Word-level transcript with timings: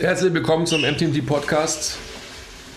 Herzlich 0.00 0.32
willkommen 0.32 0.64
zum 0.64 0.80
MTMT 0.80 1.26
Podcast. 1.26 1.98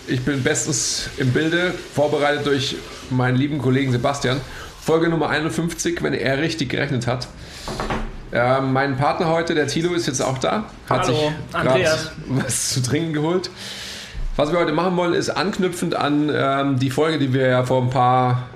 Ich 0.06 0.26
bin 0.26 0.42
bestens 0.42 1.08
im 1.16 1.32
Bilde, 1.32 1.72
vorbereitet 1.94 2.44
durch 2.44 2.76
meinen 3.08 3.38
lieben 3.38 3.56
Kollegen 3.60 3.92
Sebastian. 3.92 4.42
Folge 4.78 5.08
Nummer 5.08 5.30
51, 5.30 6.02
wenn 6.02 6.12
er 6.12 6.36
richtig 6.42 6.68
gerechnet 6.68 7.06
hat. 7.06 7.28
Äh, 8.30 8.60
mein 8.60 8.98
Partner 8.98 9.30
heute, 9.30 9.54
der 9.54 9.68
Tilo, 9.68 9.94
ist 9.94 10.06
jetzt 10.06 10.20
auch 10.20 10.36
da. 10.36 10.64
Hat 10.86 11.06
Hallo, 11.06 11.14
sich 11.14 11.30
Andreas. 11.54 12.10
was 12.26 12.74
zu 12.74 12.82
trinken 12.82 13.14
geholt. 13.14 13.48
Was 14.36 14.52
wir 14.52 14.58
heute 14.58 14.72
machen 14.72 14.94
wollen, 14.98 15.14
ist 15.14 15.30
anknüpfend 15.30 15.94
an 15.94 16.30
ähm, 16.30 16.78
die 16.78 16.90
Folge, 16.90 17.18
die 17.18 17.32
wir 17.32 17.46
ja 17.46 17.64
vor 17.64 17.80
ein 17.80 17.88
paar, 17.88 18.50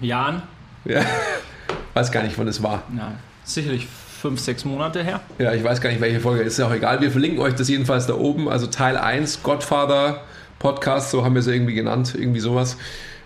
Jahren, 0.00 0.42
ja, 0.84 1.02
weiß 1.94 2.10
gar 2.10 2.24
nicht, 2.24 2.36
wann 2.38 2.48
es 2.48 2.60
war. 2.60 2.82
ja, 2.96 3.12
sicherlich 3.44 3.86
fünf, 4.20 4.40
sechs 4.40 4.64
Monate 4.64 5.02
her. 5.04 5.20
Ja, 5.38 5.52
ich 5.54 5.62
weiß 5.62 5.80
gar 5.80 5.90
nicht, 5.90 6.00
welche 6.00 6.20
Folge, 6.20 6.42
ist 6.42 6.58
ja 6.58 6.66
auch 6.66 6.72
egal. 6.72 7.00
Wir 7.00 7.10
verlinken 7.10 7.40
euch 7.40 7.54
das 7.54 7.68
jedenfalls 7.68 8.06
da 8.06 8.14
oben. 8.14 8.48
Also 8.48 8.66
Teil 8.66 8.96
1, 8.96 9.42
Godfather 9.42 10.22
Podcast, 10.58 11.10
so 11.10 11.24
haben 11.24 11.34
wir 11.34 11.40
es 11.40 11.46
irgendwie 11.46 11.74
genannt, 11.74 12.14
irgendwie 12.16 12.40
sowas. 12.40 12.76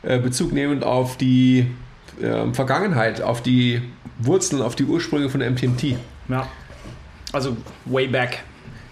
Äh, 0.02 0.18
Bezug 0.18 0.52
nehmend 0.52 0.84
auf 0.84 1.16
die 1.16 1.66
ähm, 2.22 2.54
Vergangenheit, 2.54 3.22
auf 3.22 3.42
die 3.42 3.80
Wurzeln, 4.18 4.60
auf 4.60 4.76
die 4.76 4.84
Ursprünge 4.84 5.30
von 5.30 5.40
MTMT. 5.40 5.96
Ja. 6.28 6.46
Also 7.32 7.56
way 7.86 8.06
back. 8.06 8.40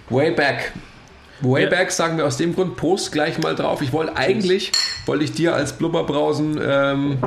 Way 0.08 0.30
back. 0.32 0.72
Way 1.42 1.64
Ja. 1.64 1.70
back 1.70 1.90
sagen 1.90 2.16
wir 2.16 2.26
aus 2.26 2.36
dem 2.38 2.54
Grund, 2.54 2.76
Post 2.76 3.12
gleich 3.12 3.38
mal 3.38 3.54
drauf. 3.54 3.82
Ich 3.82 3.92
wollte 3.92 4.16
eigentlich, 4.16 4.72
wollte 5.06 5.24
ich 5.24 5.32
dir 5.32 5.54
als 5.54 5.74
Blubberbrausen 5.74 6.58
ähm, 6.62 7.18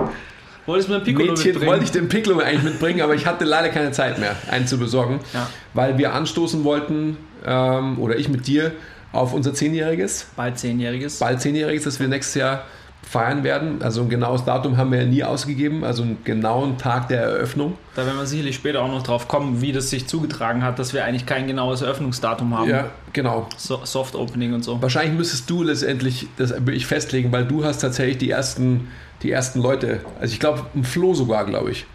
Wolltest 0.65 0.87
du 0.89 0.93
mir 0.93 0.99
ein 0.99 1.03
Piccolo 1.03 1.27
Mädchen, 1.31 1.45
mitbringen? 1.51 1.71
wollte 1.71 1.83
ich 1.85 1.91
den 1.91 2.07
Piccolo 2.09 2.39
eigentlich 2.39 2.63
mitbringen, 2.63 3.01
aber 3.01 3.15
ich 3.15 3.25
hatte 3.25 3.43
leider 3.45 3.69
keine 3.69 3.91
Zeit 3.91 4.17
mehr, 4.19 4.35
einen 4.49 4.65
zu 4.67 4.77
besorgen, 4.77 5.19
Ja. 5.33 5.49
weil 5.73 5.97
wir 5.97 6.13
anstoßen 6.13 6.63
wollten, 6.63 7.17
ähm, 7.45 7.99
oder 7.99 8.17
ich 8.17 8.29
mit 8.29 8.47
dir, 8.47 8.71
auf 9.11 9.33
unser 9.33 9.53
Zehnjähriges, 9.53 10.27
Bald 10.35 10.57
zehnjähriges. 10.57 11.19
bald 11.19 11.39
Zehnjähriges, 11.41 11.83
das 11.83 11.99
wir 11.99 12.07
nächstes 12.07 12.35
Jahr 12.35 12.65
feiern 13.03 13.43
werden. 13.43 13.81
Also 13.81 14.01
ein 14.01 14.09
genaues 14.09 14.45
Datum 14.45 14.77
haben 14.77 14.91
wir 14.91 15.01
ja 15.01 15.05
nie 15.05 15.23
ausgegeben, 15.23 15.83
also 15.83 16.03
einen 16.03 16.23
genauen 16.23 16.77
Tag 16.77 17.09
der 17.09 17.21
Eröffnung. 17.21 17.77
Da 17.95 18.05
werden 18.05 18.17
wir 18.17 18.25
sicherlich 18.25 18.55
später 18.55 18.81
auch 18.81 18.87
noch 18.87 19.03
drauf 19.03 19.27
kommen, 19.27 19.61
wie 19.61 19.71
das 19.71 19.89
sich 19.89 20.07
zugetragen 20.07 20.63
hat, 20.63 20.79
dass 20.79 20.93
wir 20.93 21.05
eigentlich 21.05 21.25
kein 21.25 21.47
genaues 21.47 21.81
Eröffnungsdatum 21.81 22.57
haben. 22.57 22.69
Ja, 22.69 22.89
genau. 23.11 23.47
So, 23.57 23.81
Soft 23.83 24.15
Opening 24.15 24.53
und 24.53 24.63
so. 24.63 24.81
Wahrscheinlich 24.81 25.15
müsstest 25.17 25.49
du 25.49 25.63
letztendlich 25.63 26.27
das 26.37 26.51
wirklich 26.51 26.85
festlegen, 26.85 27.31
weil 27.31 27.45
du 27.45 27.63
hast 27.63 27.79
tatsächlich 27.79 28.17
die 28.17 28.31
ersten, 28.31 28.87
die 29.21 29.31
ersten 29.31 29.61
Leute, 29.61 29.99
also 30.19 30.33
ich 30.33 30.39
glaube, 30.39 30.65
ein 30.73 30.83
Flo 30.83 31.13
sogar, 31.13 31.45
glaube 31.45 31.71
ich. 31.71 31.85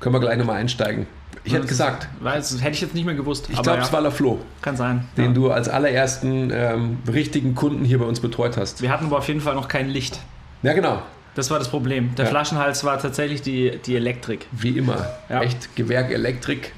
Können 0.00 0.14
wir 0.14 0.20
gleich 0.20 0.36
nochmal 0.36 0.56
einsteigen. 0.56 1.06
Ich 1.44 1.52
hätte 1.52 1.66
gesagt, 1.66 2.08
Weiß, 2.20 2.50
das 2.50 2.62
hätte 2.62 2.72
ich 2.72 2.80
jetzt 2.80 2.94
nicht 2.94 3.04
mehr 3.04 3.14
gewusst. 3.14 3.48
ich 3.50 3.60
glaube, 3.60 3.78
ja, 3.78 3.84
es 3.84 3.92
war 3.92 4.00
der 4.00 4.10
Flo, 4.10 4.40
kann 4.62 4.76
sein. 4.76 5.06
den 5.16 5.26
ja. 5.26 5.32
du 5.32 5.50
als 5.50 5.68
allerersten 5.68 6.50
ähm, 6.52 6.98
richtigen 7.10 7.54
Kunden 7.54 7.84
hier 7.84 7.98
bei 7.98 8.06
uns 8.06 8.20
betreut 8.20 8.56
hast. 8.56 8.80
Wir 8.82 8.90
hatten 8.90 9.06
aber 9.06 9.18
auf 9.18 9.28
jeden 9.28 9.40
Fall 9.40 9.54
noch 9.54 9.68
kein 9.68 9.88
Licht. 9.88 10.20
Ja, 10.64 10.72
genau. 10.72 11.02
Das 11.34 11.50
war 11.50 11.58
das 11.58 11.68
Problem. 11.68 12.14
Der 12.16 12.24
Ja. 12.24 12.30
Flaschenhals 12.30 12.84
war 12.84 12.98
tatsächlich 12.98 13.42
die, 13.42 13.78
die 13.84 13.96
Elektrik. 13.96 14.46
Wie 14.52 14.78
immer. 14.78 15.06
Ja. 15.28 15.42
Echt 15.42 15.76
Gewerk 15.76 16.10
Elektrik. 16.10 16.72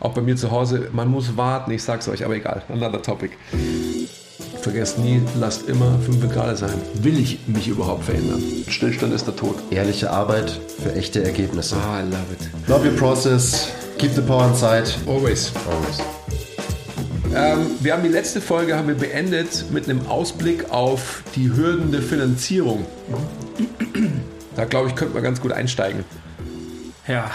Auch 0.00 0.12
bei 0.12 0.20
mir 0.20 0.36
zu 0.36 0.50
Hause. 0.50 0.88
Man 0.92 1.08
muss 1.08 1.36
warten, 1.36 1.70
ich 1.70 1.82
sag's 1.82 2.08
euch, 2.08 2.24
aber 2.24 2.34
egal. 2.34 2.62
Another 2.68 3.00
topic. 3.00 3.32
Vergesst 4.60 4.98
nie, 4.98 5.22
lasst 5.40 5.68
immer 5.68 5.98
5 6.00 6.28
Grad 6.32 6.58
sein. 6.58 6.74
Will 6.94 7.18
ich 7.18 7.38
mich 7.46 7.68
überhaupt 7.68 8.04
verändern? 8.04 8.42
Stillstand 8.68 9.14
ist 9.14 9.26
der 9.26 9.34
Tod. 9.36 9.56
Ehrliche 9.70 10.10
Arbeit 10.10 10.50
für 10.82 10.94
echte 10.94 11.24
Ergebnisse. 11.24 11.76
Ah, 11.76 12.00
I 12.00 12.02
love 12.02 12.32
it. 12.32 12.68
Love 12.68 12.88
your 12.88 12.96
process. 12.96 13.68
Keep 13.98 14.12
the 14.14 14.20
power 14.20 14.46
inside. 14.48 14.84
Always. 15.06 15.52
Always. 15.70 16.21
Ähm, 17.34 17.70
wir 17.80 17.94
haben 17.94 18.02
die 18.02 18.10
letzte 18.10 18.42
Folge 18.42 18.76
haben 18.76 18.88
wir 18.88 18.94
beendet 18.94 19.70
mit 19.70 19.88
einem 19.88 20.06
Ausblick 20.06 20.70
auf 20.70 21.22
die 21.34 21.50
Hürden 21.50 21.90
der 21.90 22.02
Finanzierung. 22.02 22.86
Da 24.54 24.66
glaube 24.66 24.88
ich, 24.88 24.94
könnte 24.94 25.14
man 25.14 25.22
ganz 25.22 25.40
gut 25.40 25.52
einsteigen. 25.52 26.04
Ja. 27.08 27.30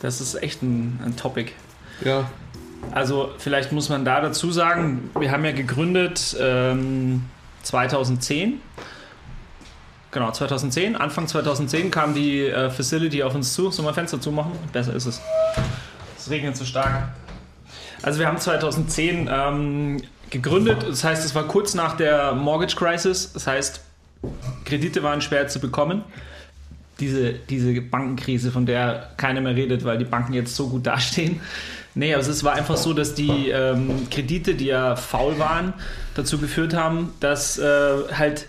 Das 0.00 0.20
ist 0.20 0.34
echt 0.42 0.62
ein, 0.62 0.98
ein 1.04 1.16
Topic. 1.16 1.52
Ja. 2.04 2.28
Also 2.90 3.30
vielleicht 3.38 3.70
muss 3.70 3.88
man 3.90 4.04
da 4.04 4.20
dazu 4.20 4.50
sagen, 4.50 5.10
wir 5.18 5.30
haben 5.30 5.44
ja 5.44 5.52
gegründet 5.52 6.36
ähm, 6.40 7.26
2010. 7.62 8.60
Genau, 10.10 10.32
2010. 10.32 10.96
Anfang 10.96 11.28
2010 11.28 11.92
kam 11.92 12.14
die 12.14 12.46
äh, 12.46 12.70
Facility 12.70 13.22
auf 13.22 13.34
uns 13.36 13.54
zu. 13.54 13.70
Sollen 13.70 13.86
wir 13.86 13.94
Fenster 13.94 14.20
zumachen? 14.20 14.52
Besser 14.72 14.94
ist 14.94 15.06
es. 15.06 15.20
Es 16.18 16.28
regnet 16.28 16.56
zu 16.56 16.64
stark. 16.64 17.10
Also 18.02 18.18
wir 18.18 18.26
haben 18.26 18.38
2010 18.38 19.28
ähm, 19.30 20.02
gegründet. 20.30 20.84
Das 20.88 21.04
heißt, 21.04 21.24
es 21.24 21.34
war 21.34 21.46
kurz 21.46 21.74
nach 21.74 21.96
der 21.96 22.32
Mortgage 22.32 22.76
Crisis. 22.76 23.32
Das 23.32 23.46
heißt, 23.46 23.80
Kredite 24.64 25.02
waren 25.02 25.20
schwer 25.20 25.48
zu 25.48 25.60
bekommen. 25.60 26.04
Diese, 26.98 27.32
diese 27.32 27.80
Bankenkrise, 27.80 28.50
von 28.50 28.66
der 28.66 29.10
keiner 29.16 29.40
mehr 29.40 29.56
redet, 29.56 29.84
weil 29.84 29.98
die 29.98 30.04
Banken 30.04 30.34
jetzt 30.34 30.54
so 30.54 30.68
gut 30.68 30.86
dastehen. 30.86 31.40
Nee, 31.94 32.14
also 32.14 32.30
es 32.30 32.44
war 32.44 32.54
einfach 32.54 32.76
so, 32.76 32.92
dass 32.92 33.14
die 33.14 33.48
ähm, 33.48 34.08
Kredite, 34.10 34.54
die 34.54 34.66
ja 34.66 34.96
faul 34.96 35.38
waren, 35.38 35.74
dazu 36.14 36.38
geführt 36.38 36.74
haben, 36.74 37.14
dass 37.20 37.58
äh, 37.58 37.92
halt 38.12 38.46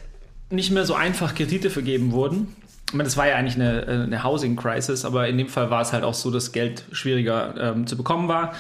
nicht 0.50 0.72
mehr 0.72 0.86
so 0.86 0.94
einfach 0.94 1.34
Kredite 1.34 1.70
vergeben 1.70 2.12
wurden. 2.12 2.56
Ich 2.88 2.94
meine, 2.94 3.06
das 3.06 3.18
war 3.18 3.28
ja 3.28 3.36
eigentlich 3.36 3.56
eine, 3.56 3.88
äh, 3.88 4.04
eine 4.04 4.24
Housing 4.24 4.58
Crisis, 4.58 5.06
aber 5.06 5.28
in 5.28 5.38
dem 5.38 5.48
Fall 5.48 5.72
war 5.72 5.82
es 5.82 5.92
halt 5.92 6.04
auch 6.04 6.14
so, 6.14 6.30
dass 6.30 6.52
Geld 6.52 6.84
schwieriger 6.92 7.56
ähm, 7.58 7.88
zu 7.88 7.98
bekommen 7.98 8.28
war. 8.28 8.54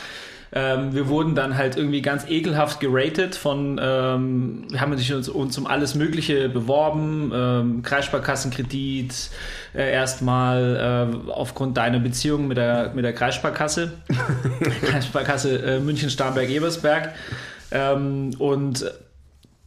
Ähm, 0.53 0.93
wir 0.93 1.07
wurden 1.07 1.33
dann 1.33 1.57
halt 1.57 1.77
irgendwie 1.77 2.01
ganz 2.01 2.29
ekelhaft 2.29 2.81
geratet 2.81 3.35
von, 3.35 3.79
ähm, 3.81 4.65
wir 4.69 4.81
haben 4.81 4.91
uns, 4.91 5.29
uns 5.29 5.57
um 5.57 5.65
alles 5.65 5.95
Mögliche 5.95 6.49
beworben, 6.49 7.31
ähm, 7.33 7.81
Kreissparkassenkredit, 7.83 9.29
äh, 9.73 9.91
erstmal 9.93 11.09
äh, 11.27 11.31
aufgrund 11.31 11.77
deiner 11.77 11.99
Beziehung 11.99 12.49
mit 12.49 12.57
der, 12.57 12.91
mit 12.93 13.05
der 13.05 13.13
Kreissparkasse, 13.13 13.93
Kreissparkasse 14.81 15.57
äh, 15.63 15.79
München-Starnberg-Ebersberg 15.79 17.13
ähm, 17.71 18.31
und 18.37 18.91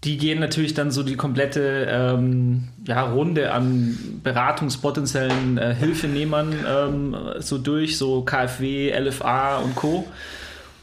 die 0.04 0.18
gehen 0.18 0.38
natürlich 0.38 0.74
dann 0.74 0.90
so 0.90 1.02
die 1.02 1.16
komplette 1.16 1.88
ähm, 1.90 2.68
ja, 2.86 3.02
Runde 3.04 3.52
an 3.52 4.20
beratungspotenziellen 4.22 5.56
äh, 5.56 5.74
Hilfenehmern 5.74 6.54
ähm, 6.68 7.16
so 7.38 7.56
durch, 7.56 7.96
so 7.96 8.22
KfW, 8.22 8.92
LFA 8.92 9.58
und 9.58 9.74
Co. 9.74 10.06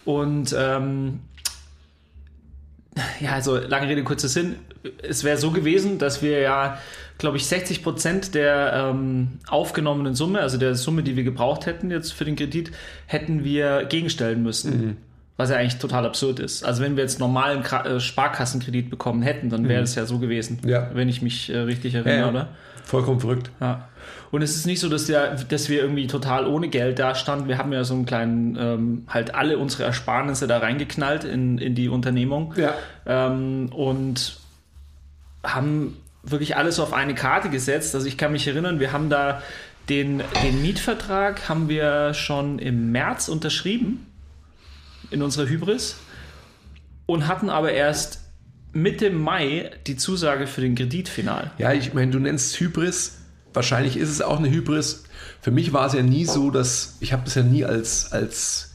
Und 0.05 0.55
ähm, 0.57 1.19
ja, 3.19 3.31
also 3.33 3.57
lange 3.57 3.87
Rede, 3.87 4.03
kurzer 4.03 4.27
Sinn. 4.27 4.55
Es 5.03 5.23
wäre 5.23 5.37
so 5.37 5.51
gewesen, 5.51 5.97
dass 5.99 6.21
wir 6.21 6.39
ja, 6.39 6.77
glaube 7.19 7.37
ich, 7.37 7.45
60 7.45 7.83
Prozent 7.83 8.35
der 8.35 8.73
ähm, 8.91 9.39
aufgenommenen 9.47 10.15
Summe, 10.15 10.39
also 10.41 10.57
der 10.57 10.75
Summe, 10.75 11.03
die 11.03 11.15
wir 11.15 11.23
gebraucht 11.23 11.65
hätten 11.67 11.91
jetzt 11.91 12.11
für 12.13 12.25
den 12.25 12.35
Kredit, 12.35 12.71
hätten 13.05 13.43
wir 13.43 13.85
gegenstellen 13.85 14.43
müssen. 14.43 14.97
Was 15.37 15.49
ja 15.49 15.57
eigentlich 15.57 15.77
total 15.79 16.05
absurd 16.05 16.39
ist. 16.39 16.63
Also 16.63 16.83
wenn 16.83 16.97
wir 16.97 17.03
jetzt 17.03 17.19
normalen 17.19 17.63
Kra 17.63 17.85
äh, 17.85 17.99
Sparkassenkredit 17.99 18.89
bekommen 18.89 19.21
hätten, 19.23 19.49
dann 19.49 19.67
wäre 19.67 19.81
das 19.81 19.95
ja 19.95 20.05
so 20.05 20.19
gewesen, 20.19 20.59
Ja. 20.65 20.91
wenn 20.93 21.09
ich 21.09 21.21
mich 21.21 21.49
äh, 21.49 21.57
richtig 21.59 21.95
erinnere, 21.95 22.13
Ja, 22.15 22.21
ja. 22.23 22.29
oder? 22.29 22.49
Vollkommen 22.83 23.19
verrückt. 23.19 23.51
Ja. 23.59 23.87
Und 24.31 24.41
es 24.41 24.55
ist 24.55 24.65
nicht 24.65 24.79
so, 24.79 24.89
dass, 24.89 25.05
der, 25.05 25.35
dass 25.35 25.69
wir 25.69 25.81
irgendwie 25.81 26.07
total 26.07 26.47
ohne 26.47 26.69
Geld 26.69 26.99
dastanden. 26.99 27.47
Wir 27.47 27.57
haben 27.57 27.73
ja 27.73 27.83
so 27.83 27.93
einen 27.93 28.05
kleinen, 28.05 28.57
ähm, 28.59 29.03
halt 29.07 29.35
alle 29.35 29.57
unsere 29.57 29.83
Ersparnisse 29.83 30.47
da 30.47 30.59
reingeknallt 30.59 31.23
in, 31.23 31.57
in 31.57 31.75
die 31.75 31.89
Unternehmung 31.89 32.53
Ja. 32.55 32.73
ähm, 33.05 33.69
und 33.73 34.37
haben 35.43 35.97
wirklich 36.23 36.55
alles 36.55 36.79
auf 36.79 36.93
eine 36.93 37.15
Karte 37.15 37.49
gesetzt. 37.49 37.93
Also 37.95 38.07
ich 38.07 38.17
kann 38.17 38.31
mich 38.31 38.47
erinnern, 38.47 38.79
wir 38.79 38.91
haben 38.91 39.09
da 39.09 39.41
den, 39.89 40.23
den 40.43 40.61
Mietvertrag 40.61 41.49
haben 41.49 41.67
wir 41.67 42.13
schon 42.13 42.59
im 42.59 42.91
März 42.91 43.27
unterschrieben 43.27 44.05
in 45.09 45.21
unserer 45.21 45.47
Hybris 45.47 45.97
und 47.05 47.27
hatten 47.27 47.49
aber 47.49 47.71
erst 47.73 48.20
Mitte 48.73 49.09
Mai 49.09 49.71
die 49.87 49.97
Zusage 49.97 50.47
für 50.47 50.61
den 50.61 50.75
Kredit 50.75 51.09
final. 51.09 51.51
Ja, 51.57 51.73
ich 51.73 51.93
meine, 51.93 52.11
du 52.11 52.19
nennst 52.19 52.59
Hybris. 52.59 53.17
Wahrscheinlich 53.53 53.97
ist 53.97 54.09
es 54.09 54.21
auch 54.21 54.39
eine 54.39 54.49
Hybris. 54.49 55.03
Für 55.41 55.51
mich 55.51 55.73
war 55.73 55.87
es 55.87 55.93
ja 55.93 56.03
nie 56.03 56.25
so, 56.25 56.51
dass 56.51 56.97
ich 56.99 57.11
habe 57.11 57.23
das 57.25 57.35
ja 57.35 57.43
nie 57.43 57.65
als, 57.65 58.11
als 58.11 58.71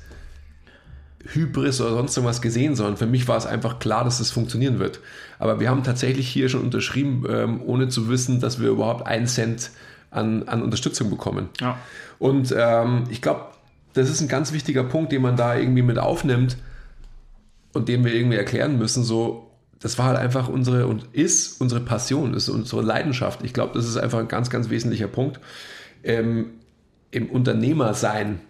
Hybris 1.32 1.80
oder 1.80 1.90
sonst 1.90 2.16
irgendwas 2.16 2.42
gesehen, 2.42 2.76
sondern 2.76 2.96
für 2.96 3.06
mich 3.06 3.26
war 3.26 3.36
es 3.36 3.46
einfach 3.46 3.78
klar, 3.78 4.04
dass 4.04 4.18
das 4.18 4.30
funktionieren 4.30 4.78
wird. 4.78 5.00
Aber 5.38 5.60
wir 5.60 5.70
haben 5.70 5.82
tatsächlich 5.82 6.28
hier 6.28 6.48
schon 6.48 6.62
unterschrieben, 6.62 7.24
ähm, 7.28 7.62
ohne 7.64 7.88
zu 7.88 8.08
wissen, 8.08 8.40
dass 8.40 8.60
wir 8.60 8.68
überhaupt 8.68 9.06
einen 9.06 9.26
Cent 9.26 9.70
an, 10.10 10.44
an 10.44 10.62
Unterstützung 10.62 11.10
bekommen. 11.10 11.48
Ja. 11.60 11.78
Und 12.18 12.54
ähm, 12.56 13.04
ich 13.10 13.22
glaube, 13.22 13.46
das 13.94 14.10
ist 14.10 14.20
ein 14.20 14.28
ganz 14.28 14.52
wichtiger 14.52 14.84
Punkt, 14.84 15.12
den 15.12 15.22
man 15.22 15.36
da 15.36 15.56
irgendwie 15.56 15.82
mit 15.82 15.98
aufnimmt 15.98 16.56
und 17.72 17.88
den 17.88 18.04
wir 18.04 18.14
irgendwie 18.14 18.36
erklären 18.36 18.78
müssen. 18.78 19.04
So, 19.04 19.45
das 19.86 19.98
war 19.98 20.06
halt 20.06 20.18
einfach 20.18 20.48
unsere 20.48 20.88
und 20.88 21.04
ist 21.12 21.60
unsere 21.60 21.80
Passion, 21.80 22.34
ist 22.34 22.48
unsere 22.48 22.82
Leidenschaft. 22.82 23.44
Ich 23.44 23.52
glaube, 23.52 23.74
das 23.74 23.86
ist 23.86 23.96
einfach 23.96 24.18
ein 24.18 24.26
ganz, 24.26 24.50
ganz 24.50 24.68
wesentlicher 24.68 25.06
Punkt. 25.06 25.38
Ähm, 26.02 26.46
Im 27.12 27.30
Unternehmersein 27.30 28.40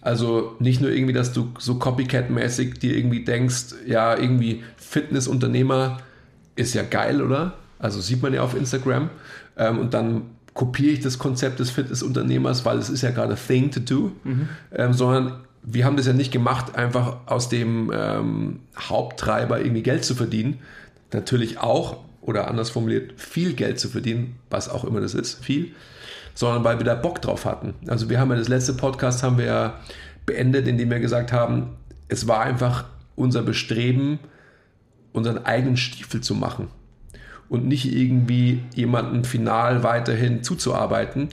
Also 0.00 0.54
nicht 0.60 0.80
nur 0.80 0.90
irgendwie, 0.90 1.12
dass 1.12 1.32
du 1.32 1.52
so 1.58 1.74
Copycat-mäßig 1.74 2.78
dir 2.78 2.96
irgendwie 2.96 3.24
denkst, 3.24 3.74
ja, 3.86 4.16
irgendwie 4.16 4.62
Fitnessunternehmer 4.76 5.98
ist 6.56 6.74
ja 6.74 6.82
geil, 6.82 7.22
oder? 7.22 7.54
Also 7.78 8.00
sieht 8.00 8.22
man 8.22 8.32
ja 8.32 8.42
auf 8.42 8.56
Instagram. 8.56 9.10
Ähm, 9.56 9.78
und 9.78 9.94
dann 9.94 10.22
kopiere 10.54 10.92
ich 10.92 11.00
das 11.00 11.18
Konzept 11.18 11.58
des 11.58 11.70
Fitnessunternehmers, 11.70 12.64
weil 12.64 12.78
es 12.78 12.88
ist 12.88 13.02
ja 13.02 13.10
gerade 13.10 13.34
a 13.34 13.36
thing 13.36 13.70
to 13.70 13.80
do, 13.80 14.12
ähm, 14.74 14.92
sondern 14.92 15.40
wir 15.72 15.84
haben 15.84 15.96
das 15.96 16.06
ja 16.06 16.12
nicht 16.12 16.32
gemacht, 16.32 16.76
einfach 16.76 17.18
aus 17.26 17.48
dem 17.48 17.92
ähm, 17.94 18.60
Haupttreiber 18.78 19.60
irgendwie 19.60 19.82
Geld 19.82 20.04
zu 20.04 20.14
verdienen. 20.14 20.60
Natürlich 21.12 21.58
auch, 21.58 21.98
oder 22.20 22.48
anders 22.48 22.70
formuliert, 22.70 23.20
viel 23.20 23.54
Geld 23.54 23.78
zu 23.78 23.88
verdienen, 23.88 24.36
was 24.50 24.68
auch 24.68 24.84
immer 24.84 25.00
das 25.00 25.14
ist, 25.14 25.44
viel, 25.44 25.72
sondern 26.34 26.64
weil 26.64 26.78
wir 26.78 26.84
da 26.84 26.94
Bock 26.94 27.20
drauf 27.20 27.44
hatten. 27.44 27.74
Also 27.86 28.08
wir 28.08 28.20
haben 28.20 28.30
ja 28.30 28.36
das 28.36 28.48
letzte 28.48 28.74
Podcast 28.74 29.22
haben 29.22 29.38
wir 29.38 29.44
ja 29.46 29.80
beendet, 30.26 30.66
indem 30.68 30.90
wir 30.90 31.00
gesagt 31.00 31.32
haben, 31.32 31.76
es 32.08 32.28
war 32.28 32.40
einfach 32.40 32.84
unser 33.16 33.42
Bestreben, 33.42 34.18
unseren 35.12 35.44
eigenen 35.44 35.76
Stiefel 35.76 36.20
zu 36.20 36.34
machen 36.34 36.68
und 37.48 37.66
nicht 37.66 37.92
irgendwie 37.92 38.62
jemanden 38.74 39.24
final 39.24 39.82
weiterhin 39.82 40.42
zuzuarbeiten, 40.42 41.28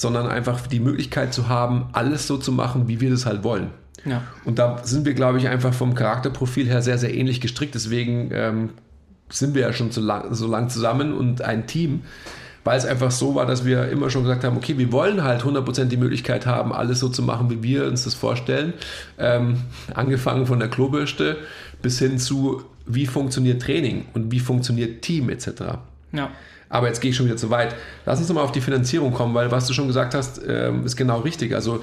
sondern 0.00 0.28
einfach 0.28 0.66
die 0.66 0.80
Möglichkeit 0.80 1.34
zu 1.34 1.50
haben, 1.50 1.90
alles 1.92 2.26
so 2.26 2.38
zu 2.38 2.52
machen, 2.52 2.88
wie 2.88 3.02
wir 3.02 3.10
das 3.10 3.26
halt 3.26 3.44
wollen. 3.44 3.66
Ja. 4.06 4.22
Und 4.46 4.58
da 4.58 4.80
sind 4.82 5.04
wir, 5.04 5.12
glaube 5.12 5.36
ich, 5.36 5.46
einfach 5.46 5.74
vom 5.74 5.94
Charakterprofil 5.94 6.66
her 6.66 6.80
sehr, 6.80 6.96
sehr 6.96 7.14
ähnlich 7.14 7.42
gestrickt. 7.42 7.74
Deswegen 7.74 8.30
ähm, 8.32 8.70
sind 9.28 9.54
wir 9.54 9.60
ja 9.60 9.74
schon 9.74 9.90
so 9.90 10.00
lang, 10.00 10.32
so 10.32 10.46
lang 10.46 10.70
zusammen 10.70 11.12
und 11.12 11.42
ein 11.42 11.66
Team, 11.66 12.00
weil 12.64 12.78
es 12.78 12.86
einfach 12.86 13.10
so 13.10 13.34
war, 13.34 13.44
dass 13.44 13.66
wir 13.66 13.90
immer 13.90 14.08
schon 14.08 14.22
gesagt 14.22 14.42
haben, 14.42 14.56
okay, 14.56 14.78
wir 14.78 14.90
wollen 14.90 15.22
halt 15.22 15.42
100% 15.42 15.84
die 15.84 15.98
Möglichkeit 15.98 16.46
haben, 16.46 16.72
alles 16.72 17.00
so 17.00 17.10
zu 17.10 17.22
machen, 17.22 17.50
wie 17.50 17.62
wir 17.62 17.84
uns 17.86 18.04
das 18.04 18.14
vorstellen. 18.14 18.72
Ähm, 19.18 19.58
angefangen 19.92 20.46
von 20.46 20.60
der 20.60 20.68
Klobürste 20.68 21.36
bis 21.82 21.98
hin 21.98 22.18
zu, 22.18 22.64
wie 22.86 23.04
funktioniert 23.04 23.60
Training 23.60 24.06
und 24.14 24.32
wie 24.32 24.40
funktioniert 24.40 25.02
Team 25.02 25.28
etc. 25.28 25.48
Ja. 26.12 26.30
Aber 26.70 26.86
jetzt 26.86 27.00
gehe 27.00 27.10
ich 27.10 27.16
schon 27.16 27.26
wieder 27.26 27.36
zu 27.36 27.50
weit. 27.50 27.74
Lass 28.06 28.20
uns 28.20 28.28
nochmal 28.28 28.44
auf 28.44 28.52
die 28.52 28.60
Finanzierung 28.62 29.12
kommen, 29.12 29.34
weil 29.34 29.50
was 29.50 29.66
du 29.66 29.74
schon 29.74 29.88
gesagt 29.88 30.14
hast, 30.14 30.40
ähm, 30.46 30.86
ist 30.86 30.96
genau 30.96 31.18
richtig. 31.18 31.54
Also 31.54 31.82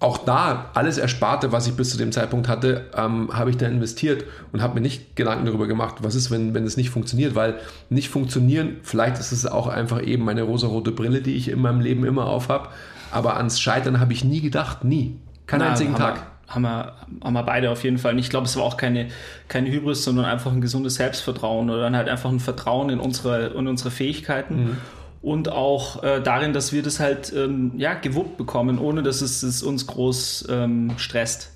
auch 0.00 0.18
da, 0.18 0.70
alles 0.74 0.98
Ersparte, 0.98 1.50
was 1.50 1.66
ich 1.66 1.74
bis 1.74 1.90
zu 1.90 1.98
dem 1.98 2.12
Zeitpunkt 2.12 2.46
hatte, 2.46 2.86
ähm, 2.94 3.30
habe 3.32 3.50
ich 3.50 3.56
da 3.56 3.66
investiert 3.66 4.24
und 4.52 4.62
habe 4.62 4.74
mir 4.74 4.80
nicht 4.80 5.16
Gedanken 5.16 5.46
darüber 5.46 5.66
gemacht, 5.66 5.96
was 6.02 6.14
ist, 6.14 6.30
wenn, 6.30 6.54
wenn 6.54 6.64
es 6.64 6.76
nicht 6.76 6.90
funktioniert. 6.90 7.34
Weil 7.34 7.56
nicht 7.90 8.10
funktionieren, 8.10 8.76
vielleicht 8.82 9.18
ist 9.18 9.32
es 9.32 9.46
auch 9.46 9.66
einfach 9.66 10.02
eben 10.02 10.24
meine 10.24 10.42
rosarote 10.42 10.92
Brille, 10.92 11.20
die 11.20 11.34
ich 11.34 11.48
in 11.48 11.60
meinem 11.60 11.80
Leben 11.80 12.04
immer 12.04 12.26
auf 12.26 12.48
habe. 12.48 12.68
Aber 13.10 13.38
ans 13.38 13.58
Scheitern 13.60 13.98
habe 13.98 14.12
ich 14.12 14.22
nie 14.24 14.40
gedacht, 14.40 14.84
nie. 14.84 15.16
Keinen 15.46 15.60
Na, 15.60 15.70
einzigen 15.70 15.94
Tag. 15.94 16.20
Haben, 16.48 16.62
wir, 16.62 16.94
haben 17.22 17.32
wir 17.34 17.42
beide 17.42 17.70
auf 17.70 17.84
jeden 17.84 17.98
Fall. 17.98 18.12
Und 18.12 18.18
ich 18.18 18.30
glaube, 18.30 18.46
es 18.46 18.56
war 18.56 18.64
auch 18.64 18.76
keine, 18.76 19.08
keine 19.48 19.70
Hybris, 19.70 20.02
sondern 20.02 20.24
einfach 20.24 20.50
ein 20.50 20.60
gesundes 20.60 20.94
Selbstvertrauen 20.94 21.68
oder 21.70 21.82
dann 21.82 21.96
halt 21.96 22.08
einfach 22.08 22.30
ein 22.30 22.40
Vertrauen 22.40 22.90
in 22.90 23.00
unsere, 23.00 23.48
in 23.48 23.66
unsere 23.66 23.90
Fähigkeiten. 23.90 24.78
Und 25.20 25.50
auch 25.50 26.02
äh, 26.02 26.22
darin, 26.22 26.52
dass 26.52 26.72
wir 26.72 26.82
das 26.82 27.00
halt 27.00 27.32
ähm, 27.36 27.72
ja, 27.76 27.94
gewuppt 27.94 28.36
bekommen, 28.36 28.78
ohne 28.78 29.02
dass 29.02 29.20
es, 29.20 29.42
es 29.42 29.62
uns 29.62 29.86
groß 29.86 30.46
ähm, 30.48 30.92
stresst. 30.96 31.52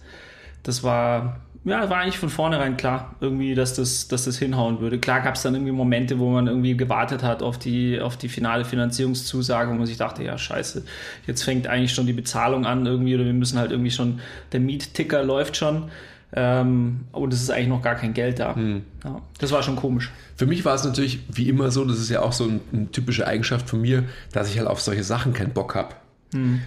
Das 0.63 0.83
war, 0.83 1.41
ja, 1.65 1.89
war 1.89 1.99
eigentlich 1.99 2.19
von 2.19 2.29
vornherein 2.29 2.77
klar, 2.77 3.15
irgendwie, 3.21 3.55
dass 3.55 3.75
das, 3.75 4.09
dass 4.09 4.25
das 4.25 4.39
hinhauen 4.39 4.81
würde. 4.81 4.99
Klar 4.99 5.21
gab 5.21 5.37
es 5.37 5.43
dann 5.43 5.55
irgendwie 5.55 5.73
Momente, 5.73 6.19
wo 6.19 6.31
man 6.31 6.49
irgendwie 6.49 6.77
gewartet 6.77 7.23
hat 7.23 7.43
auf 7.43 7.57
die, 7.57 8.01
auf 8.01 8.17
die 8.17 8.29
finale 8.29 8.65
Finanzierungszusage, 8.65 9.71
wo 9.71 9.75
man 9.75 9.87
sich 9.87 9.97
dachte, 9.97 10.25
ja, 10.25 10.37
scheiße, 10.37 10.85
jetzt 11.27 11.43
fängt 11.43 11.69
eigentlich 11.69 11.95
schon 11.95 12.07
die 12.07 12.13
Bezahlung 12.13 12.67
an 12.67 12.85
irgendwie 12.85 13.15
oder 13.15 13.25
wir 13.25 13.33
müssen 13.33 13.59
halt 13.59 13.71
irgendwie 13.71 13.93
schon, 13.93 14.21
der 14.51 14.59
Mietticker 14.61 15.23
läuft 15.23 15.57
schon. 15.57 15.91
Ähm, 16.35 17.01
und 17.13 17.33
es 17.33 17.43
ist 17.43 17.51
eigentlich 17.51 17.69
noch 17.69 17.83
gar 17.83 17.95
kein 17.95 18.15
Geld 18.15 18.41
da. 18.41 18.57
Ja, 19.05 19.21
das 19.39 19.53
war 19.53 19.63
schon 19.63 19.77
komisch. 19.77 20.11
Für 20.35 20.47
mich 20.47 20.65
war 20.65 20.75
es 20.75 20.83
natürlich 20.83 21.21
wie 21.31 21.49
immer 21.49 21.71
so, 21.71 21.85
das 21.85 21.99
ist 21.99 22.09
ja 22.09 22.23
auch 22.23 22.33
so 22.33 22.45
ein, 22.45 22.61
eine 22.73 22.91
typische 22.91 23.27
Eigenschaft 23.27 23.69
von 23.69 23.83
mir, 23.83 24.05
dass 24.33 24.51
ich 24.51 24.59
halt 24.59 24.67
auf 24.67 24.81
solche 24.81 25.05
Sachen 25.05 25.33
keinen 25.35 25.53
Bock 25.53 25.75
habe. 25.75 25.95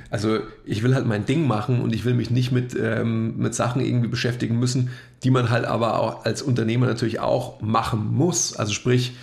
Also 0.09 0.39
ich 0.65 0.83
will 0.83 0.93
halt 0.93 1.05
mein 1.05 1.25
Ding 1.25 1.47
machen 1.47 1.81
und 1.81 1.93
ich 1.93 2.05
will 2.05 2.13
mich 2.13 2.29
nicht 2.29 2.51
mit, 2.51 2.75
ähm, 2.79 3.37
mit 3.37 3.55
Sachen 3.55 3.81
irgendwie 3.81 4.07
beschäftigen 4.07 4.59
müssen, 4.59 4.89
die 5.23 5.31
man 5.31 5.49
halt 5.49 5.65
aber 5.65 5.99
auch 5.99 6.25
als 6.25 6.41
Unternehmer 6.41 6.85
natürlich 6.85 7.19
auch 7.19 7.61
machen 7.61 8.13
muss. 8.13 8.55
Also 8.55 8.73
sprich, 8.73 9.13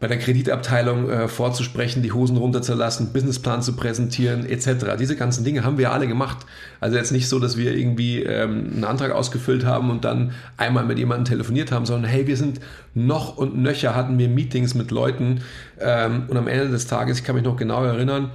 bei 0.00 0.06
der 0.06 0.18
Kreditabteilung 0.18 1.10
äh, 1.10 1.26
vorzusprechen, 1.26 2.04
die 2.04 2.12
Hosen 2.12 2.36
runterzulassen, 2.36 3.12
Businessplan 3.12 3.62
zu 3.62 3.74
präsentieren, 3.74 4.46
etc. 4.46 4.96
Diese 4.98 5.16
ganzen 5.16 5.42
Dinge 5.42 5.64
haben 5.64 5.76
wir 5.76 5.92
alle 5.92 6.06
gemacht. 6.06 6.38
Also 6.78 6.96
jetzt 6.96 7.10
nicht 7.10 7.28
so, 7.28 7.40
dass 7.40 7.56
wir 7.56 7.76
irgendwie 7.76 8.22
ähm, 8.22 8.70
einen 8.74 8.84
Antrag 8.84 9.10
ausgefüllt 9.10 9.64
haben 9.64 9.90
und 9.90 10.04
dann 10.04 10.32
einmal 10.56 10.84
mit 10.84 10.98
jemandem 10.98 11.24
telefoniert 11.24 11.72
haben, 11.72 11.84
sondern 11.84 12.08
hey, 12.08 12.28
wir 12.28 12.36
sind 12.36 12.60
noch 12.94 13.36
und 13.36 13.58
nöcher, 13.58 13.96
hatten 13.96 14.18
wir 14.18 14.28
Meetings 14.28 14.74
mit 14.74 14.92
Leuten 14.92 15.40
ähm, 15.80 16.24
und 16.28 16.36
am 16.36 16.46
Ende 16.46 16.68
des 16.68 16.86
Tages, 16.86 17.18
ich 17.18 17.24
kann 17.24 17.34
mich 17.34 17.44
noch 17.44 17.56
genau 17.56 17.84
erinnern, 17.84 18.30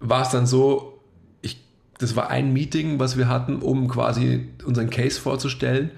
war 0.00 0.22
es 0.22 0.30
dann 0.30 0.46
so, 0.46 1.00
ich, 1.42 1.64
das 1.98 2.16
war 2.16 2.30
ein 2.30 2.52
Meeting, 2.52 2.98
was 2.98 3.16
wir 3.16 3.28
hatten, 3.28 3.56
um 3.56 3.88
quasi 3.88 4.48
unseren 4.64 4.90
Case 4.90 5.20
vorzustellen. 5.20 5.90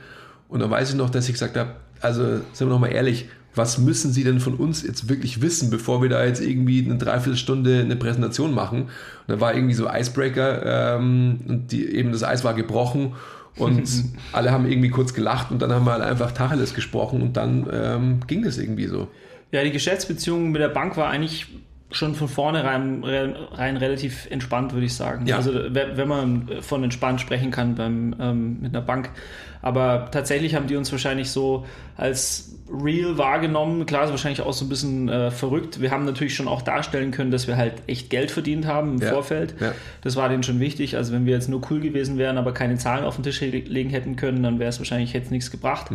Und 0.48 0.60
dann 0.60 0.70
weiß 0.70 0.90
ich 0.90 0.96
noch, 0.96 1.10
dass 1.10 1.26
ich 1.26 1.34
gesagt 1.34 1.56
habe, 1.56 1.76
also 2.00 2.22
sind 2.52 2.66
wir 2.66 2.66
noch 2.66 2.80
mal 2.80 2.88
ehrlich, 2.88 3.28
was 3.54 3.78
müssen 3.78 4.12
Sie 4.12 4.24
denn 4.24 4.40
von 4.40 4.54
uns 4.54 4.82
jetzt 4.82 5.08
wirklich 5.08 5.42
wissen, 5.42 5.70
bevor 5.70 6.02
wir 6.02 6.08
da 6.08 6.24
jetzt 6.24 6.40
irgendwie 6.40 6.84
eine 6.84 6.98
Dreiviertelstunde 6.98 7.80
eine 7.80 7.96
Präsentation 7.96 8.54
machen? 8.54 8.82
Und 8.82 8.90
da 9.26 9.40
war 9.40 9.54
irgendwie 9.54 9.74
so 9.74 9.88
Icebreaker 9.88 10.96
ähm, 10.96 11.40
und 11.48 11.72
die, 11.72 11.86
eben 11.86 12.12
das 12.12 12.22
Eis 12.22 12.44
war 12.44 12.54
gebrochen 12.54 13.14
und 13.56 13.88
alle 14.32 14.52
haben 14.52 14.70
irgendwie 14.70 14.90
kurz 14.90 15.14
gelacht 15.14 15.50
und 15.50 15.60
dann 15.60 15.72
haben 15.72 15.84
wir 15.84 15.92
halt 15.92 16.02
einfach 16.02 16.30
Tacheles 16.30 16.74
gesprochen 16.74 17.22
und 17.22 17.36
dann 17.36 17.68
ähm, 17.72 18.20
ging 18.26 18.42
das 18.42 18.56
irgendwie 18.58 18.86
so. 18.86 19.08
Ja, 19.50 19.64
die 19.64 19.72
Geschäftsbeziehung 19.72 20.52
mit 20.52 20.60
der 20.60 20.68
Bank 20.68 20.96
war 20.96 21.08
eigentlich 21.08 21.48
schon 21.90 22.14
von 22.14 22.28
vornherein 22.28 23.02
rein, 23.04 23.36
rein 23.52 23.76
relativ 23.76 24.26
entspannt, 24.30 24.72
würde 24.72 24.86
ich 24.86 24.94
sagen. 24.94 25.26
Ja. 25.26 25.36
Also 25.36 25.52
wenn 25.54 26.08
man 26.08 26.48
von 26.60 26.84
entspannt 26.84 27.20
sprechen 27.20 27.50
kann 27.50 27.74
beim, 27.74 28.14
ähm, 28.20 28.60
mit 28.60 28.74
einer 28.74 28.84
Bank. 28.84 29.10
Aber 29.62 30.08
tatsächlich 30.10 30.54
haben 30.54 30.66
die 30.66 30.76
uns 30.76 30.90
wahrscheinlich 30.92 31.30
so 31.30 31.66
als 31.96 32.56
real 32.72 33.18
wahrgenommen. 33.18 33.84
Klar, 33.84 34.04
ist 34.04 34.10
wahrscheinlich 34.10 34.40
auch 34.42 34.52
so 34.52 34.64
ein 34.64 34.68
bisschen 34.68 35.08
äh, 35.08 35.30
verrückt. 35.32 35.80
Wir 35.80 35.90
haben 35.90 36.04
natürlich 36.04 36.34
schon 36.36 36.46
auch 36.48 36.62
darstellen 36.62 37.10
können, 37.10 37.30
dass 37.32 37.48
wir 37.48 37.56
halt 37.56 37.74
echt 37.88 38.10
Geld 38.10 38.30
verdient 38.30 38.64
haben 38.64 38.94
im 38.94 39.02
Ja. 39.02 39.10
Vorfeld. 39.10 39.54
Ja. 39.60 39.72
Das 40.02 40.14
war 40.16 40.28
denen 40.28 40.44
schon 40.44 40.60
wichtig. 40.60 40.96
Also 40.96 41.12
wenn 41.12 41.26
wir 41.26 41.34
jetzt 41.34 41.48
nur 41.48 41.60
cool 41.70 41.80
gewesen 41.80 42.16
wären, 42.16 42.38
aber 42.38 42.52
keine 42.54 42.76
Zahlen 42.78 43.04
auf 43.04 43.16
den 43.16 43.24
Tisch 43.24 43.40
le- 43.40 43.48
legen 43.50 43.90
hätten 43.90 44.14
können, 44.16 44.42
dann 44.42 44.60
wäre 44.60 44.70
es 44.70 44.78
wahrscheinlich 44.78 45.12
jetzt 45.12 45.32
nichts 45.32 45.50
gebracht. 45.50 45.90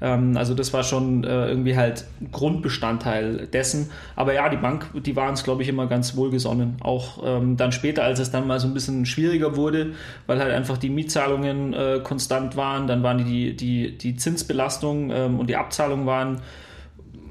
Ähm, 0.00 0.36
also 0.36 0.54
das 0.54 0.72
war 0.72 0.82
schon 0.82 1.24
äh, 1.24 1.48
irgendwie 1.48 1.76
halt 1.76 2.04
Grundbestandteil 2.32 3.46
dessen. 3.52 3.90
Aber 4.16 4.32
ja, 4.32 4.48
die 4.48 4.56
Bank, 4.56 4.86
die 5.04 5.14
war 5.16 5.28
uns, 5.28 5.44
glaube 5.44 5.62
ich, 5.62 5.68
immer 5.68 5.86
ganz 5.86 6.16
wohlgesonnen. 6.16 6.76
Auch 6.80 7.22
ähm, 7.24 7.56
dann 7.58 7.70
später, 7.70 8.02
als 8.02 8.18
es 8.18 8.30
dann 8.30 8.46
mal 8.46 8.58
so 8.58 8.66
ein 8.66 8.74
bisschen 8.74 9.04
schwieriger 9.06 9.56
wurde, 9.56 9.92
weil 10.26 10.38
halt 10.40 10.52
einfach 10.52 10.78
die 10.78 10.88
Mietzahlungen 10.90 11.74
äh, 11.74 12.00
konstant 12.02 12.56
waren, 12.56 12.86
dann 12.86 13.02
waren 13.04 13.24
die, 13.24 13.54
die, 13.54 13.96
die 13.96 14.16
Zinsbelastung 14.16 15.12
ähm, 15.12 15.38
und 15.38 15.48
die 15.48 15.56
Abzahlung 15.56 16.06
waren 16.06 16.40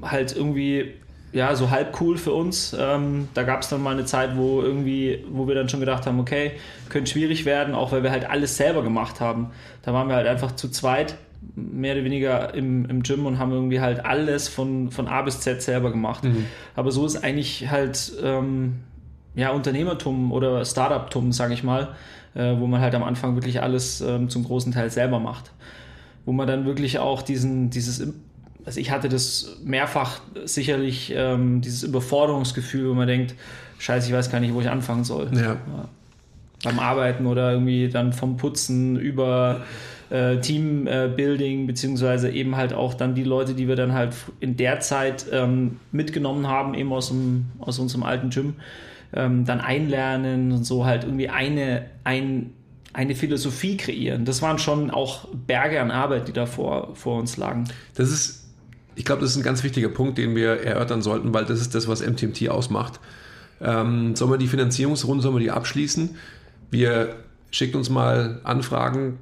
halt 0.00 0.34
irgendwie 0.34 0.94
ja, 1.34 1.56
so 1.56 1.70
halb 1.70 2.00
cool 2.00 2.16
für 2.16 2.32
uns. 2.32 2.74
Ähm, 2.78 3.28
da 3.34 3.42
gab 3.42 3.62
es 3.62 3.68
dann 3.68 3.82
mal 3.82 3.92
eine 3.92 4.04
Zeit, 4.04 4.36
wo 4.36 4.62
irgendwie, 4.62 5.24
wo 5.30 5.48
wir 5.48 5.56
dann 5.56 5.68
schon 5.68 5.80
gedacht 5.80 6.06
haben, 6.06 6.20
okay, 6.20 6.52
könnte 6.88 7.10
schwierig 7.10 7.44
werden, 7.44 7.74
auch 7.74 7.90
weil 7.90 8.04
wir 8.04 8.12
halt 8.12 8.30
alles 8.30 8.56
selber 8.56 8.82
gemacht 8.82 9.20
haben. 9.20 9.50
Da 9.82 9.92
waren 9.92 10.08
wir 10.08 10.14
halt 10.14 10.28
einfach 10.28 10.52
zu 10.52 10.70
zweit, 10.70 11.16
mehr 11.56 11.94
oder 11.94 12.04
weniger 12.04 12.54
im, 12.54 12.86
im 12.86 13.02
Gym 13.02 13.26
und 13.26 13.38
haben 13.38 13.52
irgendwie 13.52 13.80
halt 13.80 14.04
alles 14.04 14.48
von, 14.48 14.92
von 14.92 15.08
A 15.08 15.22
bis 15.22 15.40
Z 15.40 15.60
selber 15.60 15.90
gemacht. 15.90 16.24
Aber 16.76 16.92
so 16.92 17.04
ist 17.04 17.22
eigentlich 17.22 17.68
halt 17.68 18.12
ähm, 18.22 18.80
ja, 19.34 19.50
Unternehmertum 19.50 20.30
oder 20.32 20.64
Startup-Tum, 20.64 21.32
sage 21.32 21.54
ich 21.54 21.64
mal, 21.64 21.96
äh, 22.34 22.58
wo 22.58 22.66
man 22.66 22.80
halt 22.80 22.94
am 22.94 23.02
Anfang 23.02 23.34
wirklich 23.36 23.62
alles 23.62 24.00
ähm, 24.00 24.28
zum 24.28 24.44
großen 24.44 24.72
Teil 24.72 24.90
selber 24.90 25.20
macht. 25.20 25.52
Wo 26.24 26.32
man 26.32 26.46
dann 26.46 26.64
wirklich 26.64 26.98
auch 26.98 27.22
diesen, 27.22 27.70
dieses 27.70 28.02
also 28.64 28.80
ich 28.80 28.90
hatte 28.90 29.08
das 29.08 29.58
mehrfach 29.62 30.20
sicherlich, 30.44 31.12
ähm, 31.14 31.60
dieses 31.60 31.82
Überforderungsgefühl, 31.82 32.90
wo 32.90 32.94
man 32.94 33.06
denkt, 33.06 33.34
scheiße, 33.78 34.08
ich 34.08 34.14
weiß 34.14 34.30
gar 34.30 34.40
nicht, 34.40 34.54
wo 34.54 34.60
ich 34.60 34.70
anfangen 34.70 35.04
soll. 35.04 35.28
Ja. 35.34 35.56
Beim 36.62 36.78
Arbeiten 36.78 37.26
oder 37.26 37.52
irgendwie 37.52 37.88
dann 37.88 38.14
vom 38.14 38.38
Putzen 38.38 38.96
über 38.98 39.60
äh, 40.08 40.38
Teambuilding, 40.38 41.66
beziehungsweise 41.66 42.30
eben 42.30 42.56
halt 42.56 42.72
auch 42.72 42.94
dann 42.94 43.14
die 43.14 43.24
Leute, 43.24 43.54
die 43.54 43.68
wir 43.68 43.76
dann 43.76 43.92
halt 43.92 44.14
in 44.40 44.56
der 44.56 44.80
Zeit 44.80 45.26
ähm, 45.30 45.78
mitgenommen 45.92 46.48
haben, 46.48 46.72
eben 46.74 46.92
aus, 46.92 47.08
dem, 47.08 47.46
aus 47.58 47.78
unserem 47.78 48.02
alten 48.02 48.30
Gym, 48.30 48.54
ähm, 49.14 49.44
dann 49.44 49.60
einlernen 49.60 50.52
und 50.52 50.64
so 50.64 50.84
halt 50.84 51.04
irgendwie 51.04 51.28
eine, 51.28 51.86
ein, 52.04 52.52
eine 52.92 53.14
Philosophie 53.14 53.76
kreieren. 53.76 54.24
Das 54.24 54.42
waren 54.42 54.58
schon 54.58 54.90
auch 54.90 55.28
Berge 55.32 55.80
an 55.80 55.90
Arbeit, 55.90 56.28
die 56.28 56.32
da 56.32 56.46
vor, 56.46 56.94
vor 56.94 57.18
uns 57.18 57.36
lagen. 57.36 57.64
Das 57.94 58.10
ist, 58.10 58.48
ich 58.94 59.04
glaube, 59.04 59.22
das 59.22 59.30
ist 59.30 59.36
ein 59.36 59.42
ganz 59.42 59.62
wichtiger 59.62 59.88
Punkt, 59.88 60.18
den 60.18 60.34
wir 60.34 60.64
erörtern 60.64 61.02
sollten, 61.02 61.32
weil 61.32 61.44
das 61.44 61.60
ist 61.60 61.74
das, 61.74 61.88
was 61.88 62.04
MTMT 62.04 62.48
ausmacht. 62.48 63.00
Ähm, 63.60 64.16
sollen 64.16 64.30
wir 64.30 64.38
die 64.38 64.48
Finanzierungsrunde, 64.48 65.22
sollen 65.22 65.36
wir 65.36 65.40
die 65.40 65.50
abschließen? 65.50 66.16
Wir 66.70 67.16
schickt 67.50 67.76
uns 67.76 67.88
mal 67.88 68.40
Anfragen, 68.42 69.18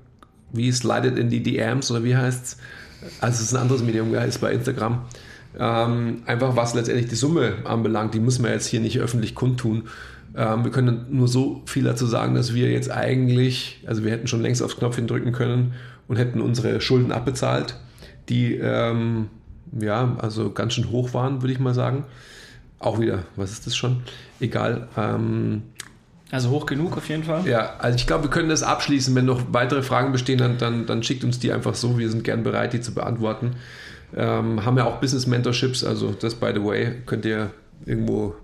wie 0.52 0.72
slidet 0.72 1.18
in 1.18 1.28
die 1.28 1.42
DMs 1.42 1.90
oder 1.90 2.02
wie 2.04 2.16
heißt 2.16 2.44
es? 2.44 2.56
Also 3.20 3.36
es 3.36 3.42
ist 3.42 3.54
ein 3.54 3.62
anderes 3.62 3.82
Medium, 3.82 4.12
ja, 4.12 4.22
ist 4.22 4.40
bei 4.40 4.52
Instagram. 4.52 5.04
Ähm, 5.58 6.22
einfach 6.26 6.56
was 6.56 6.74
letztendlich 6.74 7.08
die 7.08 7.14
Summe 7.14 7.56
anbelangt, 7.64 8.14
die 8.14 8.20
müssen 8.20 8.44
wir 8.44 8.52
jetzt 8.52 8.66
hier 8.66 8.80
nicht 8.80 8.98
öffentlich 8.98 9.34
kundtun. 9.34 9.84
Ähm, 10.34 10.64
wir 10.64 10.70
können 10.70 11.06
nur 11.10 11.28
so 11.28 11.62
viel 11.66 11.84
dazu 11.84 12.06
sagen, 12.06 12.34
dass 12.34 12.54
wir 12.54 12.70
jetzt 12.70 12.90
eigentlich, 12.90 13.82
also 13.86 14.04
wir 14.04 14.12
hätten 14.12 14.26
schon 14.26 14.40
längst 14.40 14.62
aufs 14.62 14.76
Knopfchen 14.76 15.06
drücken 15.06 15.32
können 15.32 15.74
und 16.08 16.16
hätten 16.16 16.40
unsere 16.40 16.80
Schulden 16.80 17.12
abbezahlt, 17.12 17.76
die 18.28 18.54
ähm, 18.54 19.28
ja, 19.78 20.16
also 20.18 20.50
ganz 20.50 20.74
schön 20.74 20.90
hoch 20.90 21.14
waren, 21.14 21.42
würde 21.42 21.52
ich 21.52 21.60
mal 21.60 21.74
sagen. 21.74 22.04
Auch 22.78 22.98
wieder, 22.98 23.20
was 23.36 23.52
ist 23.52 23.66
das 23.66 23.76
schon? 23.76 24.02
Egal. 24.40 24.88
Ähm, 24.96 25.62
also 26.30 26.50
hoch 26.50 26.66
genug 26.66 26.96
auf 26.96 27.08
jeden 27.08 27.24
Fall. 27.24 27.46
ja, 27.46 27.74
also 27.78 27.96
ich 27.96 28.06
glaube, 28.06 28.24
wir 28.24 28.30
können 28.30 28.48
das 28.48 28.62
abschließen. 28.62 29.14
Wenn 29.14 29.26
noch 29.26 29.42
weitere 29.52 29.82
Fragen 29.82 30.12
bestehen, 30.12 30.38
dann, 30.38 30.58
dann, 30.58 30.86
dann 30.86 31.02
schickt 31.02 31.24
uns 31.24 31.38
die 31.38 31.52
einfach 31.52 31.74
so. 31.74 31.98
Wir 31.98 32.10
sind 32.10 32.24
gern 32.24 32.42
bereit, 32.42 32.72
die 32.72 32.80
zu 32.80 32.94
beantworten. 32.94 33.56
Ähm, 34.16 34.64
haben 34.64 34.76
ja 34.76 34.84
auch 34.84 35.00
Business 35.00 35.26
Mentorships, 35.26 35.82
also 35.84 36.10
das, 36.12 36.34
by 36.34 36.50
the 36.54 36.62
way, 36.62 36.94
könnt 37.06 37.24
ihr 37.24 37.50
irgendwo 37.86 38.34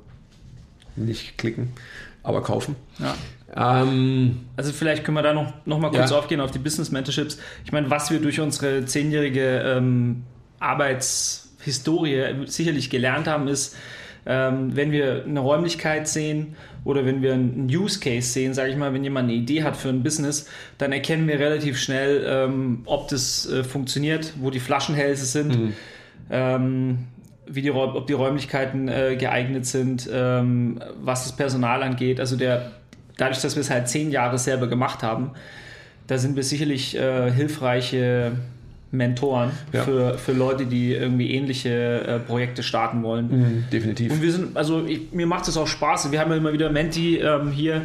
nicht 0.97 1.37
klicken, 1.39 1.73
aber 2.23 2.43
kaufen. 2.43 2.75
Ja. 2.99 3.15
Ähm, 3.83 4.41
Also 4.57 4.73
vielleicht 4.73 5.05
können 5.05 5.17
wir 5.17 5.23
da 5.23 5.33
noch, 5.33 5.53
noch 5.67 5.79
mal 5.79 5.91
kurz 5.91 6.11
Ja. 6.11 6.19
aufgehen 6.19 6.41
auf 6.41 6.51
die 6.51 6.59
Business 6.59 6.91
Mentorships. 6.91 7.39
Ich 7.65 7.73
meine, 7.73 7.91
was 7.91 8.11
wir 8.11 8.21
durch 8.21 8.41
unsere 8.41 8.85
zehnjährige 8.85 9.61
ähm, 9.65 10.25
Arbeitshistorie 10.59 12.47
sicherlich 12.47 12.91
gelernt 12.91 13.27
haben, 13.27 13.49
ist, 13.49 13.77
ähm, 14.29 14.77
wenn 14.77 14.93
wir 14.93 15.25
eine 15.25 15.41
Räumlichkeit 15.41 16.07
sehen 16.07 16.55
oder 16.85 17.07
wenn 17.07 17.23
wir 17.23 17.33
einen 17.33 17.67
Use 17.67 17.99
Case 17.99 18.29
sehen, 18.29 18.53
sage 18.53 18.71
ich 18.71 18.77
mal, 18.77 18.93
wenn 18.93 19.03
jemand 19.03 19.31
eine 19.31 19.39
Idee 19.39 19.63
hat 19.63 19.77
für 19.77 19.89
ein 19.89 20.03
Business, 20.03 20.49
dann 20.77 20.93
erkennen 20.93 21.27
wir 21.27 21.41
relativ 21.41 21.79
schnell, 21.79 22.25
ähm, 22.29 22.83
ob 22.85 23.09
das 23.09 23.51
äh, 23.51 23.65
funktioniert, 23.65 24.35
wo 24.39 24.51
die 24.51 24.61
Flaschenhälse 24.61 25.25
sind. 25.25 25.73
Ähm, 26.31 26.99
wie 27.51 27.63
die, 27.63 27.71
ob 27.71 28.07
die 28.07 28.13
Räumlichkeiten 28.13 28.89
äh, 28.89 29.17
geeignet 29.17 29.65
sind, 29.65 30.07
ähm, 30.13 30.81
was 31.01 31.25
das 31.25 31.35
Personal 31.35 31.83
angeht. 31.83 32.21
Also 32.21 32.37
der, 32.37 32.73
dadurch, 33.17 33.41
dass 33.41 33.57
wir 33.57 33.63
es 33.63 33.71
halt 33.71 33.89
zehn 33.89 34.11
Jahre 34.11 34.37
selber 34.37 34.67
gemacht 34.67 35.03
haben, 35.03 35.31
da 36.07 36.19
sind 36.19 36.37
wir 36.37 36.43
sicherlich 36.43 36.95
äh, 36.95 37.33
hilfreiche 37.33 38.33
Mentoren 38.91 39.51
Ja. 39.73 39.83
für, 39.85 40.19
für 40.19 40.33
Leute, 40.33 40.67
die 40.67 40.93
irgendwie 40.93 41.31
ähnliche 41.33 42.01
äh, 42.07 42.19
Projekte 42.21 42.63
starten 42.63 43.03
wollen. 43.03 43.67
definitiv. 43.73 44.13
Und 44.13 44.23
wir 44.23 44.33
sind, 44.33 44.57
also 44.57 44.85
ich, 44.87 45.13
mir 45.13 45.27
macht 45.27 45.47
es 45.49 45.57
auch 45.57 45.67
Spaß. 45.67 46.11
Wir 46.11 46.21
haben 46.21 46.31
ja 46.31 46.37
immer 46.37 46.53
wieder 46.53 46.71
Menti 46.71 47.17
ähm, 47.19 47.51
hier, 47.51 47.83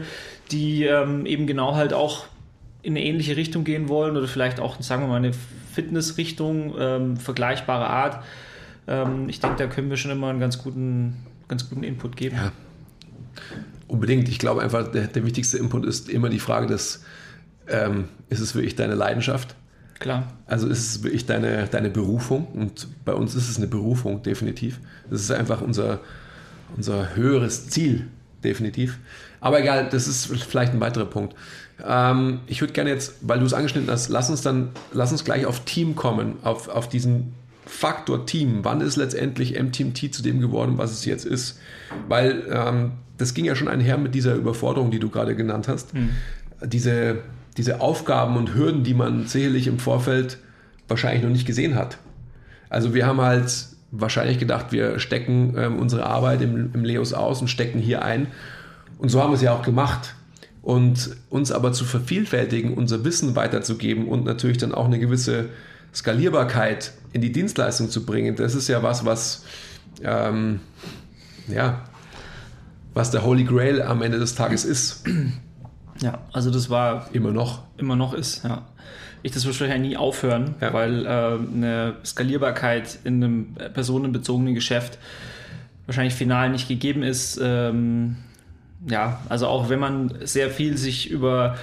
die 0.52 0.86
ähm, 0.86 1.26
eben 1.26 1.46
genau 1.48 1.76
halt 1.76 1.94
auch 1.94 2.26
in 2.82 2.94
eine 2.94 3.04
ähnliche 3.04 3.36
Richtung 3.36 3.64
gehen 3.64 3.90
wollen 3.90 4.16
oder 4.18 4.28
vielleicht 4.28 4.60
auch, 4.60 4.82
sagen 4.82 5.04
wir 5.04 5.08
mal, 5.08 5.16
eine 5.18 5.32
Fitnessrichtung, 5.74 6.74
ähm, 6.80 7.18
vergleichbare 7.18 7.88
Art. 7.88 8.24
Ähm, 8.88 9.28
ich 9.30 9.40
denke, 9.40 9.58
da 9.58 9.68
können 9.68 9.90
wir 9.90 9.98
schon 9.98 10.12
immer 10.12 10.30
einen 10.30 10.40
ganz 10.40 10.58
guten, 10.62 11.18
ganz 11.48 11.70
guten 11.70 11.84
Input 11.84 12.16
geben. 12.16 12.36
Ja. 12.36 12.52
Unbedingt. 13.88 14.28
Ich 14.30 14.40
glaube 14.40 14.62
einfach, 14.62 14.90
der, 14.92 15.08
der 15.08 15.26
wichtigste 15.26 15.58
Input 15.58 15.86
ist 15.86 16.10
immer 16.10 16.30
die 16.30 16.40
Frage 16.40 16.68
des, 16.68 17.04
ähm, 17.68 18.06
ist 18.30 18.40
es 18.40 18.56
wirklich 18.56 18.76
deine 18.76 18.96
Leidenschaft? 18.96 19.56
Klar. 20.04 20.28
Also 20.48 20.68
ist 20.68 20.80
es 20.80 21.04
wirklich 21.04 21.26
deine, 21.26 21.66
deine 21.68 21.90
Berufung? 21.90 22.48
Und 22.48 22.90
bei 23.06 23.14
uns 23.14 23.36
ist 23.36 23.50
es 23.50 23.56
eine 23.56 23.68
Berufung, 23.68 24.22
definitiv. 24.22 24.82
Das 25.10 25.22
ist 25.22 25.32
einfach 25.32 25.62
unser, 25.62 26.02
unser 26.76 27.16
höheres 27.16 27.70
Ziel, 27.70 28.08
definitiv. 28.44 29.00
Aber 29.40 29.62
egal, 29.62 29.88
das 29.90 30.10
ist 30.10 30.26
vielleicht 30.26 30.74
ein 30.74 30.82
weiterer 30.82 31.06
Punkt. 31.06 31.36
Ähm, 31.88 32.42
ich 32.48 32.60
würde 32.60 32.74
gerne 32.74 32.90
jetzt, 32.90 33.14
weil 33.22 33.40
du 33.40 33.46
es 33.46 33.54
angeschnitten 33.54 33.90
hast, 33.90 34.10
lass 34.10 34.30
uns 34.30 34.42
dann, 34.42 34.72
lass 34.92 35.14
uns 35.14 35.24
gleich 35.24 35.46
auf 35.46 35.62
Team 35.62 35.96
kommen, 35.96 36.36
auf, 36.44 36.68
auf 36.68 36.90
diesen 36.90 37.32
Faktor 37.66 38.26
Team. 38.26 38.60
Wann 38.64 38.82
ist 38.82 38.98
letztendlich 38.98 39.58
MTMT 39.58 40.14
zu 40.14 40.22
dem 40.22 40.42
geworden, 40.42 40.78
was 40.78 40.92
es 40.92 41.06
jetzt 41.06 41.26
ist? 41.26 41.60
Weil 42.10 42.44
ähm, 42.52 42.92
das 43.18 43.34
ging 43.34 43.46
ja 43.46 43.56
schon 43.56 43.70
einher 43.70 43.98
mit 43.98 44.14
dieser 44.16 44.36
Überforderung, 44.36 44.92
die 44.92 45.00
du 45.00 45.10
gerade 45.10 45.34
genannt 45.34 45.70
hast. 45.70 45.94
Diese, 46.62 47.20
diese 47.58 47.82
Aufgaben 47.82 48.38
und 48.38 48.56
Hürden, 48.56 48.84
die 48.84 48.94
man 48.94 49.28
sicherlich 49.28 49.68
im 49.68 49.80
Vorfeld 49.80 50.38
wahrscheinlich 50.88 51.24
noch 51.24 51.30
nicht 51.30 51.46
gesehen 51.46 51.76
hat. 51.76 51.98
Also 52.70 52.94
wir 52.94 53.06
haben 53.06 53.22
halt 53.22 53.68
wahrscheinlich 53.92 54.40
gedacht, 54.40 54.72
wir 54.72 55.00
stecken 55.00 55.56
ähm, 55.58 55.80
unsere 55.80 56.06
Arbeit 56.06 56.42
im, 56.42 56.72
im 56.74 56.84
Leos 56.84 57.14
aus 57.14 57.42
und 57.42 57.48
stecken 57.48 57.80
hier 57.80 58.04
ein. 58.04 58.28
Und 58.98 59.10
so 59.10 59.22
haben 59.22 59.30
wir 59.32 59.36
es 59.36 59.42
ja 59.42 59.54
auch 59.54 59.62
gemacht. 59.62 60.16
Und 60.62 61.18
uns 61.30 61.52
aber 61.52 61.74
zu 61.74 61.84
vervielfältigen, 61.84 62.74
unser 62.74 63.04
Wissen 63.04 63.36
weiterzugeben 63.36 64.08
und 64.08 64.24
natürlich 64.24 64.58
dann 64.58 64.74
auch 64.74 64.86
eine 64.86 64.98
gewisse 64.98 65.50
Skalierbarkeit 65.94 66.94
in 67.12 67.22
die 67.22 67.32
Dienstleistung 67.32 67.90
zu 67.90 68.06
bringen, 68.06 68.36
das 68.36 68.56
ist 68.56 68.70
ja 68.70 68.82
was, 68.82 69.06
was 69.06 69.44
ähm, 70.02 70.62
ja, 71.48 71.84
was 72.94 73.12
der 73.12 73.24
Holy 73.24 73.44
Grail 73.44 73.82
am 73.82 74.02
Ende 74.02 74.20
des 74.20 74.36
Tages 74.36 74.66
ist. 74.66 75.04
Ja, 76.04 76.20
also 76.34 76.52
das 76.52 76.70
war 76.70 77.08
Immer 77.14 77.32
noch. 77.32 77.62
immer 77.78 77.96
noch 77.96 78.14
ist, 78.14 78.44
ja. 78.44 78.64
Ich 79.22 79.32
das 79.32 79.46
wird 79.46 79.58
wahrscheinlich 79.60 79.92
nie 79.92 79.98
aufhören, 79.98 80.56
Ja. 80.60 80.74
weil 80.74 81.06
äh, 81.06 81.10
eine 81.10 81.96
Skalierbarkeit 82.04 83.00
in 83.06 83.24
einem 83.24 83.54
personenbezogenen 83.74 84.54
Geschäft 84.54 84.98
wahrscheinlich 85.86 86.14
final 86.14 86.50
nicht 86.50 86.68
gegeben 86.68 87.04
ist. 87.04 87.40
Ähm, 87.42 88.18
ja, 88.90 89.22
also 89.30 89.48
auch 89.48 89.70
wenn 89.70 89.80
man 89.80 90.14
sehr 90.26 90.50
viel 90.50 90.76
sich 90.78 91.10
über 91.10 91.56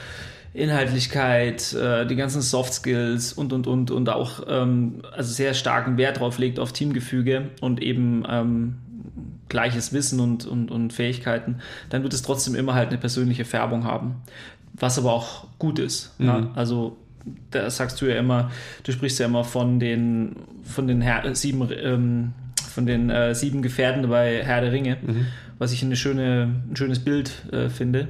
Inhaltlichkeit, 0.55 1.73
äh, 1.75 2.07
die 2.07 2.17
ganzen 2.17 2.41
Soft 2.41 2.73
Skills 2.73 3.33
und 3.35 3.53
und 3.53 3.67
und 3.67 3.91
und 3.91 4.09
auch 4.09 4.43
ähm, 4.49 5.03
also 5.15 5.33
sehr 5.33 5.53
starken 5.55 5.97
Wert 5.99 6.21
drauf 6.21 6.39
legt 6.39 6.59
auf 6.59 6.73
Teamgefüge 6.73 7.51
und 7.61 7.83
eben 7.83 8.25
ähm, 8.29 8.77
gleiches 9.50 9.92
Wissen 9.92 10.21
und, 10.21 10.47
und, 10.47 10.71
und 10.71 10.92
Fähigkeiten, 10.92 11.57
dann 11.90 12.02
wird 12.02 12.14
es 12.14 12.23
trotzdem 12.23 12.54
immer 12.54 12.75
halt 12.75 12.88
eine 12.88 12.99
persönliche 12.99 13.45
Färbung 13.45 13.85
haben. 13.85 14.23
Was 14.73 14.99
aber 14.99 15.12
auch 15.12 15.47
gut 15.59 15.78
ist. 15.78 16.14
Ja? 16.19 16.49
Also 16.54 16.97
da 17.50 17.69
sagst 17.69 18.00
du 18.00 18.07
ja 18.07 18.19
immer, 18.19 18.50
du 18.85 18.92
sprichst 18.92 19.19
ja 19.19 19.26
immer 19.26 19.45
von 19.45 19.78
den 19.78 20.37
von 20.62 20.87
den 20.87 21.02
Her 21.02 21.23
sieben 21.35 21.69
ähm, 21.71 22.33
von 22.71 22.87
den 22.87 23.11
äh, 23.11 23.35
sieben 23.35 23.61
Gefährten 23.61 24.09
bei 24.09 24.42
Herr 24.42 24.61
der 24.62 24.73
Ringe, 24.73 24.97
was 25.59 25.73
ich 25.73 25.83
eine 25.83 25.97
schöne, 25.97 26.49
ein 26.71 26.76
schönes 26.76 27.00
Bild 27.00 27.33
äh, 27.52 27.69
finde. 27.69 28.09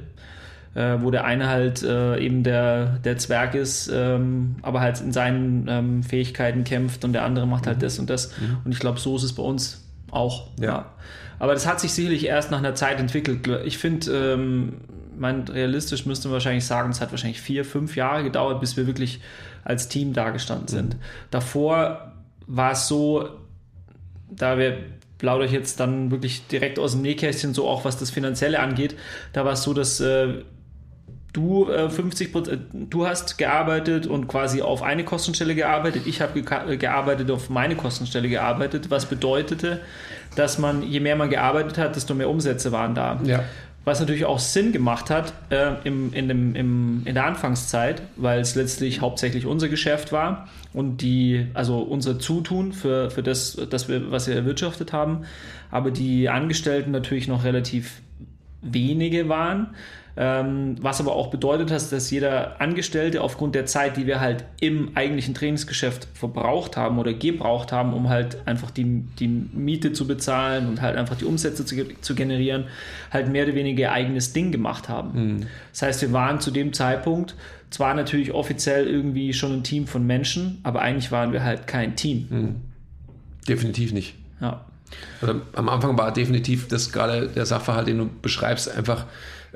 Äh, 0.73 1.01
wo 1.01 1.11
der 1.11 1.25
eine 1.25 1.49
halt 1.49 1.83
äh, 1.83 2.17
eben 2.19 2.43
der, 2.43 2.99
der 3.03 3.17
Zwerg 3.17 3.55
ist, 3.55 3.91
ähm, 3.93 4.55
aber 4.61 4.79
halt 4.79 5.01
in 5.01 5.11
seinen 5.11 5.67
ähm, 5.67 6.01
Fähigkeiten 6.01 6.63
kämpft 6.63 7.03
und 7.03 7.11
der 7.11 7.25
andere 7.25 7.45
macht 7.45 7.67
halt 7.67 7.83
das 7.83 7.99
und 7.99 8.09
das. 8.09 8.31
Und 8.63 8.71
ich 8.71 8.79
glaube, 8.79 8.97
so 8.97 9.17
ist 9.17 9.23
es 9.23 9.33
bei 9.33 9.43
uns 9.43 9.83
auch. 10.11 10.47
Ja. 10.61 10.93
Aber 11.41 11.55
das 11.55 11.65
hat 11.65 11.79
sich 11.79 11.91
sicherlich 11.91 12.27
erst 12.27 12.51
nach 12.51 12.59
einer 12.59 12.75
Zeit 12.75 12.99
entwickelt. 12.99 13.49
Ich 13.65 13.79
finde, 13.79 14.11
ähm, 14.11 14.73
realistisch 15.19 16.05
müsste 16.05 16.27
man 16.27 16.33
wahrscheinlich 16.33 16.65
sagen, 16.65 16.91
es 16.91 17.01
hat 17.01 17.09
wahrscheinlich 17.09 17.41
vier, 17.41 17.65
fünf 17.65 17.95
Jahre 17.95 18.23
gedauert, 18.23 18.59
bis 18.59 18.77
wir 18.77 18.85
wirklich 18.85 19.21
als 19.63 19.87
Team 19.87 20.13
dagestanden 20.13 20.67
sind. 20.67 20.97
Davor 21.31 22.11
war 22.45 22.73
es 22.73 22.87
so, 22.87 23.27
da 24.29 24.59
wir 24.59 24.77
plaudere 25.17 25.47
ich 25.47 25.51
jetzt 25.51 25.79
dann 25.79 26.11
wirklich 26.11 26.45
direkt 26.45 26.77
aus 26.77 26.91
dem 26.91 27.01
Nähkästchen, 27.01 27.55
so 27.55 27.67
auch 27.67 27.85
was 27.85 27.97
das 27.97 28.11
Finanzielle 28.11 28.59
angeht, 28.59 28.95
da 29.33 29.43
war 29.43 29.53
es 29.53 29.63
so, 29.63 29.73
dass 29.73 29.99
äh, 29.99 30.43
du 31.33 31.69
äh, 31.69 31.89
50 31.89 32.31
Prozent, 32.31 32.61
du 32.71 33.07
hast 33.07 33.39
gearbeitet 33.39 34.05
und 34.05 34.27
quasi 34.27 34.61
auf 34.61 34.83
eine 34.83 35.03
Kostenstelle 35.03 35.55
gearbeitet, 35.55 36.03
ich 36.05 36.21
habe 36.21 36.39
ge 36.39 36.77
gearbeitet, 36.77 37.31
auf 37.31 37.49
meine 37.49 37.75
Kostenstelle 37.75 38.29
gearbeitet, 38.29 38.91
was 38.91 39.07
bedeutete, 39.07 39.81
dass 40.35 40.57
man, 40.57 40.83
je 40.83 40.99
mehr 40.99 41.15
man 41.15 41.29
gearbeitet 41.29 41.77
hat, 41.77 41.95
desto 41.95 42.13
mehr 42.13 42.29
Umsätze 42.29 42.71
waren 42.71 42.95
da. 42.95 43.19
Ja. 43.23 43.43
Was 43.83 43.99
natürlich 43.99 44.25
auch 44.25 44.37
Sinn 44.37 44.71
gemacht 44.71 45.09
hat 45.09 45.33
äh, 45.49 45.71
im, 45.83 46.13
in, 46.13 46.27
dem, 46.27 46.55
im, 46.55 47.01
in 47.05 47.15
der 47.15 47.25
Anfangszeit, 47.25 48.03
weil 48.15 48.39
es 48.39 48.53
letztlich 48.53 49.01
hauptsächlich 49.01 49.47
unser 49.47 49.69
Geschäft 49.69 50.11
war 50.11 50.47
und 50.71 51.01
die, 51.01 51.47
also 51.55 51.79
unser 51.79 52.19
Zutun 52.19 52.73
für, 52.73 53.09
für 53.09 53.23
das, 53.23 53.59
das 53.69 53.89
wir, 53.89 54.11
was 54.11 54.27
wir 54.27 54.35
erwirtschaftet 54.35 54.93
haben, 54.93 55.23
aber 55.71 55.89
die 55.89 56.29
Angestellten 56.29 56.91
natürlich 56.91 57.27
noch 57.27 57.43
relativ 57.43 58.01
wenige 58.61 59.29
waren. 59.29 59.73
Ähm, 60.17 60.75
was 60.81 60.99
aber 60.99 61.15
auch 61.15 61.29
bedeutet 61.29 61.71
hat, 61.71 61.91
dass 61.91 62.11
jeder 62.11 62.59
Angestellte 62.59 63.21
aufgrund 63.21 63.55
der 63.55 63.65
Zeit, 63.65 63.95
die 63.95 64.07
wir 64.07 64.19
halt 64.19 64.43
im 64.59 64.91
eigentlichen 64.95 65.33
Trainingsgeschäft 65.33 66.07
verbraucht 66.13 66.75
haben 66.75 66.99
oder 66.99 67.13
gebraucht 67.13 67.71
haben, 67.71 67.93
um 67.93 68.09
halt 68.09 68.45
einfach 68.45 68.71
die, 68.71 69.03
die 69.19 69.27
Miete 69.27 69.93
zu 69.93 70.07
bezahlen 70.07 70.67
und 70.67 70.81
halt 70.81 70.97
einfach 70.97 71.15
die 71.15 71.25
Umsätze 71.25 71.65
zu, 71.65 71.75
zu 72.01 72.15
generieren, 72.15 72.65
halt 73.09 73.29
mehr 73.29 73.45
oder 73.45 73.55
weniger 73.55 73.79
ihr 73.79 73.91
eigenes 73.91 74.33
Ding 74.33 74.51
gemacht 74.51 74.89
haben. 74.89 75.47
Das 75.71 75.81
heißt, 75.81 76.01
wir 76.01 76.11
waren 76.11 76.39
zu 76.41 76.51
dem 76.51 76.73
Zeitpunkt 76.73 77.35
zwar 77.69 77.93
natürlich 77.93 78.33
offiziell 78.33 78.85
irgendwie 78.85 79.33
schon 79.33 79.53
ein 79.53 79.63
Team 79.63 79.87
von 79.87 80.05
Menschen, 80.05 80.59
aber 80.63 80.81
eigentlich 80.81 81.11
waren 81.11 81.31
wir 81.31 81.43
halt 81.43 81.67
kein 81.67 81.95
Team. 81.95 82.61
Definitiv 83.47 83.93
nicht. 83.93 84.15
Ja. 84.41 84.65
Also 85.21 85.41
am 85.53 85.69
Anfang 85.69 85.97
war 85.97 86.11
definitiv 86.11 86.67
das 86.67 86.91
gerade 86.91 87.29
der 87.29 87.45
Sachverhalt, 87.45 87.87
den 87.87 87.97
du 87.97 88.09
beschreibst, 88.21 88.69
einfach 88.69 89.05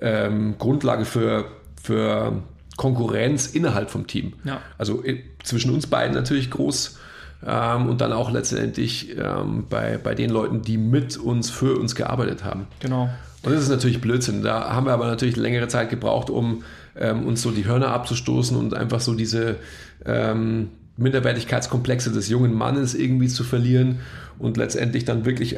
ähm, 0.01 0.55
Grundlage 0.57 1.05
für, 1.05 1.45
für 1.81 2.43
Konkurrenz 2.77 3.47
innerhalb 3.47 3.89
vom 3.89 4.07
Team. 4.07 4.33
Ja. 4.43 4.61
Also 4.77 5.03
äh, 5.03 5.21
zwischen 5.43 5.73
uns 5.73 5.87
beiden 5.87 6.15
natürlich 6.15 6.51
groß 6.51 6.97
ähm, 7.45 7.87
und 7.87 8.01
dann 8.01 8.11
auch 8.11 8.31
letztendlich 8.31 9.17
ähm, 9.17 9.65
bei, 9.69 9.97
bei 9.97 10.15
den 10.15 10.29
Leuten, 10.29 10.61
die 10.61 10.77
mit 10.77 11.17
uns, 11.17 11.49
für 11.49 11.79
uns 11.79 11.95
gearbeitet 11.95 12.43
haben. 12.43 12.67
Genau. 12.79 13.09
Und 13.43 13.53
das 13.53 13.61
ist 13.61 13.69
natürlich 13.69 14.01
Blödsinn. 14.01 14.41
Da 14.41 14.73
haben 14.73 14.87
wir 14.87 14.93
aber 14.93 15.05
natürlich 15.05 15.35
längere 15.35 15.67
Zeit 15.67 15.89
gebraucht, 15.89 16.29
um 16.29 16.63
ähm, 16.97 17.25
uns 17.25 17.41
so 17.41 17.51
die 17.51 17.65
Hörner 17.65 17.89
abzustoßen 17.89 18.57
und 18.57 18.73
einfach 18.73 18.99
so 18.99 19.13
diese 19.13 19.57
ähm, 20.05 20.69
Minderwertigkeitskomplexe 20.97 22.11
des 22.11 22.29
jungen 22.29 22.53
Mannes 22.53 22.95
irgendwie 22.95 23.27
zu 23.27 23.43
verlieren 23.43 23.99
und 24.39 24.57
letztendlich 24.57 25.05
dann 25.05 25.25
wirklich 25.25 25.57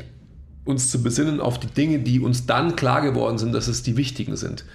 uns 0.68 0.92
zu 0.92 1.02
besinnen 1.02 1.40
auf 1.40 1.60
die 1.60 1.68
Dinge, 1.68 2.00
die 2.00 2.20
uns 2.20 2.46
dann 2.46 2.76
klar 2.76 3.02
geworden 3.02 3.38
sind, 3.38 3.54
dass 3.54 3.68
es 3.68 3.84
die 3.84 3.98
wichtigen 3.98 4.36
sind. 4.36 4.66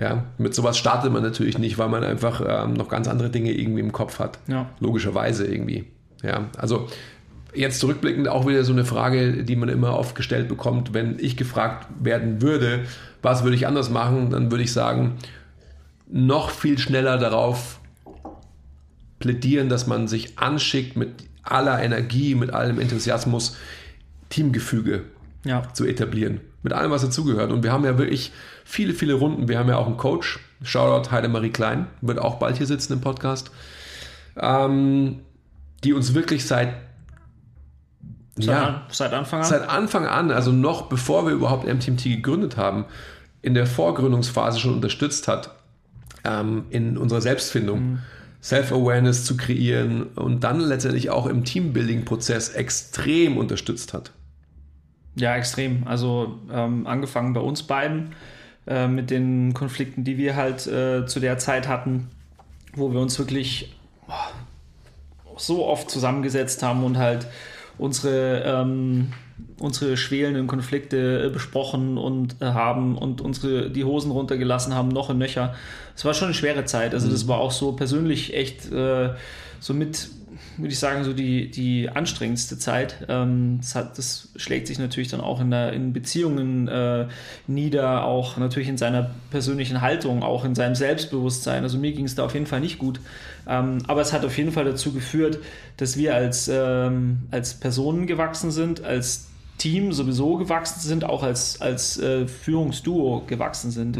Ja, 0.00 0.24
mit 0.36 0.54
sowas 0.54 0.78
startet 0.78 1.12
man 1.12 1.22
natürlich 1.22 1.58
nicht, 1.58 1.78
weil 1.78 1.88
man 1.88 2.04
einfach 2.04 2.42
ähm, 2.46 2.74
noch 2.74 2.88
ganz 2.88 3.08
andere 3.08 3.30
Dinge 3.30 3.52
irgendwie 3.52 3.80
im 3.80 3.92
Kopf 3.92 4.18
hat. 4.20 4.38
Ja. 4.46 4.68
Logischerweise 4.78 5.46
irgendwie. 5.46 5.86
Ja, 6.22 6.48
also 6.56 6.88
jetzt 7.54 7.80
zurückblickend 7.80 8.28
auch 8.28 8.46
wieder 8.46 8.62
so 8.62 8.72
eine 8.72 8.84
Frage, 8.84 9.44
die 9.44 9.56
man 9.56 9.68
immer 9.68 9.98
oft 9.98 10.14
gestellt 10.14 10.48
bekommt, 10.48 10.94
wenn 10.94 11.18
ich 11.18 11.36
gefragt 11.36 11.88
werden 12.00 12.42
würde, 12.42 12.84
was 13.22 13.42
würde 13.42 13.56
ich 13.56 13.66
anders 13.66 13.90
machen, 13.90 14.30
dann 14.30 14.50
würde 14.50 14.62
ich 14.62 14.72
sagen, 14.72 15.16
noch 16.10 16.50
viel 16.50 16.78
schneller 16.78 17.18
darauf 17.18 17.80
plädieren, 19.18 19.68
dass 19.68 19.86
man 19.86 20.06
sich 20.06 20.38
anschickt 20.38 20.96
mit 20.96 21.10
aller 21.42 21.82
Energie, 21.82 22.34
mit 22.34 22.52
allem 22.52 22.78
Enthusiasmus, 22.78 23.56
Teamgefüge 24.28 25.04
Ja. 25.48 25.62
zu 25.72 25.86
etablieren. 25.86 26.40
Mit 26.62 26.72
allem, 26.72 26.90
was 26.90 27.02
dazugehört. 27.02 27.50
Und 27.50 27.62
wir 27.62 27.72
haben 27.72 27.84
ja 27.84 27.96
wirklich 27.96 28.32
viele, 28.64 28.92
viele 28.92 29.14
Runden. 29.14 29.48
Wir 29.48 29.58
haben 29.58 29.68
ja 29.68 29.76
auch 29.76 29.86
einen 29.86 29.96
Coach. 29.96 30.38
Shoutout 30.62 31.10
Heidemarie 31.10 31.50
Klein, 31.50 31.86
wird 32.00 32.18
auch 32.18 32.34
bald 32.34 32.56
hier 32.56 32.66
sitzen 32.66 32.92
im 32.94 33.00
Podcast. 33.00 33.50
Ähm, 34.36 35.20
die 35.84 35.92
uns 35.92 36.14
wirklich 36.14 36.46
seit, 36.46 36.74
Seit, 38.36 38.46
ja, 38.46 38.66
an, 38.66 38.80
seit 38.90 39.12
Anfang 39.12 39.40
an. 39.40 39.46
seit 39.46 39.68
Anfang 39.68 40.06
an, 40.06 40.30
also 40.30 40.52
noch 40.52 40.82
bevor 40.82 41.26
wir 41.26 41.32
überhaupt 41.32 41.66
MTMT 41.66 42.04
gegründet 42.04 42.56
haben, 42.56 42.84
in 43.42 43.54
der 43.54 43.66
Vorgründungsphase 43.66 44.60
schon 44.60 44.74
unterstützt 44.74 45.26
hat, 45.28 45.54
ähm, 46.24 46.66
in 46.70 46.98
unserer 46.98 47.20
Selbstfindung. 47.20 48.00
Self-Awareness 48.40 49.24
zu 49.24 49.36
kreieren 49.36 50.04
und 50.14 50.44
dann 50.44 50.60
letztendlich 50.60 51.10
auch 51.10 51.26
im 51.26 51.44
Teambuilding-Prozess 51.44 52.50
extrem 52.50 53.36
unterstützt 53.36 53.92
hat. 53.92 54.12
Ja, 55.18 55.36
extrem. 55.36 55.86
Also 55.86 56.38
ähm, 56.52 56.86
angefangen 56.86 57.32
bei 57.32 57.40
uns 57.40 57.62
beiden 57.64 58.14
äh, 58.66 58.86
mit 58.86 59.10
den 59.10 59.52
Konflikten, 59.52 60.04
die 60.04 60.16
wir 60.16 60.36
halt 60.36 60.66
äh, 60.66 61.06
zu 61.06 61.20
der 61.20 61.38
Zeit 61.38 61.68
hatten, 61.68 62.08
wo 62.74 62.92
wir 62.92 63.00
uns 63.00 63.18
wirklich 63.18 63.76
boah, 64.06 64.30
so 65.36 65.66
oft 65.66 65.90
zusammengesetzt 65.90 66.62
haben 66.62 66.84
und 66.84 66.98
halt 66.98 67.26
unsere, 67.78 68.42
ähm, 68.44 69.12
unsere 69.58 69.96
schwelenden 69.96 70.46
Konflikte 70.46 71.26
äh, 71.26 71.30
besprochen 71.30 71.98
und 71.98 72.36
äh, 72.40 72.46
haben 72.46 72.98
und 72.98 73.20
unsere 73.20 73.70
die 73.70 73.84
Hosen 73.84 74.10
runtergelassen 74.10 74.74
haben, 74.74 74.88
noch 74.88 75.08
und 75.08 75.18
nöcher. 75.18 75.54
Es 75.96 76.04
war 76.04 76.14
schon 76.14 76.26
eine 76.26 76.34
schwere 76.34 76.64
Zeit. 76.64 76.94
Also 76.94 77.08
das 77.10 77.26
war 77.26 77.38
auch 77.38 77.52
so 77.52 77.72
persönlich 77.72 78.34
echt 78.34 78.70
äh, 78.70 79.10
so 79.60 79.74
mit, 79.74 80.08
würde 80.58 80.72
ich 80.72 80.78
sagen, 80.78 81.04
so 81.04 81.12
die, 81.12 81.50
die 81.50 81.88
anstrengendste 81.88 82.58
Zeit. 82.58 83.06
Ähm, 83.08 83.58
das, 83.60 83.74
hat, 83.74 83.96
das 83.98 84.28
schlägt 84.36 84.66
sich 84.66 84.78
natürlich 84.78 85.08
dann 85.08 85.20
auch 85.20 85.40
in, 85.40 85.50
der, 85.50 85.72
in 85.72 85.92
Beziehungen 85.92 86.68
äh, 86.68 87.06
nieder, 87.46 88.04
auch 88.04 88.36
natürlich 88.36 88.68
in 88.68 88.76
seiner 88.76 89.10
persönlichen 89.30 89.80
Haltung, 89.80 90.22
auch 90.22 90.44
in 90.44 90.54
seinem 90.54 90.74
Selbstbewusstsein. 90.74 91.62
Also 91.62 91.78
mir 91.78 91.92
ging 91.92 92.04
es 92.04 92.14
da 92.14 92.24
auf 92.24 92.34
jeden 92.34 92.46
Fall 92.46 92.60
nicht 92.60 92.78
gut. 92.78 93.00
Ähm, 93.46 93.78
aber 93.86 94.00
es 94.00 94.12
hat 94.12 94.24
auf 94.24 94.36
jeden 94.36 94.52
Fall 94.52 94.64
dazu 94.64 94.92
geführt, 94.92 95.38
dass 95.76 95.96
wir 95.96 96.14
als, 96.14 96.50
ähm, 96.52 97.20
als 97.30 97.54
Personen 97.54 98.06
gewachsen 98.06 98.50
sind, 98.50 98.84
als 98.84 99.28
Team 99.58 99.92
sowieso 99.92 100.36
gewachsen 100.36 100.80
sind, 100.80 101.04
auch 101.04 101.22
als, 101.22 101.60
als 101.60 101.98
äh, 101.98 102.26
Führungsduo 102.26 103.24
gewachsen 103.26 103.70
sind. 103.70 103.96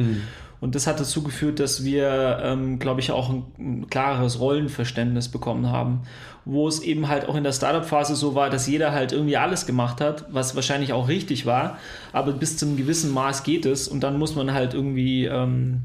Und 0.60 0.74
das 0.74 0.86
hat 0.86 0.98
dazu 0.98 1.22
geführt, 1.22 1.60
dass 1.60 1.84
wir, 1.84 2.40
ähm, 2.42 2.78
glaube 2.78 3.00
ich, 3.00 3.12
auch 3.12 3.30
ein, 3.30 3.44
ein 3.58 3.90
klareres 3.90 4.40
Rollenverständnis 4.40 5.28
bekommen 5.28 5.68
haben, 5.68 6.02
wo 6.44 6.66
es 6.68 6.80
eben 6.80 7.08
halt 7.08 7.28
auch 7.28 7.34
in 7.34 7.44
der 7.44 7.52
Startup-Phase 7.52 8.14
so 8.14 8.34
war, 8.34 8.50
dass 8.50 8.66
jeder 8.66 8.92
halt 8.92 9.12
irgendwie 9.12 9.36
alles 9.36 9.66
gemacht 9.66 10.00
hat, 10.00 10.24
was 10.30 10.54
wahrscheinlich 10.54 10.92
auch 10.92 11.08
richtig 11.08 11.46
war, 11.46 11.78
aber 12.12 12.32
bis 12.32 12.56
zu 12.56 12.66
einem 12.66 12.76
gewissen 12.76 13.12
Maß 13.12 13.42
geht 13.42 13.66
es 13.66 13.88
und 13.88 14.00
dann 14.00 14.18
muss 14.18 14.34
man 14.34 14.52
halt 14.52 14.74
irgendwie 14.74 15.26
ähm, 15.26 15.84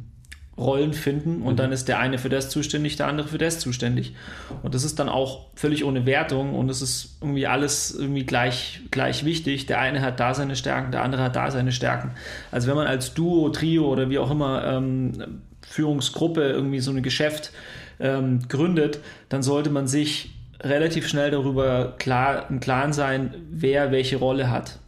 Rollen 0.58 0.94
finden 0.94 1.42
und 1.42 1.58
dann 1.58 1.72
ist 1.72 1.88
der 1.88 1.98
eine 1.98 2.20
für 2.20 2.30
das 2.30 2.50
zuständig, 2.50 2.96
der 2.96 3.08
andere 3.08 3.28
für 3.28 3.40
das 3.40 3.60
zuständig. 3.60 4.14
Und 4.62 4.76
das 4.76 4.84
ist 4.84 5.00
dann 5.00 5.10
auch 5.10 5.48
völlig 5.56 5.84
ohne 5.84 6.06
Wertung 6.06 6.54
und 6.54 6.70
es 6.70 6.84
ist 6.84 7.18
irgendwie 7.22 7.48
alles 7.48 7.94
irgendwie 7.94 8.24
gleich, 8.24 8.82
gleich 8.92 9.26
wichtig. 9.26 9.66
Der 9.66 9.80
eine 9.80 10.02
hat 10.02 10.20
da 10.20 10.36
seine 10.36 10.56
Stärken, 10.56 10.92
der 10.92 11.02
andere 11.02 11.24
hat 11.24 11.36
da 11.36 11.50
seine 11.50 11.72
Stärken. 11.72 12.12
Also 12.52 12.68
wenn 12.68 12.76
man 12.76 12.86
als 12.86 13.16
Duo, 13.16 13.50
Trio 13.50 13.88
oder 13.88 14.12
wie 14.12 14.20
auch 14.20 14.30
immer 14.30 14.64
ähm, 14.66 15.42
Führungsgruppe 15.68 16.44
irgendwie 16.44 16.82
so 16.82 16.92
ein 16.92 17.02
Geschäft 17.02 17.52
ähm, 18.00 18.48
gründet, 18.48 19.00
dann 19.30 19.42
sollte 19.42 19.72
man 19.72 19.88
sich 19.88 20.36
relativ 20.64 21.08
schnell 21.08 21.32
darüber 21.32 21.94
klar, 21.98 22.50
im 22.50 22.60
Klaren 22.60 22.94
sein, 22.94 23.34
wer 23.50 23.92
welche 23.92 24.18
Rolle 24.18 24.50
hat. 24.50 24.80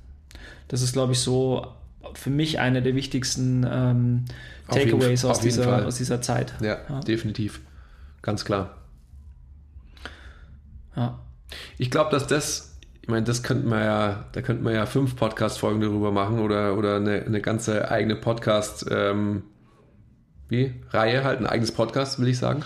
Das 0.67 0.81
ist, 0.81 0.93
glaube 0.93 1.13
ich, 1.13 1.19
so 1.19 1.67
für 2.13 2.29
mich 2.29 2.59
eine 2.59 2.81
der 2.81 2.95
wichtigsten 2.95 3.65
ähm, 3.69 4.25
Takeaways 4.69 5.25
aus 5.25 5.39
dieser, 5.41 5.63
Fall. 5.63 5.85
aus 5.85 5.97
dieser 5.97 6.21
Zeit. 6.21 6.53
Ja, 6.61 6.77
Ja. 6.89 6.99
definitiv. 7.01 7.59
Ganz 8.21 8.45
klar. 8.45 8.77
Ja. 10.95 11.19
Ich 11.77 11.91
glaube, 11.91 12.09
dass 12.11 12.25
das, 12.25 12.77
ich 13.01 13.09
meine, 13.09 13.25
das 13.25 13.43
könnten 13.43 13.69
wir 13.69 13.83
ja, 13.83 14.25
da 14.31 14.41
könnten 14.41 14.63
wir 14.63 14.71
ja 14.71 14.85
fünf 14.85 15.15
Podcast-Folgen 15.15 15.81
darüber 15.81 16.11
machen 16.11 16.39
oder, 16.39 16.77
oder 16.77 16.95
eine, 16.95 17.21
eine 17.23 17.41
ganze 17.41 17.91
eigene 17.91 18.15
Podcast, 18.15 18.85
ähm, 18.89 19.43
wie? 20.47 20.73
Reihe 20.91 21.23
halt, 21.23 21.39
ein 21.39 21.47
eigenes 21.47 21.71
Podcast, 21.71 22.19
will 22.19 22.27
ich 22.27 22.37
sagen. 22.37 22.63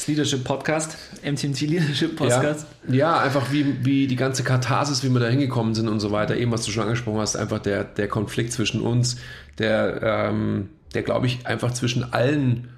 Das 0.00 0.06
Leadership 0.06 0.44
Podcast, 0.44 0.96
MTMT 1.22 1.60
Leadership 1.60 2.16
Podcast. 2.16 2.66
Ja, 2.88 2.94
ja, 2.94 3.20
einfach 3.20 3.52
wie, 3.52 3.84
wie 3.84 4.06
die 4.06 4.16
ganze 4.16 4.42
Katharsis, 4.42 5.04
wie 5.04 5.10
wir 5.10 5.20
da 5.20 5.26
hingekommen 5.26 5.74
sind 5.74 5.88
und 5.88 6.00
so 6.00 6.10
weiter. 6.10 6.38
Eben, 6.38 6.50
was 6.52 6.64
du 6.64 6.70
schon 6.70 6.84
angesprochen 6.84 7.18
hast, 7.20 7.36
einfach 7.36 7.58
der, 7.58 7.84
der 7.84 8.08
Konflikt 8.08 8.54
zwischen 8.54 8.80
uns, 8.80 9.18
der, 9.58 10.00
ähm, 10.02 10.70
der 10.94 11.02
glaube 11.02 11.26
ich, 11.26 11.46
einfach 11.46 11.72
zwischen 11.72 12.14
allen, 12.14 12.70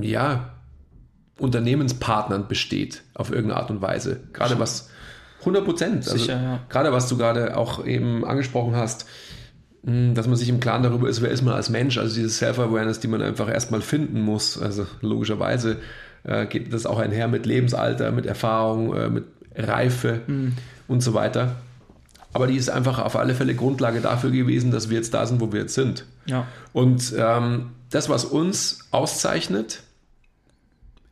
ja, 0.00 0.54
Unternehmenspartnern 1.38 2.48
besteht, 2.48 3.02
auf 3.12 3.30
irgendeine 3.30 3.60
Art 3.60 3.70
und 3.70 3.82
Weise. 3.82 4.20
Gerade 4.32 4.58
was 4.58 4.88
100 5.40 5.62
Prozent. 5.62 5.96
Also, 6.06 6.16
Sicher, 6.16 6.42
ja. 6.42 6.60
Gerade 6.70 6.90
was 6.90 7.06
du 7.06 7.18
gerade 7.18 7.54
auch 7.54 7.84
eben 7.84 8.24
angesprochen 8.24 8.76
hast, 8.76 9.04
dass 9.82 10.26
man 10.26 10.36
sich 10.36 10.48
im 10.48 10.60
Klaren 10.60 10.82
darüber 10.82 11.08
ist, 11.08 11.22
wer 11.22 11.30
ist 11.30 11.42
man 11.42 11.54
als 11.54 11.70
Mensch, 11.70 11.98
also 11.98 12.14
diese 12.14 12.30
Self-Awareness, 12.30 13.00
die 13.00 13.08
man 13.08 13.22
einfach 13.22 13.48
erstmal 13.48 13.80
finden 13.80 14.20
muss. 14.20 14.60
Also 14.60 14.86
logischerweise 15.00 15.76
äh, 16.24 16.46
geht 16.46 16.72
das 16.72 16.84
auch 16.84 16.98
einher 16.98 17.28
mit 17.28 17.46
Lebensalter, 17.46 18.10
mit 18.10 18.26
Erfahrung, 18.26 18.94
äh, 18.94 19.08
mit 19.08 19.24
Reife 19.54 20.20
und 20.88 21.00
so 21.02 21.14
weiter. 21.14 21.56
Aber 22.32 22.46
die 22.46 22.56
ist 22.56 22.68
einfach 22.68 22.98
auf 22.98 23.16
alle 23.16 23.34
Fälle 23.34 23.54
Grundlage 23.54 24.00
dafür 24.00 24.30
gewesen, 24.30 24.70
dass 24.70 24.90
wir 24.90 24.96
jetzt 24.96 25.14
da 25.14 25.26
sind, 25.26 25.40
wo 25.40 25.52
wir 25.52 25.60
jetzt 25.60 25.74
sind. 25.74 26.04
Ja. 26.26 26.46
Und 26.72 27.14
ähm, 27.16 27.70
das, 27.90 28.08
was 28.08 28.24
uns 28.24 28.86
auszeichnet, 28.90 29.82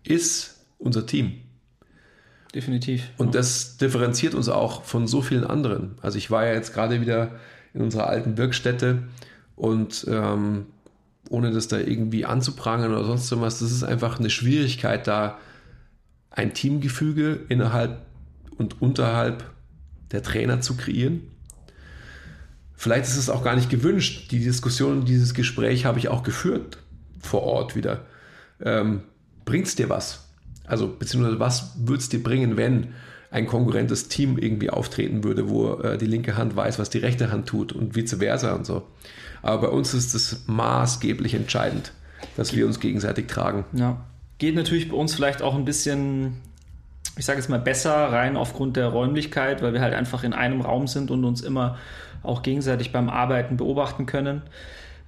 ist 0.04 0.60
unser 0.78 1.06
Team. 1.06 1.40
definitiv. 2.54 3.08
Und 3.16 3.34
das 3.34 3.76
differenziert 3.76 4.34
uns 4.34 4.48
auch 4.48 4.84
von 4.84 5.06
so 5.06 5.22
vielen 5.22 5.44
anderen. 5.44 5.96
Also 6.02 6.18
ich 6.18 6.30
war 6.30 6.46
ja 6.46 6.52
jetzt 6.52 6.74
gerade 6.74 7.00
wieder 7.00 7.30
in 7.76 7.82
unserer 7.82 8.08
alten 8.08 8.36
Wirkstätte 8.36 9.04
und 9.54 10.06
ähm, 10.08 10.66
ohne 11.28 11.50
das 11.50 11.68
da 11.68 11.78
irgendwie 11.78 12.24
anzuprangern 12.24 12.92
oder 12.92 13.04
sonst 13.04 13.30
irgendwas, 13.30 13.58
das 13.58 13.70
ist 13.70 13.84
einfach 13.84 14.18
eine 14.18 14.30
Schwierigkeit, 14.30 15.06
da 15.06 15.38
ein 16.30 16.54
Teamgefüge 16.54 17.40
innerhalb 17.48 17.98
und 18.56 18.80
unterhalb 18.80 19.44
der 20.12 20.22
Trainer 20.22 20.60
zu 20.60 20.76
kreieren. 20.76 21.22
Vielleicht 22.74 23.06
ist 23.06 23.16
es 23.16 23.30
auch 23.30 23.42
gar 23.42 23.56
nicht 23.56 23.70
gewünscht. 23.70 24.30
Die 24.30 24.40
Diskussion, 24.40 25.04
dieses 25.04 25.34
Gespräch 25.34 25.84
habe 25.84 25.98
ich 25.98 26.08
auch 26.08 26.22
geführt 26.22 26.78
vor 27.20 27.42
Ort 27.42 27.74
wieder. 27.74 28.04
Ähm, 28.60 29.02
Bringt 29.44 29.66
es 29.66 29.76
dir 29.76 29.88
was? 29.88 30.28
Also, 30.66 30.88
beziehungsweise 30.88 31.38
was 31.38 31.76
würde 31.78 32.00
es 32.00 32.08
dir 32.08 32.22
bringen, 32.22 32.56
wenn 32.56 32.88
ein 33.36 33.46
konkurrentes 33.46 34.08
Team 34.08 34.38
irgendwie 34.38 34.70
auftreten 34.70 35.22
würde, 35.22 35.50
wo 35.50 35.74
äh, 35.74 35.98
die 35.98 36.06
linke 36.06 36.38
Hand 36.38 36.56
weiß, 36.56 36.78
was 36.78 36.88
die 36.88 36.98
rechte 36.98 37.30
Hand 37.30 37.46
tut 37.46 37.72
und 37.72 37.94
vice 37.94 38.16
versa 38.18 38.54
und 38.54 38.64
so. 38.64 38.82
Aber 39.42 39.68
bei 39.68 39.68
uns 39.68 39.92
ist 39.92 40.14
es 40.14 40.44
maßgeblich 40.46 41.34
entscheidend, 41.34 41.92
dass 42.38 42.56
wir 42.56 42.66
uns 42.66 42.80
gegenseitig 42.80 43.26
tragen. 43.26 43.66
Ja. 43.74 43.98
Geht 44.38 44.54
natürlich 44.54 44.88
bei 44.88 44.96
uns 44.96 45.14
vielleicht 45.14 45.42
auch 45.42 45.54
ein 45.54 45.66
bisschen, 45.66 46.38
ich 47.18 47.26
sage 47.26 47.38
jetzt 47.38 47.50
mal, 47.50 47.60
besser 47.60 47.94
rein 47.94 48.38
aufgrund 48.38 48.76
der 48.76 48.88
Räumlichkeit, 48.88 49.62
weil 49.62 49.74
wir 49.74 49.82
halt 49.82 49.92
einfach 49.92 50.24
in 50.24 50.32
einem 50.32 50.62
Raum 50.62 50.86
sind 50.86 51.10
und 51.10 51.24
uns 51.24 51.42
immer 51.42 51.76
auch 52.22 52.42
gegenseitig 52.42 52.90
beim 52.90 53.10
Arbeiten 53.10 53.58
beobachten 53.58 54.06
können. 54.06 54.42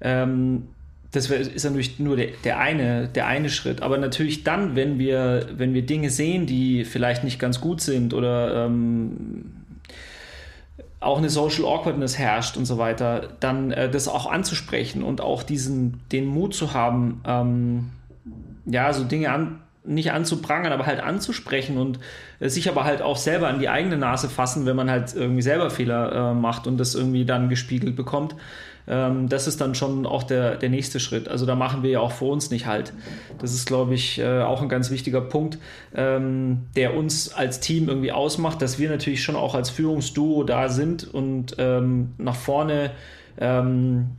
Ähm, 0.02 0.68
das 1.12 1.30
ist 1.30 1.64
natürlich 1.64 1.98
nur 1.98 2.16
der, 2.16 2.28
der, 2.44 2.58
eine, 2.58 3.08
der 3.08 3.26
eine 3.26 3.48
Schritt. 3.48 3.82
Aber 3.82 3.96
natürlich 3.96 4.44
dann, 4.44 4.76
wenn 4.76 4.98
wir, 4.98 5.48
wenn 5.56 5.72
wir 5.72 5.82
Dinge 5.82 6.10
sehen, 6.10 6.46
die 6.46 6.84
vielleicht 6.84 7.24
nicht 7.24 7.38
ganz 7.38 7.60
gut 7.60 7.80
sind 7.80 8.12
oder 8.12 8.66
ähm, 8.66 9.52
auch 11.00 11.18
eine 11.18 11.30
Social 11.30 11.64
Awkwardness 11.64 12.18
herrscht 12.18 12.56
und 12.56 12.66
so 12.66 12.76
weiter, 12.76 13.28
dann 13.40 13.70
äh, 13.70 13.90
das 13.90 14.08
auch 14.08 14.30
anzusprechen 14.30 15.02
und 15.02 15.20
auch 15.20 15.42
diesen, 15.42 16.00
den 16.12 16.26
Mut 16.26 16.54
zu 16.54 16.74
haben, 16.74 17.22
ähm, 17.24 17.90
ja, 18.66 18.92
so 18.92 19.04
Dinge 19.04 19.30
an, 19.30 19.60
nicht 19.88 20.12
anzuprangern, 20.12 20.72
aber 20.72 20.86
halt 20.86 21.00
anzusprechen 21.00 21.78
und 21.78 21.98
äh, 22.40 22.48
sich 22.48 22.68
aber 22.68 22.84
halt 22.84 23.02
auch 23.02 23.16
selber 23.16 23.48
an 23.48 23.58
die 23.58 23.68
eigene 23.68 23.96
Nase 23.96 24.28
fassen, 24.28 24.66
wenn 24.66 24.76
man 24.76 24.90
halt 24.90 25.14
irgendwie 25.14 25.42
selber 25.42 25.70
Fehler 25.70 26.12
äh, 26.12 26.34
macht 26.34 26.66
und 26.66 26.78
das 26.78 26.94
irgendwie 26.94 27.24
dann 27.24 27.48
gespiegelt 27.48 27.96
bekommt. 27.96 28.34
Ähm, 28.88 29.28
das 29.28 29.46
ist 29.46 29.60
dann 29.60 29.74
schon 29.74 30.06
auch 30.06 30.22
der, 30.22 30.56
der 30.56 30.70
nächste 30.70 30.98
Schritt. 31.00 31.28
Also 31.28 31.46
da 31.46 31.54
machen 31.54 31.82
wir 31.82 31.90
ja 31.90 32.00
auch 32.00 32.12
vor 32.12 32.32
uns 32.32 32.50
nicht 32.50 32.66
halt. 32.66 32.92
Das 33.38 33.52
ist, 33.52 33.66
glaube 33.66 33.94
ich, 33.94 34.18
äh, 34.18 34.42
auch 34.42 34.62
ein 34.62 34.68
ganz 34.68 34.90
wichtiger 34.90 35.20
Punkt, 35.20 35.58
ähm, 35.94 36.66
der 36.74 36.94
uns 36.94 37.32
als 37.32 37.60
Team 37.60 37.88
irgendwie 37.88 38.12
ausmacht, 38.12 38.62
dass 38.62 38.78
wir 38.78 38.88
natürlich 38.88 39.22
schon 39.22 39.36
auch 39.36 39.54
als 39.54 39.70
Führungsduo 39.70 40.44
da 40.44 40.68
sind 40.68 41.12
und 41.12 41.56
ähm, 41.58 42.14
nach 42.18 42.36
vorne 42.36 42.92
ähm, 43.40 44.10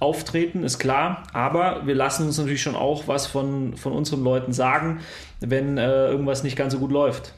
auftreten, 0.00 0.64
ist 0.64 0.78
klar, 0.78 1.22
aber 1.32 1.86
wir 1.86 1.94
lassen 1.94 2.26
uns 2.26 2.38
natürlich 2.38 2.62
schon 2.62 2.74
auch 2.74 3.06
was 3.06 3.26
von, 3.26 3.76
von 3.76 3.92
unseren 3.92 4.24
Leuten 4.24 4.52
sagen, 4.52 5.00
wenn 5.40 5.78
äh, 5.78 6.08
irgendwas 6.08 6.42
nicht 6.42 6.56
ganz 6.56 6.72
so 6.72 6.78
gut 6.78 6.90
läuft. 6.90 7.34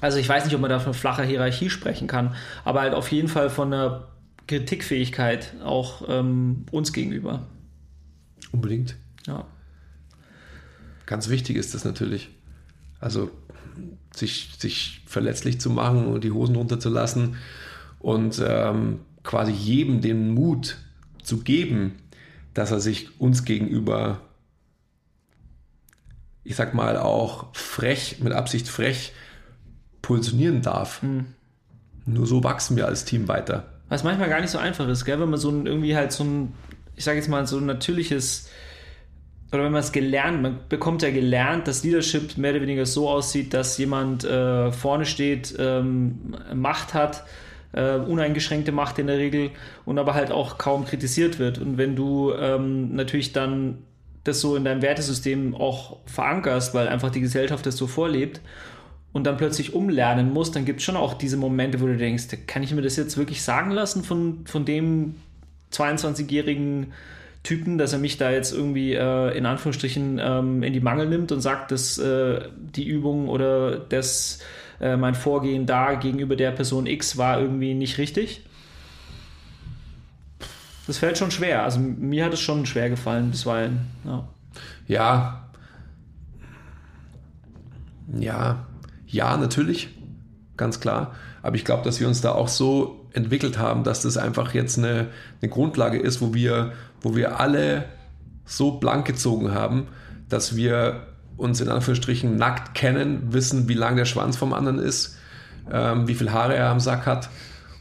Also 0.00 0.18
ich 0.18 0.28
weiß 0.28 0.44
nicht, 0.44 0.54
ob 0.54 0.60
man 0.60 0.70
da 0.70 0.80
von 0.80 0.94
flacher 0.94 1.22
Hierarchie 1.22 1.70
sprechen 1.70 2.08
kann, 2.08 2.34
aber 2.64 2.80
halt 2.80 2.94
auf 2.94 3.10
jeden 3.10 3.28
Fall 3.28 3.48
von 3.48 3.72
einer 3.72 4.08
Kritikfähigkeit 4.46 5.54
auch 5.64 6.02
ähm, 6.08 6.66
uns 6.70 6.92
gegenüber. 6.92 7.46
Unbedingt. 8.52 8.96
Ja. 9.26 9.44
Ganz 11.06 11.28
wichtig 11.28 11.56
ist 11.56 11.74
das 11.74 11.84
natürlich. 11.84 12.30
Also 13.00 13.30
sich, 14.14 14.50
sich 14.58 15.02
verletzlich 15.06 15.60
zu 15.60 15.70
machen 15.70 16.06
und 16.06 16.24
die 16.24 16.32
Hosen 16.32 16.56
runterzulassen 16.56 17.36
und 18.00 18.42
ähm, 18.44 19.00
quasi 19.22 19.52
jedem 19.52 20.00
den 20.00 20.30
Mut 20.30 20.78
zu 21.28 21.38
geben, 21.38 21.98
dass 22.54 22.72
er 22.72 22.80
sich 22.80 23.20
uns 23.20 23.44
gegenüber, 23.44 24.20
ich 26.42 26.56
sag 26.56 26.74
mal, 26.74 26.96
auch 26.96 27.54
frech, 27.54 28.18
mit 28.20 28.32
Absicht 28.32 28.68
frech 28.68 29.12
positionieren 30.02 30.62
darf. 30.62 31.02
Mhm. 31.02 31.26
Nur 32.06 32.26
so 32.26 32.42
wachsen 32.42 32.76
wir 32.76 32.86
als 32.86 33.04
Team 33.04 33.28
weiter. 33.28 33.68
Was 33.88 34.02
manchmal 34.02 34.28
gar 34.28 34.40
nicht 34.40 34.50
so 34.50 34.58
einfach 34.58 34.88
ist, 34.88 35.04
gell? 35.04 35.20
wenn 35.20 35.30
man 35.30 35.38
so 35.38 35.50
ein, 35.50 35.66
irgendwie 35.66 35.94
halt 35.94 36.12
so 36.12 36.24
ein, 36.24 36.54
ich 36.96 37.04
sage 37.04 37.18
jetzt 37.18 37.28
mal, 37.28 37.46
so 37.46 37.58
ein 37.58 37.66
natürliches, 37.66 38.48
oder 39.52 39.64
wenn 39.64 39.72
man 39.72 39.80
es 39.80 39.92
gelernt, 39.92 40.42
man 40.42 40.58
bekommt 40.68 41.02
ja 41.02 41.10
gelernt, 41.10 41.68
dass 41.68 41.84
Leadership 41.84 42.36
mehr 42.36 42.52
oder 42.52 42.62
weniger 42.62 42.86
so 42.86 43.08
aussieht, 43.08 43.54
dass 43.54 43.78
jemand 43.78 44.24
äh, 44.24 44.72
vorne 44.72 45.06
steht, 45.06 45.54
ähm, 45.58 46.36
Macht 46.54 46.92
hat, 46.92 47.24
äh, 47.72 47.96
uneingeschränkte 47.96 48.72
Macht 48.72 48.98
in 48.98 49.06
der 49.06 49.18
Regel 49.18 49.50
und 49.84 49.98
aber 49.98 50.14
halt 50.14 50.30
auch 50.30 50.58
kaum 50.58 50.84
kritisiert 50.84 51.38
wird. 51.38 51.58
Und 51.58 51.78
wenn 51.78 51.96
du 51.96 52.32
ähm, 52.32 52.94
natürlich 52.94 53.32
dann 53.32 53.78
das 54.24 54.40
so 54.40 54.56
in 54.56 54.64
deinem 54.64 54.82
Wertesystem 54.82 55.54
auch 55.54 55.98
verankerst, 56.06 56.74
weil 56.74 56.88
einfach 56.88 57.10
die 57.10 57.20
Gesellschaft 57.20 57.66
das 57.66 57.76
so 57.76 57.86
vorlebt 57.86 58.40
und 59.12 59.26
dann 59.26 59.36
plötzlich 59.36 59.74
umlernen 59.74 60.32
musst, 60.32 60.54
dann 60.56 60.64
gibt 60.64 60.80
es 60.80 60.84
schon 60.84 60.96
auch 60.96 61.14
diese 61.14 61.36
Momente, 61.36 61.80
wo 61.80 61.86
du 61.86 61.96
denkst, 61.96 62.26
kann 62.46 62.62
ich 62.62 62.72
mir 62.74 62.82
das 62.82 62.96
jetzt 62.96 63.16
wirklich 63.16 63.42
sagen 63.42 63.70
lassen 63.70 64.04
von, 64.04 64.46
von 64.46 64.64
dem 64.64 65.14
22-jährigen 65.72 66.92
Typen, 67.42 67.78
dass 67.78 67.92
er 67.92 67.98
mich 67.98 68.18
da 68.18 68.30
jetzt 68.30 68.52
irgendwie 68.52 68.94
äh, 68.94 69.36
in 69.36 69.46
Anführungsstrichen 69.46 70.20
ähm, 70.22 70.62
in 70.62 70.72
die 70.72 70.80
Mangel 70.80 71.08
nimmt 71.08 71.32
und 71.32 71.40
sagt, 71.40 71.70
dass 71.70 71.96
äh, 71.98 72.40
die 72.58 72.86
Übung 72.86 73.28
oder 73.28 73.78
das 73.78 74.40
äh, 74.80 74.96
mein 74.96 75.14
Vorgehen 75.14 75.66
da 75.66 75.94
gegenüber 75.94 76.36
der 76.36 76.52
Person 76.52 76.86
X 76.86 77.16
war 77.16 77.40
irgendwie 77.40 77.74
nicht 77.74 77.98
richtig. 77.98 78.44
Das 80.86 80.98
fällt 80.98 81.18
schon 81.18 81.30
schwer. 81.30 81.64
Also 81.64 81.80
mir 81.80 82.24
hat 82.24 82.32
es 82.32 82.40
schon 82.40 82.64
schwer 82.64 82.88
gefallen 82.88 83.30
bisweilen. 83.30 83.80
Ja. 84.04 84.28
Ja. 84.86 85.44
Ja, 88.18 88.66
ja, 89.06 89.36
natürlich, 89.36 89.88
ganz 90.56 90.80
klar. 90.80 91.14
Aber 91.42 91.56
ich 91.56 91.64
glaube, 91.64 91.84
dass 91.84 92.00
wir 92.00 92.08
uns 92.08 92.22
da 92.22 92.32
auch 92.32 92.48
so 92.48 93.06
entwickelt 93.12 93.58
haben, 93.58 93.84
dass 93.84 94.02
das 94.02 94.16
einfach 94.16 94.54
jetzt 94.54 94.78
eine, 94.78 95.08
eine 95.42 95.50
Grundlage 95.50 95.98
ist, 95.98 96.20
wo 96.20 96.32
wir, 96.32 96.72
wo 97.02 97.14
wir 97.14 97.38
alle 97.38 97.84
so 98.44 98.78
blank 98.78 99.06
gezogen 99.06 99.52
haben, 99.52 99.88
dass 100.28 100.56
wir 100.56 101.06
uns 101.38 101.60
in 101.60 101.68
Anführungsstrichen 101.68 102.36
nackt 102.36 102.74
kennen, 102.74 103.32
wissen, 103.32 103.68
wie 103.68 103.74
lang 103.74 103.96
der 103.96 104.04
Schwanz 104.04 104.36
vom 104.36 104.52
anderen 104.52 104.78
ist, 104.78 105.16
ähm, 105.72 106.06
wie 106.06 106.14
viel 106.14 106.32
Haare 106.32 106.54
er 106.54 106.68
am 106.68 106.80
Sack 106.80 107.06
hat 107.06 107.30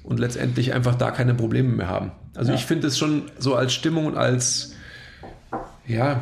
und 0.04 0.20
letztendlich 0.20 0.74
einfach 0.74 0.96
da 0.96 1.12
keine 1.12 1.34
Probleme 1.34 1.70
mehr 1.70 1.88
haben. 1.88 2.12
Also 2.36 2.52
ja. 2.52 2.58
ich 2.58 2.66
finde 2.66 2.88
es 2.88 2.98
schon 2.98 3.24
so 3.40 3.56
als 3.56 3.74
Stimmung 3.74 4.06
und 4.06 4.16
als, 4.16 4.74
ja, 5.86 6.22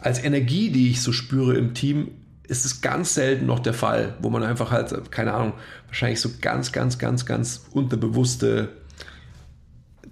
als 0.00 0.22
Energie, 0.22 0.70
die 0.70 0.90
ich 0.90 1.02
so 1.02 1.12
spüre 1.12 1.54
im 1.54 1.74
Team, 1.74 2.12
ist 2.44 2.64
es 2.64 2.80
ganz 2.80 3.14
selten 3.14 3.46
noch 3.46 3.58
der 3.58 3.74
Fall, 3.74 4.14
wo 4.20 4.30
man 4.30 4.44
einfach 4.44 4.70
halt, 4.70 5.10
keine 5.10 5.34
Ahnung, 5.34 5.52
wahrscheinlich 5.88 6.20
so 6.20 6.30
ganz, 6.40 6.70
ganz, 6.70 6.98
ganz, 6.98 7.26
ganz 7.26 7.66
unterbewusste 7.72 8.68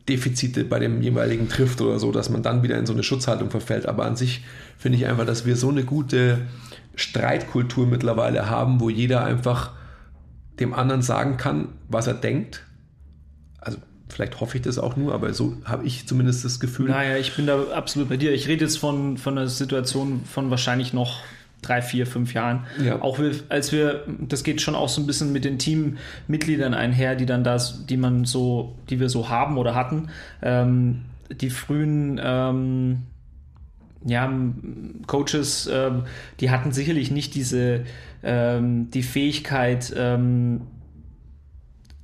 Defizite 0.08 0.64
bei 0.64 0.78
dem 0.78 1.00
jeweiligen 1.00 1.48
trifft 1.48 1.80
oder 1.80 1.98
so, 1.98 2.12
dass 2.12 2.28
man 2.28 2.42
dann 2.42 2.62
wieder 2.62 2.78
in 2.78 2.86
so 2.86 2.92
eine 2.92 3.02
Schutzhaltung 3.02 3.50
verfällt. 3.50 3.86
Aber 3.86 4.04
an 4.04 4.16
sich 4.16 4.44
finde 4.76 4.98
ich 4.98 5.06
einfach, 5.06 5.24
dass 5.24 5.46
wir 5.46 5.56
so 5.56 5.70
eine 5.70 5.84
gute 5.84 6.42
Streitkultur 6.94 7.86
mittlerweile 7.86 8.50
haben, 8.50 8.80
wo 8.80 8.90
jeder 8.90 9.24
einfach 9.24 9.72
dem 10.60 10.74
anderen 10.74 11.02
sagen 11.02 11.36
kann, 11.36 11.68
was 11.88 12.06
er 12.06 12.14
denkt. 12.14 12.64
Also 13.58 13.78
vielleicht 14.08 14.40
hoffe 14.40 14.58
ich 14.58 14.62
das 14.62 14.78
auch 14.78 14.96
nur, 14.96 15.14
aber 15.14 15.32
so 15.32 15.56
habe 15.64 15.86
ich 15.86 16.06
zumindest 16.06 16.44
das 16.44 16.60
Gefühl. 16.60 16.90
Naja, 16.90 17.16
ich 17.16 17.34
bin 17.34 17.46
da 17.46 17.62
absolut 17.72 18.08
bei 18.08 18.16
dir. 18.16 18.32
Ich 18.32 18.46
rede 18.46 18.64
jetzt 18.64 18.78
von, 18.78 19.16
von 19.16 19.38
einer 19.38 19.48
Situation 19.48 20.22
von 20.24 20.50
wahrscheinlich 20.50 20.92
noch 20.92 21.20
drei, 21.66 21.82
vier, 21.82 22.06
fünf 22.06 22.34
Jahren. 22.34 22.64
Ja. 22.82 23.00
Auch 23.02 23.18
als 23.48 23.72
wir, 23.72 24.04
das 24.20 24.44
geht 24.44 24.60
schon 24.60 24.74
auch 24.74 24.88
so 24.88 25.00
ein 25.00 25.06
bisschen 25.06 25.32
mit 25.32 25.44
den 25.44 25.58
Teammitgliedern 25.58 26.74
einher, 26.74 27.16
die 27.16 27.26
dann 27.26 27.44
das, 27.44 27.86
die 27.86 27.96
man 27.96 28.24
so, 28.24 28.76
die 28.90 29.00
wir 29.00 29.08
so 29.08 29.28
haben 29.28 29.58
oder 29.58 29.74
hatten. 29.74 30.08
Ähm, 30.42 31.02
die 31.40 31.50
frühen 31.50 32.20
ähm, 32.22 33.02
ja, 34.04 34.30
Coaches, 35.06 35.68
ähm, 35.72 36.04
die 36.40 36.50
hatten 36.50 36.72
sicherlich 36.72 37.10
nicht 37.10 37.34
diese 37.34 37.84
ähm, 38.22 38.90
die 38.90 39.02
Fähigkeit, 39.02 39.92
ähm, 39.96 40.62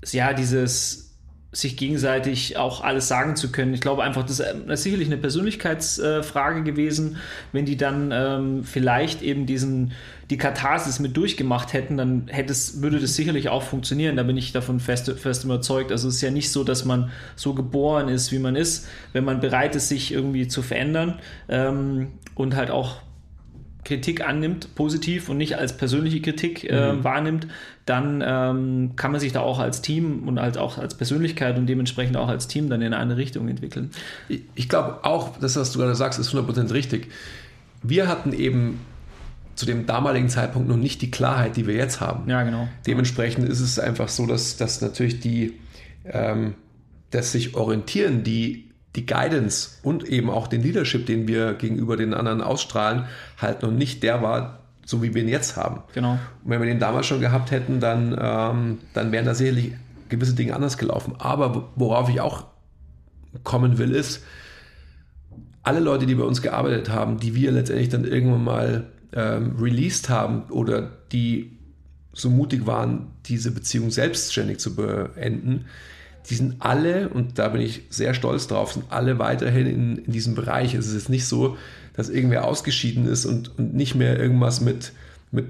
ja, 0.07 0.33
dieses 0.33 1.10
sich 1.53 1.77
gegenseitig 1.77 2.57
auch 2.57 2.81
alles 2.81 3.09
sagen 3.09 3.35
zu 3.35 3.51
können. 3.51 3.75
Ich 3.75 3.81
glaube 3.81 4.05
einfach, 4.05 4.25
das 4.25 4.39
ist 4.39 4.83
sicherlich 4.83 5.09
eine 5.09 5.17
Persönlichkeitsfrage 5.17 6.63
gewesen. 6.63 7.17
Wenn 7.53 7.65
die 7.65 7.77
dann 7.77 8.13
ähm, 8.13 8.65
vielleicht 8.65 9.21
eben 9.23 9.47
diesen, 9.47 9.93
die 10.31 10.37
Katharsis 10.37 11.01
mit 11.01 11.17
durchgemacht 11.17 11.73
hätten, 11.73 11.97
dann 11.97 12.29
hätte 12.29 12.53
es, 12.53 12.83
würde 12.83 13.01
das 13.01 13.17
sicherlich 13.17 13.49
auch 13.49 13.65
funktionieren. 13.65 14.17
Da 14.17 14.23
bin 14.23 14.37
ich 14.37 14.53
davon 14.53 14.79
fest, 14.79 15.11
fest 15.19 15.43
überzeugt. 15.43 15.91
Also 15.91 16.07
es 16.07 16.17
ist 16.17 16.23
ja 16.23 16.31
nicht 16.31 16.53
so, 16.53 16.63
dass 16.63 16.85
man 16.85 17.11
so 17.35 17.53
geboren 17.53 18.09
ist, 18.09 18.31
wie 18.31 18.39
man 18.39 18.55
ist, 18.55 18.87
wenn 19.13 19.25
man 19.25 19.41
bereit 19.41 19.75
ist, 19.75 19.89
sich 19.89 20.13
irgendwie 20.13 20.47
zu 20.47 20.63
verändern 20.63 21.19
ähm, 21.49 22.13
und 22.37 22.55
halt 22.55 22.71
auch 22.71 23.03
Kritik 23.90 24.26
annimmt, 24.26 24.76
positiv 24.76 25.29
und 25.29 25.37
nicht 25.37 25.59
als 25.59 25.76
persönliche 25.76 26.20
Kritik 26.20 26.62
äh, 26.70 26.92
mhm. 26.92 27.03
wahrnimmt, 27.03 27.48
dann 27.87 28.22
ähm, 28.24 28.92
kann 28.94 29.11
man 29.11 29.20
sich 29.20 29.33
da 29.33 29.40
auch 29.40 29.59
als 29.59 29.83
Team 29.83 30.29
und 30.29 30.40
halt 30.40 30.59
auch 30.59 30.79
als 30.79 30.94
Persönlichkeit 30.94 31.59
und 31.59 31.66
dementsprechend 31.66 32.16
auch 32.16 32.29
als 32.29 32.46
Team 32.46 32.70
dann 32.70 32.83
in 32.83 32.94
eine 32.94 33.16
Richtung 33.16 33.48
entwickeln. 33.48 33.90
Ich, 34.29 34.42
ich 34.55 34.68
glaube 34.68 35.00
auch, 35.03 35.38
das, 35.38 35.57
was 35.57 35.72
du 35.72 35.81
gerade 35.81 35.96
sagst, 35.96 36.20
ist 36.20 36.33
100% 36.33 36.72
richtig. 36.72 37.09
Wir 37.83 38.07
hatten 38.07 38.33
eben 38.33 38.79
zu 39.57 39.66
dem 39.66 39.87
damaligen 39.87 40.29
Zeitpunkt 40.29 40.68
noch 40.68 40.76
nicht 40.76 41.03
die 41.03 41.11
Klarheit, 41.11 41.57
die 41.57 41.66
wir 41.66 41.74
jetzt 41.74 42.00
haben. 42.00 42.31
Ja, 42.31 42.44
genau. 42.44 42.68
Dementsprechend 42.87 43.48
ist 43.48 43.61
es 43.61 43.81
einfach 43.81 44.09
so, 44.09 44.24
dass, 44.26 44.57
dass 44.57 44.81
natürlich 44.81 45.18
die, 45.18 45.55
ähm, 46.05 46.55
dass 47.11 47.33
sich 47.33 47.57
orientieren, 47.57 48.22
die 48.22 48.70
die 48.96 49.07
Guidance 49.07 49.79
und 49.83 50.05
eben 50.05 50.31
auch 50.31 50.48
den 50.48 50.62
Leadership, 50.62 51.07
den 51.07 51.29
wir 51.29 51.55
gegenüber 51.55 51.96
den 51.96 52.12
anderen 52.12 52.40
ausstrahlen, 52.40 53.05
halt 53.38 53.62
noch 53.62 53.70
nicht 53.70 54.03
der 54.03 54.22
war, 54.22 54.61
so 54.85 55.03
wie 55.03 55.14
wir 55.14 55.22
ihn 55.22 55.29
jetzt 55.29 55.57
haben. 55.57 55.83
Genau. 55.94 56.12
Und 56.12 56.50
wenn 56.50 56.61
wir 56.61 56.66
den 56.66 56.81
damals 56.81 57.07
schon 57.07 57.20
gehabt 57.20 57.50
hätten, 57.53 57.79
dann, 57.79 58.16
ähm, 58.20 58.79
dann 58.92 59.12
wären 59.12 59.24
da 59.24 59.35
sicherlich 59.35 59.72
gewisse 60.09 60.35
Dinge 60.35 60.55
anders 60.55 60.76
gelaufen. 60.76 61.14
Aber 61.18 61.70
worauf 61.76 62.09
ich 62.09 62.20
auch 62.20 62.46
kommen 63.44 63.79
will, 63.79 63.94
ist, 63.94 64.24
alle 65.62 65.81
Leute, 65.81 66.07
die 66.07 66.14
bei 66.14 66.24
uns 66.24 66.42
gearbeitet 66.42 66.90
haben, 66.90 67.18
die 67.18 67.35
wir 67.35 67.53
letztendlich 67.53 67.90
dann 67.90 68.05
irgendwann 68.05 68.44
mal 68.44 68.87
ähm, 69.12 69.57
released 69.61 70.09
haben 70.09 70.44
oder 70.50 70.90
die 71.12 71.59
so 72.12 72.31
mutig 72.31 72.66
waren, 72.66 73.12
diese 73.26 73.53
Beziehung 73.53 73.90
selbstständig 73.90 74.59
zu 74.59 74.74
beenden, 74.74 75.66
die 76.29 76.35
sind 76.35 76.57
alle, 76.59 77.09
und 77.09 77.39
da 77.39 77.49
bin 77.49 77.61
ich 77.61 77.83
sehr 77.91 78.15
stolz 78.15 78.47
drauf, 78.47 78.73
sind 78.73 78.87
alle 78.91 79.19
weiterhin 79.19 79.67
in, 79.67 79.97
in 79.99 80.13
diesem 80.13 80.35
Bereich. 80.35 80.75
Es 80.75 80.87
ist 80.87 80.95
jetzt 80.95 81.09
nicht 81.09 81.27
so, 81.27 81.57
dass 81.95 82.09
irgendwer 82.09 82.45
ausgeschieden 82.45 83.07
ist 83.07 83.25
und, 83.27 83.59
und 83.59 83.75
nicht 83.75 83.95
mehr 83.95 84.19
irgendwas 84.19 84.61
mit, 84.61 84.93
mit 85.33 85.47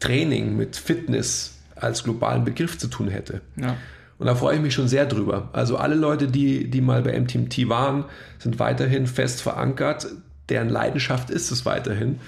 Training, 0.00 0.56
mit 0.56 0.76
Fitness 0.76 1.58
als 1.74 2.04
globalen 2.04 2.44
Begriff 2.44 2.78
zu 2.78 2.88
tun 2.88 3.08
hätte. 3.08 3.40
Ja. 3.56 3.76
Und 4.18 4.26
da 4.26 4.34
freue 4.34 4.56
ich 4.56 4.62
mich 4.62 4.74
schon 4.74 4.88
sehr 4.88 5.06
drüber. 5.06 5.50
Also 5.52 5.76
alle 5.76 5.94
Leute, 5.94 6.26
die, 6.26 6.68
die 6.68 6.80
mal 6.80 7.02
bei 7.02 7.18
MTMT 7.18 7.68
waren, 7.68 8.04
sind 8.38 8.58
weiterhin 8.58 9.06
fest 9.06 9.42
verankert. 9.42 10.08
Deren 10.48 10.68
Leidenschaft 10.68 11.30
ist 11.30 11.50
es 11.50 11.64
weiterhin. 11.66 12.18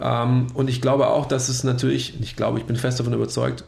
Ähm, 0.00 0.46
und 0.54 0.70
ich 0.70 0.80
glaube 0.80 1.08
auch, 1.08 1.26
dass 1.26 1.48
es 1.48 1.64
natürlich, 1.64 2.20
ich 2.20 2.36
glaube, 2.36 2.58
ich 2.58 2.64
bin 2.64 2.76
fest 2.76 2.98
davon 2.98 3.12
überzeugt, 3.12 3.64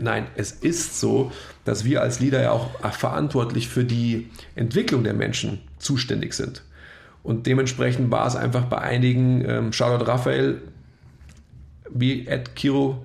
nein, 0.00 0.26
es 0.36 0.52
ist 0.52 1.00
so, 1.00 1.32
dass 1.64 1.84
wir 1.84 2.02
als 2.02 2.20
Leader 2.20 2.42
ja 2.42 2.50
auch 2.52 2.68
verantwortlich 2.92 3.68
für 3.68 3.84
die 3.84 4.30
Entwicklung 4.54 5.04
der 5.04 5.14
Menschen 5.14 5.60
zuständig 5.78 6.34
sind. 6.34 6.62
Und 7.22 7.46
dementsprechend 7.46 8.10
war 8.10 8.26
es 8.26 8.36
einfach 8.36 8.64
bei 8.64 8.78
einigen, 8.78 9.48
ähm, 9.48 9.72
Charlotte 9.72 10.06
Raphael, 10.06 10.60
wie 11.90 12.26
Ed 12.26 12.54
Kiro 12.54 13.04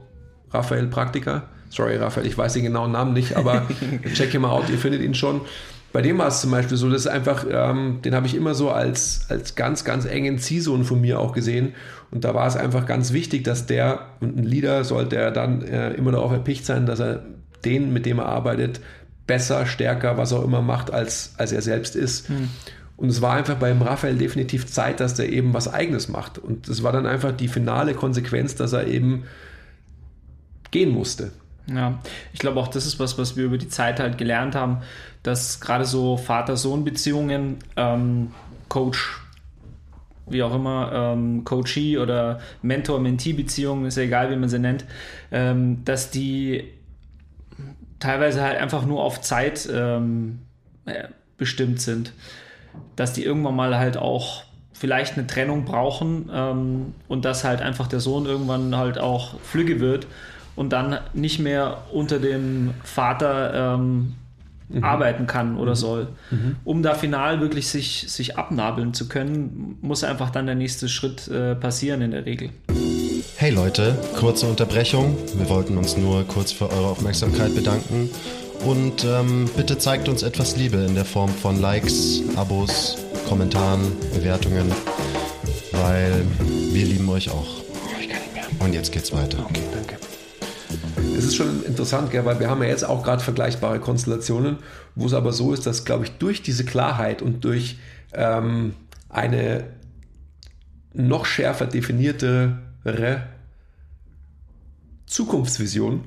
Raphael 0.52 0.88
Praktika, 0.88 1.44
sorry 1.70 1.96
Raphael, 1.98 2.26
ich 2.26 2.38
weiß 2.38 2.54
den 2.54 2.64
genauen 2.64 2.92
Namen 2.92 3.14
nicht, 3.14 3.36
aber 3.36 3.68
check 4.14 4.38
mal 4.40 4.50
out, 4.50 4.70
ihr 4.70 4.78
findet 4.78 5.02
ihn 5.02 5.14
schon. 5.14 5.42
Bei 5.92 6.02
dem 6.02 6.20
war 6.20 6.28
es 6.28 6.42
zum 6.42 6.52
Beispiel 6.52 6.78
so, 6.78 6.90
dass 6.90 7.08
einfach, 7.08 7.46
ähm, 7.50 8.02
den 8.04 8.14
habe 8.14 8.28
ich 8.28 8.36
immer 8.36 8.54
so 8.54 8.70
als, 8.70 9.26
als 9.30 9.56
ganz, 9.56 9.84
ganz 9.84 10.06
engen 10.06 10.38
Ziehsohn 10.38 10.84
von 10.84 11.02
mir 11.02 11.20
auch 11.20 11.34
gesehen. 11.34 11.74
Und 12.12 12.24
da 12.24 12.34
war 12.36 12.48
es 12.48 12.56
einfach 12.56 12.86
ganz 12.86 13.12
wichtig, 13.12 13.44
dass 13.44 13.66
der, 13.66 14.02
und 14.20 14.38
ein 14.38 14.44
Leader 14.44 14.84
sollte 14.84 15.16
er 15.16 15.32
dann 15.32 15.64
äh, 15.64 15.94
immer 15.94 16.12
darauf 16.12 16.32
erpicht 16.32 16.66
sein, 16.66 16.86
dass 16.86 17.00
er 17.00 17.24
den, 17.66 17.92
mit 17.92 18.06
dem 18.06 18.20
er 18.20 18.28
arbeitet, 18.28 18.82
besser, 19.26 19.66
stärker, 19.66 20.18
was 20.18 20.34
auch 20.34 20.44
immer 20.44 20.62
macht, 20.62 20.92
als, 20.92 21.34
als 21.38 21.52
er 21.52 21.62
selbst 21.62 21.96
ist. 21.96 22.30
Mhm. 22.30 22.50
Und 22.98 23.10
es 23.10 23.22
war 23.22 23.34
einfach 23.34 23.56
beim 23.56 23.82
Raphael 23.82 24.18
definitiv 24.18 24.68
Zeit, 24.68 25.00
dass 25.00 25.14
der 25.14 25.30
eben 25.32 25.54
was 25.54 25.72
Eigenes 25.72 26.10
macht. 26.10 26.38
Und 26.38 26.68
es 26.68 26.84
war 26.84 26.92
dann 26.92 27.06
einfach 27.06 27.32
die 27.32 27.48
finale 27.48 27.94
Konsequenz, 27.94 28.56
dass 28.56 28.74
er 28.74 28.88
eben 28.88 29.24
gehen 30.72 30.90
musste. 30.90 31.32
Ja, 31.74 32.00
ich 32.34 32.40
glaube 32.40 32.60
auch, 32.60 32.68
das 32.68 32.86
ist 32.86 33.00
was, 33.00 33.18
was 33.18 33.38
wir 33.38 33.46
über 33.46 33.58
die 33.58 33.70
Zeit 33.70 34.00
halt 34.00 34.18
gelernt 34.18 34.56
haben, 34.56 34.80
dass 35.24 35.60
gerade 35.60 35.86
so 35.86 36.18
Vater-Sohn-Beziehungen, 36.18 37.58
ähm, 37.76 38.32
Coach, 38.70 39.20
wie 40.28 40.44
auch 40.44 40.54
immer, 40.54 40.92
ähm, 40.94 41.44
Coachee 41.44 41.98
oder 41.98 42.40
Mentor-Mentee-Beziehungen, 42.62 43.86
ist 43.86 43.98
ja 43.98 44.04
egal, 44.04 44.32
wie 44.32 44.36
man 44.36 44.50
sie 44.50 44.60
nennt, 44.60 44.86
ähm, 45.32 45.84
dass 45.86 46.12
die 46.12 46.66
teilweise 48.00 48.42
halt 48.42 48.58
einfach 48.60 48.86
nur 48.86 49.04
auf 49.04 49.22
Zeit 49.22 49.68
ähm, 49.72 50.40
bestimmt 51.38 51.82
sind. 51.82 52.14
Dass 52.96 53.14
die 53.14 53.24
irgendwann 53.24 53.56
mal 53.56 53.78
halt 53.78 53.98
auch 53.98 54.44
vielleicht 54.72 55.18
eine 55.18 55.28
Trennung 55.28 55.66
brauchen 55.66 56.30
ähm, 56.32 56.94
und 57.08 57.26
dass 57.26 57.44
halt 57.44 57.62
einfach 57.62 57.88
der 57.88 58.00
Sohn 58.00 58.26
irgendwann 58.26 58.78
halt 58.78 58.98
auch 58.98 59.40
flügge 59.42 59.80
wird 59.80 60.08
und 60.60 60.72
dann 60.74 60.98
nicht 61.14 61.40
mehr 61.40 61.86
unter 61.94 62.20
dem 62.20 62.72
Vater 62.84 63.76
ähm, 63.78 64.16
mhm. 64.68 64.84
arbeiten 64.84 65.26
kann 65.26 65.58
oder 65.58 65.72
mhm. 65.72 65.76
soll. 65.76 66.08
Mhm. 66.32 66.58
Um 66.66 66.84
da 66.84 66.96
final 66.96 67.40
wirklich 67.40 67.70
sich, 67.70 68.04
sich 68.10 68.38
abnabeln 68.38 68.94
zu 68.94 69.08
können, 69.08 69.78
muss 69.80 70.04
einfach 70.04 70.32
dann 70.32 70.48
der 70.48 70.56
nächste 70.56 70.90
Schritt 70.90 71.30
äh, 71.30 71.56
passieren 71.56 72.02
in 72.02 72.12
der 72.12 72.26
Regel. 72.26 72.50
Hey 73.38 73.52
Leute, 73.52 73.98
kurze 74.18 74.48
Unterbrechung. 74.48 75.16
Wir 75.38 75.48
wollten 75.48 75.78
uns 75.78 75.96
nur 75.96 76.26
kurz 76.26 76.52
für 76.52 76.70
eure 76.70 76.88
Aufmerksamkeit 76.88 77.56
bedanken. 77.56 78.10
Und 78.66 79.06
ähm, 79.06 79.50
bitte 79.56 79.78
zeigt 79.78 80.10
uns 80.10 80.24
etwas 80.24 80.58
Liebe 80.58 80.76
in 80.76 80.94
der 80.94 81.06
Form 81.06 81.30
von 81.30 81.62
Likes, 81.62 82.22
Abos, 82.36 82.98
Kommentaren, 83.30 83.80
Bewertungen, 84.14 84.70
weil 85.72 86.26
wir 86.74 86.86
lieben 86.86 87.08
euch 87.08 87.30
auch. 87.30 87.64
Und 88.60 88.74
jetzt 88.74 88.92
geht's 88.92 89.14
weiter. 89.14 89.40
Okay, 89.48 89.64
danke 89.74 90.09
es 91.18 91.26
ist 91.26 91.36
schon 91.36 91.64
interessant, 91.64 92.12
gell, 92.12 92.26
weil 92.26 92.40
wir 92.40 92.50
haben 92.50 92.62
ja 92.62 92.70
jetzt 92.70 92.84
auch 92.84 93.04
gerade 93.04 93.24
vergleichbare 93.24 93.80
Konstellationen, 93.80 94.58
wo 94.96 95.06
es 95.06 95.14
aber 95.14 95.34
so 95.34 95.54
ist, 95.54 95.66
dass, 95.66 95.86
glaube 95.86 96.06
ich, 96.06 96.12
durch 96.14 96.42
diese 96.42 96.66
Klarheit 96.66 97.22
und 97.22 97.44
durch 97.44 97.78
ähm, 98.14 98.74
eine 99.10 99.66
noch 100.94 101.26
schärfer 101.26 101.66
definiertere 101.66 102.58
Zukunftsvision 105.06 106.06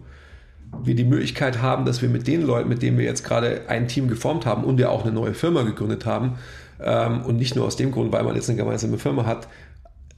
wir 0.85 0.95
die 0.95 1.05
Möglichkeit 1.05 1.61
haben, 1.61 1.85
dass 1.85 2.01
wir 2.01 2.09
mit 2.09 2.27
den 2.27 2.43
Leuten, 2.43 2.69
mit 2.69 2.83
denen 2.83 2.97
wir 2.97 3.05
jetzt 3.05 3.25
gerade 3.25 3.69
ein 3.69 3.89
Team 3.89 4.09
geformt 4.09 4.47
haben 4.47 4.65
und 4.65 4.81
ja 4.81 4.89
auch 4.89 5.03
eine 5.03 5.13
neue 5.13 5.35
Firma 5.35 5.63
gegründet 5.63 6.07
haben, 6.07 6.39
ähm, 6.83 7.23
und 7.23 7.37
nicht 7.37 7.55
nur 7.57 7.67
aus 7.67 7.77
dem 7.77 7.93
Grund, 7.93 8.13
weil 8.13 8.25
man 8.25 8.35
jetzt 8.35 8.49
eine 8.49 8.59
gemeinsame 8.59 8.99
Firma 8.99 9.25
hat, 9.27 9.49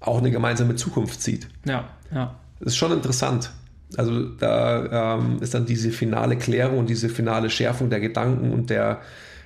auch 0.01 0.19
eine 0.19 0.31
gemeinsame 0.31 0.77
Zukunft 0.77 1.23
sieht. 1.23 1.49
Ja, 1.65 1.89
ja. 2.13 2.35
Das 2.61 2.69
ist 2.69 2.77
schon 2.77 2.93
interessant. 2.93 3.51
Also 3.97 4.29
da 4.29 5.17
ähm, 5.17 5.39
ist 5.41 5.55
dann 5.55 5.67
diese 5.67 5.91
finale 5.91 6.37
Klärung 6.37 6.79
und 6.79 6.91
diese 6.91 7.09
finale 7.09 7.51
Schärfung 7.51 7.91
der 7.91 8.01
Gedanken 8.01 8.53
und 8.53 8.71
der, 8.71 9.01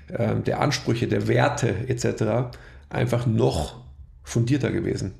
äh, 0.08 0.36
der 0.36 0.60
Ansprüche, 0.60 1.08
der 1.08 1.28
Werte 1.28 1.74
etc. 1.88 2.56
einfach 2.90 3.26
noch 3.26 3.76
fundierter 4.22 4.70
gewesen. 4.70 5.14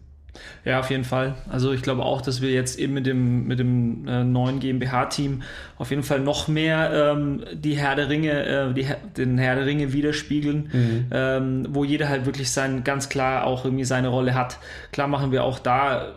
Ja, 0.65 0.81
auf 0.81 0.91
jeden 0.91 1.05
Fall. 1.05 1.35
Also 1.49 1.73
ich 1.73 1.83
glaube 1.83 2.05
auch, 2.05 2.21
dass 2.21 2.43
wir 2.43 2.51
jetzt 2.51 2.79
eben 2.79 2.95
mit 2.95 3.07
dem, 3.07 3.47
mit 3.47 3.59
dem 3.59 4.07
äh, 4.07 4.25
neuen 4.25 4.61
GmbH-Team 4.61 5.43
auf 5.79 5.91
jeden 5.91 6.03
Fall 6.03 6.21
noch 6.21 6.49
mehr 6.49 7.15
ähm, 7.17 7.45
die 7.53 7.77
Herr 7.77 7.97
der 7.97 8.09
Ringe, 8.09 8.45
äh, 8.45 8.75
die, 8.75 8.87
den 9.17 9.39
Herr 9.39 9.57
der 9.57 9.67
Ringe 9.67 9.93
widerspiegeln, 9.93 10.69
mhm. 10.73 11.07
ähm, 11.11 11.67
wo 11.71 11.85
jeder 11.85 12.09
halt 12.09 12.27
wirklich 12.27 12.51
sein, 12.51 12.85
ganz 12.85 13.09
klar 13.09 13.45
auch 13.45 13.65
irgendwie 13.65 13.85
seine 13.85 14.09
Rolle 14.09 14.35
hat. 14.35 14.59
Klar 14.93 15.09
machen 15.09 15.33
wir 15.33 15.45
auch 15.45 15.59
da 15.59 16.15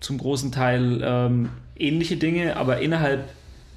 zum 0.00 0.18
großen 0.18 0.52
Teil 0.52 1.00
ähm, 1.02 1.48
ähnliche 1.78 2.16
Dinge, 2.16 2.56
aber 2.56 2.80
innerhalb 2.80 3.24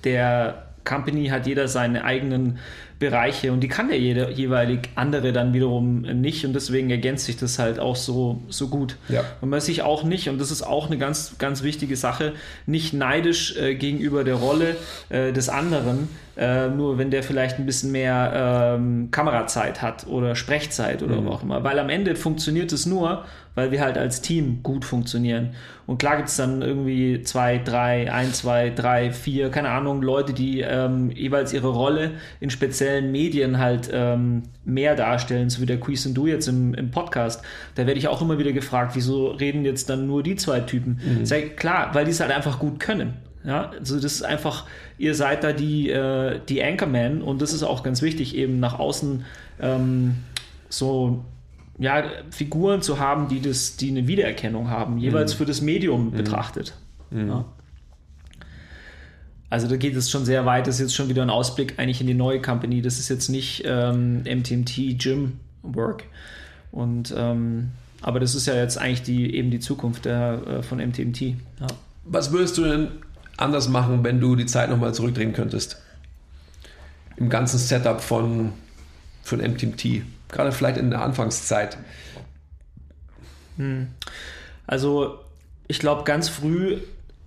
der 0.03 0.69
Company 0.85 1.27
hat 1.27 1.45
jeder 1.45 1.67
seine 1.67 2.03
eigenen 2.03 2.59
Bereiche 2.99 3.53
und 3.53 3.61
die 3.61 3.69
kann 3.69 3.87
der 3.87 3.97
jede, 3.97 4.29
jeweilig 4.31 4.89
andere 4.95 5.31
dann 5.31 5.53
wiederum 5.53 6.01
nicht 6.01 6.45
und 6.45 6.53
deswegen 6.53 6.89
ergänzt 6.89 7.25
sich 7.25 7.37
das 7.37 7.57
halt 7.57 7.79
auch 7.79 7.95
so, 7.95 8.43
so 8.49 8.67
gut. 8.67 8.97
Ja. 9.07 9.23
Und 9.39 9.49
man 9.49 9.61
sich 9.61 9.83
auch 9.83 10.03
nicht, 10.03 10.27
und 10.27 10.39
das 10.39 10.51
ist 10.51 10.63
auch 10.63 10.87
eine 10.87 10.97
ganz, 10.97 11.37
ganz 11.37 11.63
wichtige 11.63 11.95
Sache, 11.95 12.33
nicht 12.65 12.93
neidisch 12.93 13.55
äh, 13.55 13.75
gegenüber 13.75 14.25
der 14.25 14.35
Rolle 14.35 14.75
äh, 15.07 15.31
des 15.31 15.47
anderen, 15.47 16.09
äh, 16.39 16.69
nur 16.69 16.97
wenn 16.97 17.11
der 17.11 17.21
vielleicht 17.21 17.59
ein 17.59 17.65
bisschen 17.65 17.91
mehr 17.91 18.77
ähm, 18.77 19.09
Kamerazeit 19.11 19.81
hat 19.81 20.07
oder 20.07 20.35
Sprechzeit 20.35 21.03
oder 21.03 21.19
mhm. 21.19 21.27
auch 21.27 21.43
immer. 21.43 21.65
Weil 21.65 21.77
am 21.79 21.89
Ende 21.89 22.15
funktioniert 22.15 22.71
es 22.71 22.85
nur, 22.85 23.25
weil 23.55 23.71
wir 23.71 23.81
halt 23.81 23.97
als 23.97 24.21
Team 24.21 24.63
gut 24.63 24.85
funktionieren. 24.85 25.49
Und 25.85 25.97
klar 25.97 26.15
gibt 26.15 26.29
es 26.29 26.37
dann 26.37 26.61
irgendwie 26.61 27.23
zwei, 27.23 27.57
drei, 27.57 28.09
ein, 28.09 28.31
zwei, 28.31 28.69
drei, 28.69 29.11
vier, 29.11 29.49
keine 29.49 29.69
Ahnung, 29.69 30.01
Leute, 30.01 30.31
die 30.31 30.61
ähm, 30.61 31.11
jeweils 31.11 31.51
ihre 31.51 31.67
Rolle 31.67 32.11
in 32.39 32.49
speziellen 32.49 33.11
Medien 33.11 33.57
halt 33.57 33.89
ähm, 33.91 34.43
mehr 34.63 34.95
darstellen, 34.95 35.49
so 35.49 35.61
wie 35.61 35.65
der 35.65 35.79
Quiz 35.81 36.05
und 36.05 36.13
du 36.13 36.25
jetzt 36.25 36.47
im, 36.47 36.73
im 36.73 36.89
Podcast. 36.89 37.43
Da 37.75 37.85
werde 37.85 37.99
ich 37.99 38.07
auch 38.07 38.21
immer 38.21 38.37
wieder 38.37 38.53
gefragt, 38.53 38.91
wieso 38.95 39.27
reden 39.27 39.65
jetzt 39.65 39.89
dann 39.89 40.07
nur 40.07 40.23
die 40.23 40.37
zwei 40.37 40.61
Typen? 40.61 41.01
Mhm. 41.03 41.25
Sag, 41.25 41.57
klar, 41.57 41.89
weil 41.91 42.05
die 42.05 42.11
es 42.11 42.21
halt 42.21 42.31
einfach 42.31 42.59
gut 42.59 42.79
können. 42.79 43.15
Ja, 43.43 43.71
also 43.71 43.99
das 43.99 44.13
ist 44.13 44.23
einfach, 44.23 44.65
ihr 44.97 45.15
seid 45.15 45.43
da 45.43 45.53
die, 45.53 45.89
äh, 45.89 46.39
die 46.49 46.61
Anchorman 46.61 47.21
und 47.21 47.41
das 47.41 47.53
ist 47.53 47.63
auch 47.63 47.83
ganz 47.83 48.01
wichtig, 48.01 48.35
eben 48.35 48.59
nach 48.59 48.77
außen 48.77 49.23
ähm, 49.61 50.17
so 50.67 51.23
ja, 51.77 52.03
Figuren 52.31 52.81
zu 52.81 52.99
haben, 52.99 53.29
die, 53.29 53.41
das, 53.41 53.77
die 53.77 53.89
eine 53.89 54.07
Wiedererkennung 54.07 54.69
haben, 54.69 54.97
jeweils 54.97 55.33
mhm. 55.33 55.37
für 55.37 55.45
das 55.45 55.61
Medium 55.61 56.07
mhm. 56.07 56.11
betrachtet. 56.11 56.73
Mhm. 57.11 57.27
Ja. 57.29 57.45
Also 59.49 59.67
da 59.67 59.77
geht 59.77 59.95
es 59.95 60.11
schon 60.11 60.25
sehr 60.25 60.45
weit. 60.45 60.67
Das 60.67 60.75
ist 60.75 60.81
jetzt 60.81 60.95
schon 60.95 61.09
wieder 61.09 61.23
ein 61.23 61.29
Ausblick 61.29 61.79
eigentlich 61.79 62.01
in 62.01 62.07
die 62.07 62.13
neue 62.13 62.41
Company. 62.41 62.81
Das 62.81 62.99
ist 62.99 63.09
jetzt 63.09 63.29
nicht 63.29 63.63
ähm, 63.65 64.21
MTMT 64.23 64.99
Gym 64.99 65.39
Work. 65.63 66.03
Und 66.71 67.13
ähm, 67.17 67.71
aber 68.01 68.19
das 68.19 68.35
ist 68.35 68.45
ja 68.45 68.55
jetzt 68.55 68.77
eigentlich 68.77 69.01
die 69.01 69.35
eben 69.35 69.49
die 69.49 69.59
Zukunft 69.59 70.05
der, 70.05 70.41
äh, 70.47 70.63
von 70.63 70.77
MTMT. 70.77 71.21
Ja. 71.21 71.67
Was 72.05 72.31
würdest 72.31 72.57
du 72.57 72.63
denn 72.63 72.89
anders 73.41 73.67
machen, 73.69 74.03
wenn 74.03 74.19
du 74.19 74.35
die 74.35 74.45
Zeit 74.45 74.69
nochmal 74.69 74.93
zurückdrehen 74.93 75.33
könntest? 75.33 75.81
Im 77.17 77.29
ganzen 77.29 77.57
Setup 77.57 78.01
von, 78.01 78.53
von 79.23 79.39
MTMT? 79.39 80.03
Gerade 80.29 80.51
vielleicht 80.51 80.77
in 80.77 80.89
der 80.89 81.01
Anfangszeit. 81.01 81.77
Hm. 83.57 83.87
Also, 84.67 85.19
ich 85.67 85.79
glaube, 85.79 86.03
ganz 86.03 86.29
früh 86.29 86.77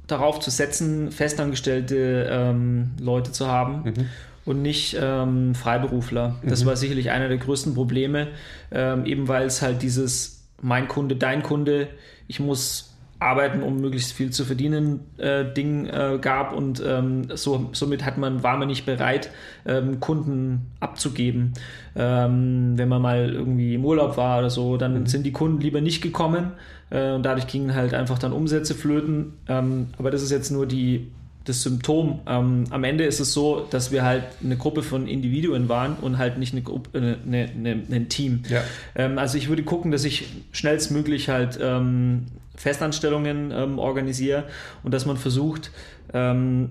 darauf 0.07 0.40
zu 0.40 0.51
setzen, 0.51 1.11
festangestellte 1.11 2.29
ähm, 2.31 2.92
Leute 3.01 3.33
zu 3.33 3.48
haben. 3.48 3.83
Mhm 3.85 4.07
und 4.44 4.62
nicht 4.62 4.96
ähm, 5.01 5.55
Freiberufler. 5.55 6.37
Das 6.42 6.62
mhm. 6.62 6.68
war 6.68 6.77
sicherlich 6.77 7.11
einer 7.11 7.29
der 7.29 7.38
größten 7.38 7.75
Probleme, 7.75 8.29
ähm, 8.70 9.07
eben 9.07 9.29
weil 9.29 9.46
es 9.46 9.62
halt 9.62 9.83
dieses 9.83 10.42
mein 10.61 10.88
Kunde, 10.88 11.16
dein 11.16 11.42
Kunde, 11.42 11.88
ich 12.29 12.40
muss 12.40 12.91
Arbeiten, 13.22 13.62
um 13.62 13.80
möglichst 13.80 14.12
viel 14.12 14.30
zu 14.30 14.44
verdienen, 14.44 15.00
äh, 15.18 15.44
Ding 15.44 15.87
äh, 15.87 16.18
gab 16.20 16.52
und 16.52 16.82
ähm, 16.85 17.28
so, 17.35 17.70
somit 17.72 18.04
hat 18.04 18.18
man, 18.18 18.42
war 18.42 18.56
man 18.56 18.68
nicht 18.68 18.85
bereit, 18.85 19.30
ähm, 19.66 20.00
Kunden 20.00 20.72
abzugeben. 20.80 21.52
Ähm, 21.94 22.74
wenn 22.76 22.88
man 22.88 23.02
mal 23.02 23.32
irgendwie 23.32 23.74
im 23.74 23.85
Urlaub 23.85 24.16
war 24.16 24.38
oder 24.38 24.50
so, 24.50 24.76
dann 24.76 25.00
mhm. 25.00 25.06
sind 25.06 25.24
die 25.24 25.32
Kunden 25.32 25.61
lieber 25.61 25.80
nicht 25.80 26.02
gekommen 26.02 26.52
äh, 26.90 27.12
und 27.12 27.22
dadurch 27.24 27.46
gingen 27.46 27.74
halt 27.74 27.94
einfach 27.94 28.18
dann 28.18 28.32
Umsätze 28.32 28.74
flöten. 28.74 29.35
Ähm, 29.48 29.88
aber 29.98 30.11
das 30.11 30.22
ist 30.22 30.30
jetzt 30.30 30.50
nur 30.50 30.66
die 30.66 31.11
das 31.44 31.62
Symptom. 31.62 32.20
Ähm, 32.26 32.64
am 32.70 32.85
Ende 32.85 33.05
ist 33.05 33.20
es 33.20 33.33
so, 33.33 33.66
dass 33.70 33.90
wir 33.90 34.05
halt 34.05 34.24
eine 34.42 34.57
Gruppe 34.57 34.83
von 34.83 35.07
Individuen 35.07 35.68
waren 35.68 35.96
und 35.96 36.18
halt 36.18 36.38
nicht 36.38 36.52
eine 36.52 36.62
Gruppe, 36.62 37.18
eine, 37.26 37.48
eine, 37.50 37.83
ein 37.90 38.09
Team. 38.09 38.42
Ja. 38.48 38.62
Ähm, 38.94 39.18
also 39.18 39.38
ich 39.38 39.48
würde 39.48 39.62
gucken, 39.62 39.90
dass 39.90 40.05
ich 40.05 40.28
schnellstmöglich 40.52 41.28
halt 41.28 41.59
ähm, 41.61 42.26
Festanstellungen 42.55 43.50
ähm, 43.50 43.78
organisiere 43.78 44.44
und 44.83 44.94
dass 44.94 45.07
man 45.07 45.16
versucht, 45.16 45.70
ähm, 46.12 46.70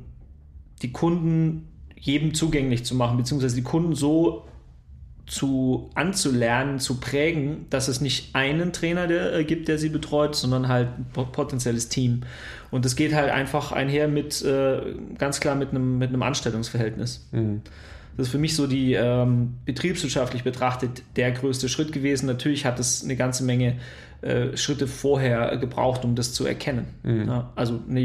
die 0.82 0.92
Kunden 0.92 1.68
jedem 1.96 2.34
zugänglich 2.34 2.86
zu 2.86 2.96
machen, 2.96 3.18
beziehungsweise 3.18 3.56
die 3.56 3.62
Kunden 3.62 3.94
so 3.94 4.46
zu 5.26 5.90
anzulernen, 5.96 6.80
zu 6.80 7.00
prägen, 7.00 7.66
dass 7.70 7.88
es 7.88 8.02
nicht 8.02 8.36
einen 8.36 8.74
Trainer 8.74 9.08
der, 9.08 9.34
äh, 9.34 9.44
gibt, 9.46 9.68
der 9.68 9.78
sie 9.78 9.90
betreut, 9.90 10.36
sondern 10.36 10.68
halt 10.68 10.90
ein 10.98 11.06
potenzielles 11.32 11.90
Team. 11.90 12.22
Und 12.70 12.86
das 12.86 12.96
geht 12.96 13.14
halt 13.14 13.32
einfach 13.32 13.72
einher 13.72 14.08
mit, 14.08 14.42
äh, 14.44 14.82
ganz 15.18 15.40
klar 15.40 15.56
mit 15.56 15.70
einem, 15.70 15.98
mit 15.98 16.10
einem 16.10 16.24
Anstellungsverhältnis. 16.24 17.28
Mhm. 17.32 17.62
Das 18.18 18.28
ist 18.28 18.32
für 18.32 18.40
mich 18.40 18.56
so 18.56 18.68
die 18.68 18.94
ähm, 18.94 19.56
betriebswirtschaftlich 19.66 20.44
betrachtet 20.44 21.04
der 21.16 21.32
größte 21.32 21.70
Schritt 21.70 21.94
gewesen. 21.94 22.26
Natürlich 22.26 22.66
hat 22.66 22.80
es 22.80 23.04
eine 23.04 23.16
ganze 23.16 23.44
Menge 23.44 23.78
äh, 24.22 24.56
Schritte 24.58 24.88
vorher 24.88 25.58
gebraucht, 25.58 26.04
um 26.04 26.16
das 26.16 26.34
zu 26.34 26.46
erkennen. 26.46 26.88
Mhm. 27.04 27.28
Ja, 27.28 27.52
also 27.56 27.80
eine 27.90 28.02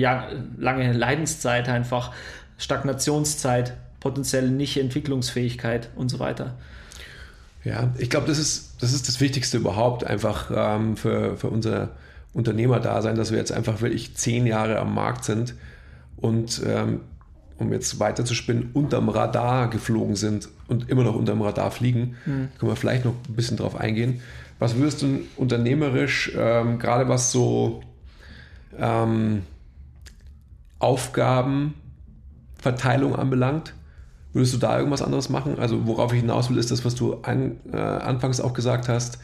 lange 0.59 0.93
Leidenszeit 0.93 1.69
einfach, 1.69 2.13
Stagnationszeit, 2.57 3.77
potenzielle 4.01 4.51
Nicht-Entwicklungsfähigkeit 4.51 5.91
und 5.97 6.09
so 6.09 6.19
weiter. 6.19 6.55
Ja, 7.67 7.93
ich 7.99 8.09
glaube, 8.11 8.29
das 8.29 8.39
ist, 8.39 8.81
das 8.81 8.93
ist 8.93 9.09
das 9.09 9.21
Wichtigste 9.21 9.57
überhaupt, 9.57 10.05
einfach 10.05 10.53
ähm, 10.55 10.97
für, 10.97 11.37
für 11.37 11.49
unser 11.49 11.89
Unternehmerdasein, 12.33 13.17
dass 13.17 13.33
wir 13.33 13.39
jetzt 13.39 13.51
einfach 13.51 13.81
wirklich 13.81 14.15
zehn 14.15 14.47
Jahre 14.47 14.79
am 14.79 14.95
Markt 14.95 15.25
sind 15.25 15.57
und 16.17 16.63
ähm, 16.65 17.01
um 17.59 17.73
jetzt 17.73 17.99
weiter 17.99 18.25
zu 18.25 18.35
spinnen, 18.35 18.71
unterm 18.73 19.09
Radar 19.09 19.69
geflogen 19.69 20.15
sind 20.15 20.49
und 20.69 20.89
immer 20.89 21.03
noch 21.03 21.17
unterm 21.17 21.43
Radar 21.43 21.73
fliegen. 21.73 22.15
Mhm. 22.25 22.51
Können 22.57 22.71
wir 22.71 22.77
vielleicht 22.77 23.05
noch 23.05 23.17
ein 23.29 23.35
bisschen 23.35 23.57
drauf 23.57 23.75
eingehen. 23.75 24.21
Was 24.61 24.77
würdest 24.77 25.03
du 25.03 25.23
unternehmerisch, 25.37 26.31
ähm, 26.39 26.79
gerade 26.79 27.09
was 27.09 27.33
so 27.33 27.83
ähm, 28.79 29.43
Aufgabenverteilung 30.79 33.17
anbelangt, 33.17 33.75
Würdest 34.37 34.53
du 34.53 34.59
da 34.59 34.77
irgendwas 34.77 35.01
anderes 35.01 35.31
machen? 35.31 35.59
Also 35.59 35.87
worauf 35.87 36.13
ich 36.13 36.21
hinaus 36.21 36.51
will, 36.51 36.59
ist 36.59 36.71
das, 36.71 36.85
was 36.85 36.95
du 36.95 37.15
an, 37.23 37.57
äh, 37.73 37.79
anfangs 37.79 38.39
auch 38.39 38.53
gesagt 38.53 38.87
hast. 38.87 39.19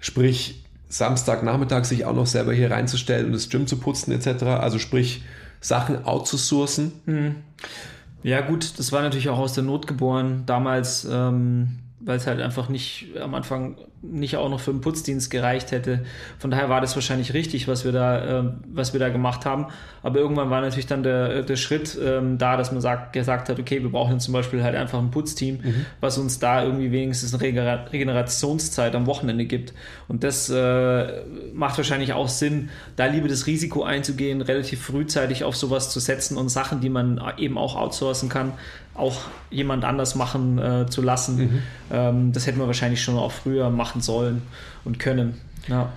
Sprich, 0.00 0.64
Samstagnachmittag 0.88 1.84
sich 1.84 2.04
auch 2.04 2.16
noch 2.16 2.26
selber 2.26 2.52
hier 2.52 2.72
reinzustellen 2.72 3.26
und 3.26 3.32
das 3.32 3.48
Gym 3.48 3.68
zu 3.68 3.76
putzen 3.76 4.10
etc. 4.10 4.42
Also 4.42 4.80
sprich, 4.80 5.22
Sachen 5.60 6.04
outzusourcen. 6.04 6.90
Mhm. 7.06 7.36
Ja 8.24 8.40
gut, 8.40 8.76
das 8.80 8.90
war 8.90 9.02
natürlich 9.02 9.28
auch 9.28 9.38
aus 9.38 9.52
der 9.52 9.62
Not 9.62 9.86
geboren. 9.86 10.42
Damals 10.46 11.06
ähm, 11.08 11.78
weil 12.00 12.16
es 12.16 12.26
halt 12.26 12.40
einfach 12.40 12.68
nicht 12.68 13.08
am 13.20 13.34
Anfang 13.34 13.76
nicht 14.02 14.36
auch 14.36 14.48
noch 14.48 14.60
für 14.60 14.70
den 14.70 14.80
Putzdienst 14.80 15.30
gereicht 15.30 15.72
hätte. 15.72 16.04
Von 16.38 16.50
daher 16.50 16.70
war 16.70 16.80
das 16.80 16.94
wahrscheinlich 16.94 17.34
richtig, 17.34 17.68
was 17.68 17.84
wir 17.84 17.92
da, 17.92 18.40
äh, 18.40 18.44
was 18.72 18.94
wir 18.94 19.00
da 19.00 19.10
gemacht 19.10 19.44
haben. 19.44 19.66
Aber 20.02 20.18
irgendwann 20.18 20.48
war 20.48 20.62
natürlich 20.62 20.86
dann 20.86 21.02
der, 21.02 21.42
der 21.42 21.56
Schritt 21.56 21.98
ähm, 22.02 22.38
da, 22.38 22.56
dass 22.56 22.72
man 22.72 22.80
sagt, 22.80 23.12
gesagt 23.12 23.50
hat, 23.50 23.58
okay, 23.58 23.82
wir 23.82 23.90
brauchen 23.90 24.18
zum 24.18 24.32
Beispiel 24.32 24.62
halt 24.62 24.74
einfach 24.74 24.98
ein 24.98 25.10
Putzteam, 25.10 25.56
mhm. 25.56 25.86
was 26.00 26.16
uns 26.16 26.38
da 26.38 26.64
irgendwie 26.64 26.90
wenigstens 26.90 27.34
eine 27.34 27.42
Regenerationszeit 27.42 28.94
am 28.94 29.06
Wochenende 29.06 29.44
gibt. 29.44 29.74
Und 30.08 30.24
das 30.24 30.48
äh, 30.48 31.22
macht 31.52 31.76
wahrscheinlich 31.76 32.14
auch 32.14 32.28
Sinn, 32.28 32.70
da 32.96 33.04
lieber 33.04 33.28
das 33.28 33.46
Risiko 33.46 33.82
einzugehen, 33.82 34.40
relativ 34.40 34.80
frühzeitig 34.80 35.44
auf 35.44 35.56
sowas 35.56 35.90
zu 35.90 36.00
setzen 36.00 36.38
und 36.38 36.48
Sachen, 36.48 36.80
die 36.80 36.88
man 36.88 37.20
eben 37.36 37.58
auch 37.58 37.76
outsourcen 37.76 38.30
kann, 38.30 38.52
auch 39.00 39.22
jemand 39.50 39.84
anders 39.84 40.14
machen 40.14 40.58
äh, 40.58 40.86
zu 40.88 41.02
lassen. 41.02 41.36
Mhm. 41.36 41.62
Ähm, 41.90 42.32
das 42.32 42.46
hätten 42.46 42.58
wir 42.58 42.66
wahrscheinlich 42.66 43.02
schon 43.02 43.16
auch 43.16 43.32
früher 43.32 43.70
machen 43.70 44.00
sollen 44.00 44.42
und 44.84 44.98
können. 44.98 45.40
Ja. 45.66 45.92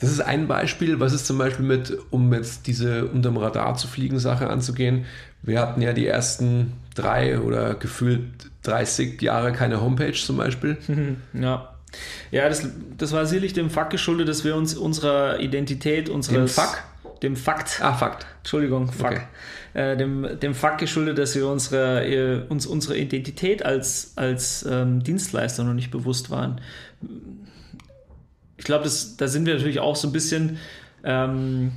Das 0.00 0.10
ist 0.10 0.20
ein 0.20 0.46
Beispiel. 0.46 1.00
Was 1.00 1.12
ist 1.12 1.26
zum 1.26 1.38
Beispiel 1.38 1.66
mit, 1.66 1.96
um 2.10 2.32
jetzt 2.32 2.66
diese 2.66 3.06
unterm 3.06 3.36
Radar 3.36 3.76
zu 3.76 3.88
fliegen 3.88 4.18
Sache 4.18 4.48
anzugehen? 4.48 5.06
Wir 5.42 5.60
hatten 5.60 5.82
ja 5.82 5.92
die 5.92 6.06
ersten 6.06 6.72
drei 6.94 7.40
oder 7.40 7.74
gefühlt 7.74 8.24
30 8.62 9.20
Jahre 9.20 9.52
keine 9.52 9.80
Homepage 9.80 10.12
zum 10.12 10.36
Beispiel. 10.36 10.76
Ja. 11.32 11.74
Ja, 12.30 12.50
das, 12.50 12.68
das 12.98 13.12
war 13.12 13.24
sicherlich 13.24 13.54
dem 13.54 13.70
Fakt 13.70 13.88
geschuldet, 13.88 14.28
dass 14.28 14.44
wir 14.44 14.54
uns 14.54 14.74
unserer 14.76 15.40
Identität, 15.40 16.10
unseres... 16.10 16.54
Dem 16.54 16.64
Fakt? 16.64 16.82
Dem 17.22 17.34
Fakt. 17.34 17.80
Ah, 17.82 17.94
Fakt. 17.94 18.26
Entschuldigung, 18.42 18.92
Fakt. 18.92 19.16
Okay 19.16 19.26
äh, 19.78 19.96
dem, 19.96 20.26
dem 20.40 20.54
Fakt 20.54 20.78
geschuldet, 20.78 21.18
dass 21.18 21.36
wir 21.36 21.46
unsere, 21.46 22.04
äh, 22.04 22.42
uns 22.48 22.66
unsere 22.66 22.98
Identität 22.98 23.64
als, 23.64 24.12
als 24.16 24.66
ähm, 24.68 25.04
Dienstleister 25.04 25.62
noch 25.62 25.74
nicht 25.74 25.92
bewusst 25.92 26.30
waren. 26.30 26.60
Ich 28.56 28.64
glaube, 28.64 28.90
da 29.18 29.28
sind 29.28 29.46
wir 29.46 29.54
natürlich 29.54 29.78
auch 29.78 29.94
so 29.94 30.08
ein 30.08 30.12
bisschen, 30.12 30.58
ähm, 31.04 31.70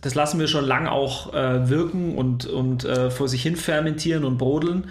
das 0.00 0.14
lassen 0.14 0.40
wir 0.40 0.48
schon 0.48 0.64
lang 0.64 0.86
auch 0.86 1.34
äh, 1.34 1.68
wirken 1.68 2.16
und, 2.16 2.46
und 2.46 2.84
äh, 2.84 3.10
vor 3.10 3.28
sich 3.28 3.42
hin 3.42 3.56
fermentieren 3.56 4.24
und 4.24 4.38
brodeln, 4.38 4.86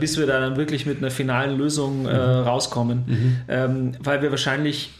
bis 0.00 0.18
wir 0.18 0.26
da 0.26 0.40
dann 0.40 0.56
wirklich 0.56 0.84
mit 0.86 0.98
einer 0.98 1.10
finalen 1.10 1.58
Lösung 1.58 2.02
mhm. 2.02 2.08
rauskommen. 2.08 3.04
Mhm. 3.06 3.36
Ähm, 3.48 3.92
weil 4.00 4.22
wir 4.22 4.30
wahrscheinlich 4.30 4.90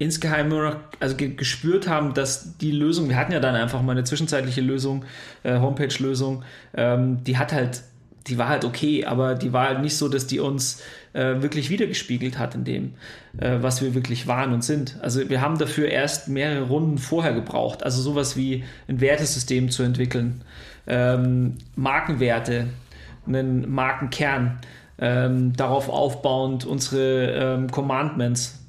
insgeheim 0.00 0.48
nur 0.48 0.62
noch 0.62 0.76
also 0.98 1.14
ge 1.14 1.34
gespürt 1.34 1.86
haben, 1.86 2.14
dass 2.14 2.56
die 2.56 2.72
Lösung, 2.72 3.10
wir 3.10 3.16
hatten 3.16 3.32
ja 3.32 3.38
dann 3.38 3.54
einfach 3.54 3.82
mal 3.82 3.92
eine 3.92 4.04
zwischenzeitliche 4.04 4.62
Lösung, 4.62 5.04
äh, 5.42 5.58
Homepage-Lösung, 5.58 6.42
ähm, 6.74 7.22
die 7.24 7.36
hat 7.36 7.52
halt, 7.52 7.82
die 8.26 8.38
war 8.38 8.48
halt 8.48 8.64
okay, 8.64 9.04
aber 9.04 9.34
die 9.34 9.52
war 9.52 9.68
halt 9.68 9.82
nicht 9.82 9.96
so, 9.96 10.08
dass 10.08 10.26
die 10.26 10.40
uns 10.40 10.82
äh, 11.12 11.42
wirklich 11.42 11.68
wiedergespiegelt 11.68 12.38
hat 12.38 12.54
in 12.54 12.64
dem, 12.64 12.94
äh, 13.38 13.58
was 13.60 13.82
wir 13.82 13.94
wirklich 13.94 14.26
waren 14.26 14.54
und 14.54 14.64
sind. 14.64 14.96
Also 15.02 15.28
wir 15.28 15.42
haben 15.42 15.58
dafür 15.58 15.88
erst 15.88 16.28
mehrere 16.28 16.62
Runden 16.62 16.96
vorher 16.96 17.34
gebraucht, 17.34 17.82
also 17.82 18.00
sowas 18.00 18.38
wie 18.38 18.64
ein 18.88 19.02
Wertesystem 19.02 19.70
zu 19.70 19.82
entwickeln, 19.82 20.42
ähm, 20.86 21.58
Markenwerte, 21.76 22.68
einen 23.26 23.70
Markenkern, 23.70 24.60
ähm, 24.98 25.52
darauf 25.54 25.90
aufbauend 25.90 26.64
unsere 26.64 27.32
ähm, 27.32 27.70
Commandments, 27.70 28.59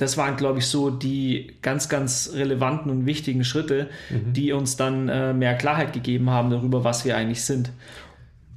das 0.00 0.16
waren, 0.16 0.36
glaube 0.36 0.60
ich, 0.60 0.66
so 0.66 0.88
die 0.88 1.52
ganz, 1.60 1.90
ganz 1.90 2.30
relevanten 2.34 2.90
und 2.90 3.04
wichtigen 3.04 3.44
Schritte, 3.44 3.90
mhm. 4.08 4.32
die 4.32 4.52
uns 4.52 4.76
dann 4.76 5.10
äh, 5.10 5.34
mehr 5.34 5.54
Klarheit 5.54 5.92
gegeben 5.92 6.30
haben 6.30 6.48
darüber, 6.48 6.84
was 6.84 7.04
wir 7.04 7.16
eigentlich 7.18 7.44
sind. 7.44 7.70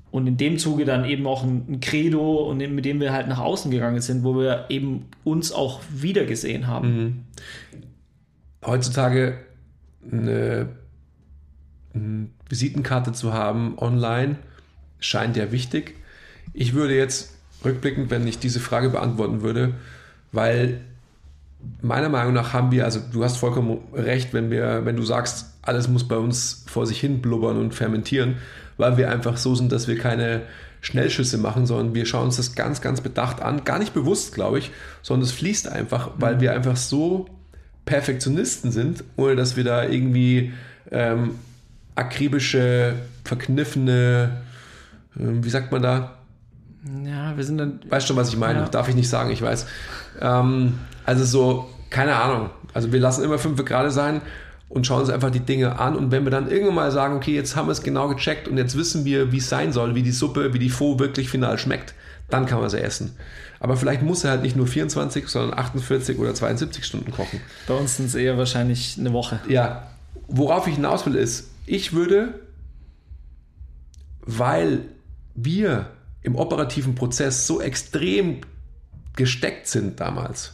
Und 0.10 0.26
in 0.26 0.38
dem 0.38 0.58
Zuge 0.58 0.86
dann 0.86 1.04
eben 1.04 1.28
auch 1.28 1.44
ein, 1.44 1.66
ein 1.68 1.80
Credo, 1.82 2.50
und 2.50 2.60
mit 2.60 2.86
dem 2.86 3.02
wir 3.02 3.12
halt 3.12 3.28
nach 3.28 3.40
außen 3.40 3.72
gegangen 3.72 4.00
sind, 4.00 4.24
wo 4.24 4.38
wir 4.38 4.68
eben 4.70 5.08
uns 5.26 5.52
auch 5.52 5.82
wiedergesehen 5.90 6.68
haben. 6.68 6.96
Mhm. 6.96 7.24
Heutzutage 8.66 9.40
eine, 10.10 10.70
eine 11.94 12.28
Visitenkarte 12.48 13.12
zu 13.12 13.34
haben 13.34 13.78
online 13.78 14.38
scheint 15.00 15.36
ja 15.36 15.52
wichtig. 15.52 15.96
Ich 16.54 16.74
würde 16.74 16.96
jetzt 16.96 17.36
rückblickend, 17.66 18.10
wenn 18.12 18.26
ich 18.28 18.40
diese 18.40 18.62
Frage 18.62 18.90
beantworten 18.90 19.42
würde, 19.42 19.74
weil 20.32 20.80
meiner 21.82 22.10
Meinung 22.10 22.34
nach 22.34 22.54
haben 22.54 22.72
wir, 22.72 22.86
also 22.86 23.00
du 23.12 23.24
hast 23.24 23.38
vollkommen 23.38 23.80
recht, 23.94 24.34
wenn 24.34 24.50
wir, 24.50 24.86
wenn 24.86 24.96
du 24.96 25.04
sagst, 25.04 25.48
alles 25.62 25.88
muss 25.88 26.08
bei 26.08 26.18
uns 26.18 26.66
vor 26.68 26.86
sich 26.86 27.00
hin 27.00 27.22
blubbern 27.22 27.58
und 27.58 27.74
fermentieren, 27.74 28.36
weil 28.78 28.98
wir 28.98 29.10
einfach 29.10 29.38
so 29.38 29.56
sind, 29.56 29.72
dass 29.72 29.88
wir 29.88 29.98
keine 29.98 30.42
Schnellschüsse 30.82 31.38
machen, 31.38 31.66
sondern 31.66 31.96
wir 31.96 32.06
schauen 32.06 32.26
uns 32.26 32.38
das 32.38 32.56
ganz, 32.56 32.82
ganz 32.82 33.02
bedacht 33.02 33.42
an. 33.42 33.64
Gar 33.64 33.80
nicht 33.80 33.94
bewusst, 33.94 34.34
glaube 34.34 34.60
ich, 34.60 34.72
sondern 35.02 35.26
es 35.26 35.32
fließt 35.32 35.70
einfach, 35.70 36.12
weil 36.18 36.36
mhm. 36.36 36.42
wir 36.42 36.54
einfach 36.54 36.76
so 36.76 37.28
Perfektionisten 37.86 38.72
sind, 38.72 39.04
ohne 39.16 39.36
dass 39.36 39.56
wir 39.56 39.64
da 39.64 39.86
irgendwie 39.86 40.54
ähm, 40.92 41.36
akribische, 41.96 42.96
verkniffene, 43.24 44.42
ähm, 45.18 45.44
wie 45.44 45.50
sagt 45.50 45.72
man 45.72 45.82
da? 45.82 46.18
Ja, 47.06 47.38
wir 47.38 47.44
sind 47.46 47.58
dann. 47.58 47.80
Weißt 47.88 48.08
schon, 48.08 48.18
was 48.18 48.30
ich 48.30 48.38
meine? 48.38 48.60
Ja. 48.60 48.70
Darf 48.70 48.90
ich 48.90 48.96
nicht 48.96 49.10
sagen, 49.10 49.32
ich 49.32 49.42
weiß. 49.42 49.66
Ähm, 50.20 50.80
also 51.06 51.26
so, 51.26 51.70
keine 51.90 52.16
Ahnung. 52.16 52.50
Also 52.74 52.92
wir 52.92 53.00
lassen 53.00 53.24
immer 53.24 53.38
fünf 53.38 53.64
gerade 53.66 53.92
sein 53.92 54.22
und 54.70 54.88
schauen 54.88 55.02
uns 55.02 55.10
einfach 55.10 55.30
die 55.30 55.40
Dinge 55.40 55.80
an. 55.80 55.96
Und 55.96 56.12
wenn 56.12 56.24
wir 56.24 56.32
dann 56.32 56.50
irgendwann 56.50 56.76
mal 56.76 56.92
sagen, 56.92 57.16
okay, 57.16 57.36
jetzt 57.36 57.56
haben 57.56 57.68
wir 57.68 57.74
es 57.74 57.84
genau 57.84 58.08
gecheckt 58.08 58.48
und 58.48 58.58
jetzt 58.58 58.76
wissen 58.76 59.06
wir, 59.06 59.32
wie 59.32 59.38
es 59.38 59.50
sein 59.50 59.72
soll, 59.72 59.96
wie 59.96 60.02
die 60.02 60.12
Suppe, 60.12 60.54
wie 60.54 60.60
die 60.60 60.70
Faux 60.70 61.00
wirklich 61.00 61.30
final 61.30 61.58
schmeckt, 61.58 61.94
dann 62.30 62.46
kann 62.46 62.60
man 62.60 62.70
sie 62.70 62.82
essen. 62.82 63.16
Aber 63.60 63.78
vielleicht 63.78 64.02
muss 64.02 64.24
er 64.24 64.32
halt 64.32 64.42
nicht 64.42 64.56
nur 64.56 64.68
24, 64.68 65.28
sondern 65.28 65.58
48 65.58 66.18
oder 66.18 66.34
72 66.34 66.84
Stunden 66.84 67.12
kochen. 67.12 67.40
Bei 67.68 67.76
uns 67.76 67.98
sind 67.98 68.08
es 68.08 68.16
eher 68.16 68.38
wahrscheinlich 68.38 68.98
eine 69.00 69.14
Woche. 69.14 69.40
Ja, 69.48 69.88
worauf 70.28 70.68
ich 70.68 70.76
hinaus 70.76 71.06
will 71.06 71.16
ist, 71.16 71.52
ich 71.66 71.94
würde, 71.94 72.42
weil 74.22 74.82
wir 75.36 75.92
im 76.24 76.36
operativen 76.36 76.96
Prozess 76.96 77.48
so 77.48 77.62
extrem 77.62 78.42
gesteckt 79.16 79.68
sind 79.68 80.00
damals, 80.00 80.54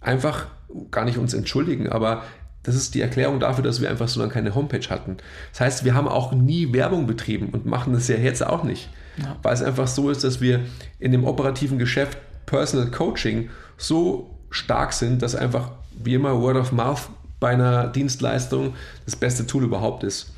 einfach 0.00 0.46
gar 0.90 1.04
nicht 1.04 1.18
uns 1.18 1.34
entschuldigen, 1.34 1.88
aber 1.88 2.22
das 2.62 2.74
ist 2.74 2.94
die 2.94 3.00
Erklärung 3.00 3.40
dafür, 3.40 3.62
dass 3.62 3.80
wir 3.80 3.90
einfach 3.90 4.08
so 4.08 4.20
lange 4.20 4.32
keine 4.32 4.54
Homepage 4.54 4.88
hatten. 4.88 5.18
Das 5.52 5.60
heißt, 5.60 5.84
wir 5.84 5.94
haben 5.94 6.08
auch 6.08 6.32
nie 6.32 6.72
Werbung 6.72 7.06
betrieben 7.06 7.50
und 7.50 7.66
machen 7.66 7.92
das 7.92 8.08
ja 8.08 8.16
jetzt 8.16 8.44
auch 8.44 8.64
nicht. 8.64 8.88
Ja. 9.18 9.36
Weil 9.42 9.54
es 9.54 9.62
einfach 9.62 9.86
so 9.86 10.10
ist, 10.10 10.24
dass 10.24 10.40
wir 10.40 10.60
in 10.98 11.12
dem 11.12 11.24
operativen 11.24 11.78
Geschäft 11.78 12.18
Personal 12.46 12.90
Coaching 12.90 13.50
so 13.76 14.38
stark 14.50 14.92
sind, 14.92 15.20
dass 15.22 15.34
einfach 15.34 15.72
wie 16.02 16.14
immer 16.14 16.40
Word 16.40 16.56
of 16.56 16.72
Mouth 16.72 17.10
bei 17.38 17.50
einer 17.50 17.88
Dienstleistung 17.88 18.74
das 19.04 19.14
beste 19.14 19.46
Tool 19.46 19.64
überhaupt 19.64 20.02
ist. 20.02 20.32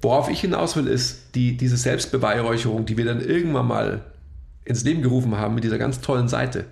Worauf 0.00 0.30
ich 0.30 0.40
hinaus 0.40 0.76
will, 0.76 0.86
ist 0.86 1.34
die, 1.34 1.56
diese 1.56 1.76
Selbstbeweihräucherung, 1.76 2.86
die 2.86 2.96
wir 2.96 3.04
dann 3.04 3.20
irgendwann 3.20 3.66
mal 3.66 4.04
ins 4.66 4.84
Leben 4.84 5.00
gerufen 5.00 5.36
haben 5.36 5.54
mit 5.54 5.64
dieser 5.64 5.78
ganz 5.78 6.00
tollen 6.00 6.28
Seite 6.28 6.66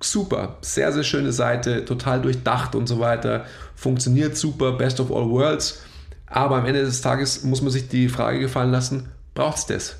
super, 0.00 0.58
sehr, 0.60 0.92
sehr 0.92 1.02
schöne 1.02 1.32
Seite, 1.32 1.84
total 1.84 2.20
durchdacht 2.22 2.74
und 2.74 2.86
so 2.86 3.00
weiter, 3.00 3.46
funktioniert 3.74 4.36
super, 4.36 4.72
best 4.72 5.00
of 5.00 5.10
all 5.10 5.28
worlds. 5.28 5.82
Aber 6.26 6.56
am 6.56 6.66
Ende 6.66 6.82
des 6.82 7.00
Tages 7.00 7.42
muss 7.44 7.62
man 7.62 7.70
sich 7.70 7.88
die 7.88 8.08
Frage 8.08 8.38
gefallen 8.38 8.70
lassen, 8.70 9.08
braucht 9.34 9.58
es 9.58 9.66
das? 9.66 9.96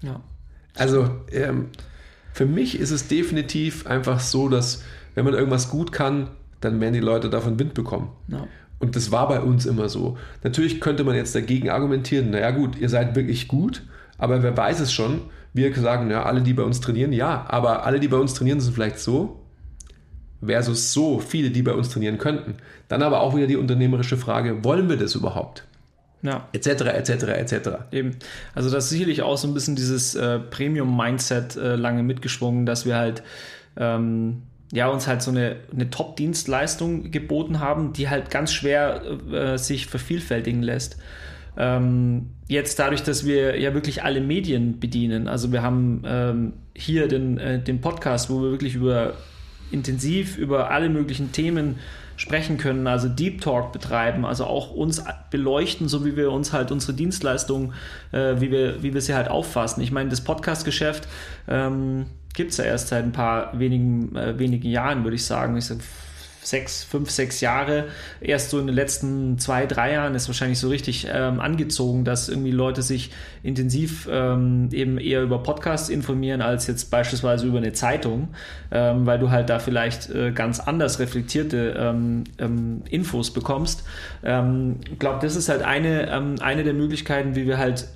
Ja. 0.00 0.20
Also 0.76 1.10
ähm, 1.30 1.68
für 2.32 2.46
mich 2.46 2.78
ist 2.78 2.90
es 2.90 3.06
definitiv 3.06 3.86
einfach 3.86 4.18
so, 4.20 4.48
dass 4.48 4.82
wenn 5.14 5.24
man 5.24 5.34
irgendwas 5.34 5.70
gut 5.70 5.92
kann, 5.92 6.30
dann 6.60 6.80
werden 6.80 6.94
die 6.94 7.00
Leute 7.00 7.30
davon 7.30 7.58
Wind 7.58 7.74
bekommen. 7.74 8.10
Ja. 8.28 8.48
Und 8.80 8.96
das 8.96 9.12
war 9.12 9.28
bei 9.28 9.40
uns 9.40 9.66
immer 9.66 9.88
so. 9.88 10.18
Natürlich 10.42 10.80
könnte 10.80 11.04
man 11.04 11.14
jetzt 11.14 11.34
dagegen 11.34 11.70
argumentieren, 11.70 12.30
naja 12.30 12.50
gut, 12.50 12.76
ihr 12.76 12.88
seid 12.88 13.14
wirklich 13.14 13.46
gut, 13.46 13.82
aber 14.18 14.42
wer 14.42 14.56
weiß 14.56 14.80
es 14.80 14.92
schon, 14.92 15.22
wir 15.54 15.74
sagen, 15.74 16.10
ja, 16.10 16.24
alle, 16.24 16.42
die 16.42 16.52
bei 16.52 16.62
uns 16.62 16.80
trainieren, 16.80 17.12
ja, 17.12 17.46
aber 17.48 17.86
alle, 17.86 18.00
die 18.00 18.08
bei 18.08 18.16
uns 18.16 18.34
trainieren, 18.34 18.60
sind 18.60 18.74
vielleicht 18.74 18.98
so, 18.98 19.40
versus 20.44 20.92
so 20.92 21.20
viele, 21.20 21.50
die 21.50 21.62
bei 21.62 21.72
uns 21.72 21.88
trainieren 21.88 22.18
könnten. 22.18 22.56
Dann 22.88 23.02
aber 23.02 23.20
auch 23.20 23.34
wieder 23.34 23.46
die 23.46 23.56
unternehmerische 23.56 24.16
Frage, 24.16 24.64
wollen 24.64 24.88
wir 24.88 24.96
das 24.96 25.14
überhaupt? 25.14 25.64
Ja. 26.22 26.48
Etc., 26.52 26.68
etc., 26.68 27.10
etc. 27.10 27.68
Eben. 27.92 28.16
Also 28.54 28.70
das 28.70 28.84
ist 28.84 28.90
sicherlich 28.90 29.22
auch 29.22 29.36
so 29.36 29.46
ein 29.46 29.54
bisschen 29.54 29.76
dieses 29.76 30.14
äh, 30.14 30.38
Premium-Mindset 30.38 31.56
äh, 31.56 31.76
lange 31.76 32.02
mitgeschwungen, 32.02 32.66
dass 32.66 32.86
wir 32.86 32.96
halt 32.96 33.22
ähm, 33.76 34.42
ja, 34.72 34.88
uns 34.88 35.06
halt 35.06 35.22
so 35.22 35.30
eine, 35.30 35.56
eine 35.72 35.90
Top-Dienstleistung 35.90 37.10
geboten 37.10 37.60
haben, 37.60 37.92
die 37.92 38.08
halt 38.08 38.30
ganz 38.30 38.52
schwer 38.52 39.02
äh, 39.30 39.56
sich 39.56 39.86
vervielfältigen 39.86 40.62
lässt. 40.62 40.96
Ähm, 41.56 42.30
jetzt 42.48 42.78
dadurch, 42.78 43.02
dass 43.02 43.24
wir 43.24 43.58
ja 43.60 43.74
wirklich 43.74 44.02
alle 44.02 44.20
Medien 44.20 44.80
bedienen, 44.80 45.28
also 45.28 45.52
wir 45.52 45.62
haben 45.62 46.02
ähm, 46.04 46.52
hier 46.74 47.08
den, 47.08 47.38
äh, 47.38 47.62
den 47.62 47.80
Podcast, 47.80 48.30
wo 48.30 48.42
wir 48.42 48.50
wirklich 48.50 48.74
über 48.74 49.14
intensiv 49.70 50.38
über 50.38 50.70
alle 50.70 50.88
möglichen 50.88 51.32
Themen 51.32 51.76
sprechen 52.16 52.58
können, 52.58 52.86
also 52.86 53.08
Deep 53.08 53.40
Talk 53.40 53.72
betreiben, 53.72 54.24
also 54.24 54.44
auch 54.44 54.70
uns 54.70 55.02
beleuchten, 55.30 55.88
so 55.88 56.04
wie 56.04 56.16
wir 56.16 56.30
uns 56.30 56.52
halt 56.52 56.70
unsere 56.70 56.94
Dienstleistungen, 56.94 57.72
äh, 58.12 58.40
wie, 58.40 58.50
wir, 58.50 58.82
wie 58.82 58.94
wir 58.94 59.00
sie 59.00 59.14
halt 59.14 59.28
auffassen. 59.28 59.82
Ich 59.82 59.90
meine, 59.90 60.10
das 60.10 60.20
Podcast-Geschäft 60.20 61.08
ähm, 61.48 62.06
gibt 62.32 62.52
es 62.52 62.58
ja 62.58 62.64
erst 62.64 62.88
seit 62.88 63.04
ein 63.04 63.12
paar 63.12 63.58
wenigen, 63.58 64.14
äh, 64.14 64.38
wenigen 64.38 64.68
Jahren, 64.68 65.02
würde 65.02 65.16
ich 65.16 65.24
sagen. 65.24 65.56
Ich 65.56 65.64
sage 65.66 65.80
sechs, 66.46 66.84
fünf, 66.84 67.10
sechs 67.10 67.40
Jahre. 67.40 67.86
Erst 68.20 68.50
so 68.50 68.58
in 68.58 68.66
den 68.66 68.74
letzten 68.74 69.38
zwei, 69.38 69.66
drei 69.66 69.92
Jahren 69.92 70.14
ist 70.14 70.28
wahrscheinlich 70.28 70.58
so 70.58 70.68
richtig 70.68 71.08
ähm, 71.12 71.40
angezogen, 71.40 72.04
dass 72.04 72.28
irgendwie 72.28 72.50
Leute 72.50 72.82
sich 72.82 73.10
intensiv 73.42 74.08
ähm, 74.10 74.68
eben 74.72 74.98
eher 74.98 75.22
über 75.22 75.42
Podcasts 75.42 75.88
informieren 75.88 76.42
als 76.42 76.66
jetzt 76.66 76.90
beispielsweise 76.90 77.46
über 77.46 77.58
eine 77.58 77.72
Zeitung, 77.72 78.28
ähm, 78.70 79.06
weil 79.06 79.18
du 79.18 79.30
halt 79.30 79.50
da 79.50 79.58
vielleicht 79.58 80.10
äh, 80.10 80.32
ganz 80.32 80.60
anders 80.60 80.98
reflektierte 80.98 81.74
ähm, 81.78 82.24
ähm, 82.38 82.82
Infos 82.90 83.32
bekommst. 83.32 83.84
Ähm, 84.22 84.76
ich 84.90 84.98
glaube, 84.98 85.18
das 85.22 85.36
ist 85.36 85.48
halt 85.48 85.62
eine, 85.62 86.38
eine 86.40 86.64
der 86.64 86.74
Möglichkeiten, 86.74 87.34
wie 87.34 87.46
wir 87.46 87.58
halt 87.58 87.88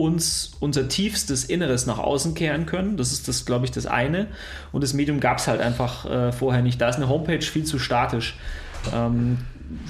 uns 0.00 0.52
unser 0.60 0.88
tiefstes 0.88 1.44
Inneres 1.44 1.86
nach 1.86 1.98
außen 1.98 2.34
kehren 2.34 2.66
können. 2.66 2.96
Das 2.96 3.12
ist 3.12 3.28
das, 3.28 3.44
glaube 3.44 3.64
ich, 3.64 3.70
das 3.70 3.86
eine. 3.86 4.26
Und 4.72 4.82
das 4.82 4.94
Medium 4.94 5.20
gab 5.20 5.38
es 5.38 5.48
halt 5.48 5.60
einfach 5.60 6.04
äh, 6.04 6.32
vorher 6.32 6.62
nicht. 6.62 6.80
Da 6.80 6.88
ist 6.88 6.96
eine 6.96 7.08
Homepage 7.08 7.42
viel 7.42 7.64
zu 7.64 7.78
statisch. 7.78 8.36
Ähm, 8.94 9.38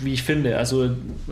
wie 0.02 0.12
ich 0.12 0.22
finde. 0.22 0.56
Also 0.58 0.90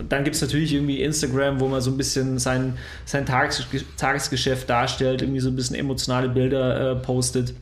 dann 0.09 0.25
gibt 0.25 0.37
es 0.37 0.43
natürlich 0.43 0.73
irgendwie 0.73 1.03
Instagram, 1.03 1.61
wo 1.61 1.69
man 1.69 1.81
so 1.81 1.91
ein 1.91 1.97
bisschen 1.97 2.39
sein, 2.39 2.79
sein 3.05 3.27
Tages 3.27 3.67
Tagesgeschäft 3.97 4.69
darstellt, 4.71 5.23
irgendwie 5.23 5.41
so 5.41 5.51
ein 5.51 5.57
bisschen 5.57 5.77
emotionale 5.77 6.29
Bilder 6.29 6.93
äh, 6.93 6.97
postet. 6.97 7.55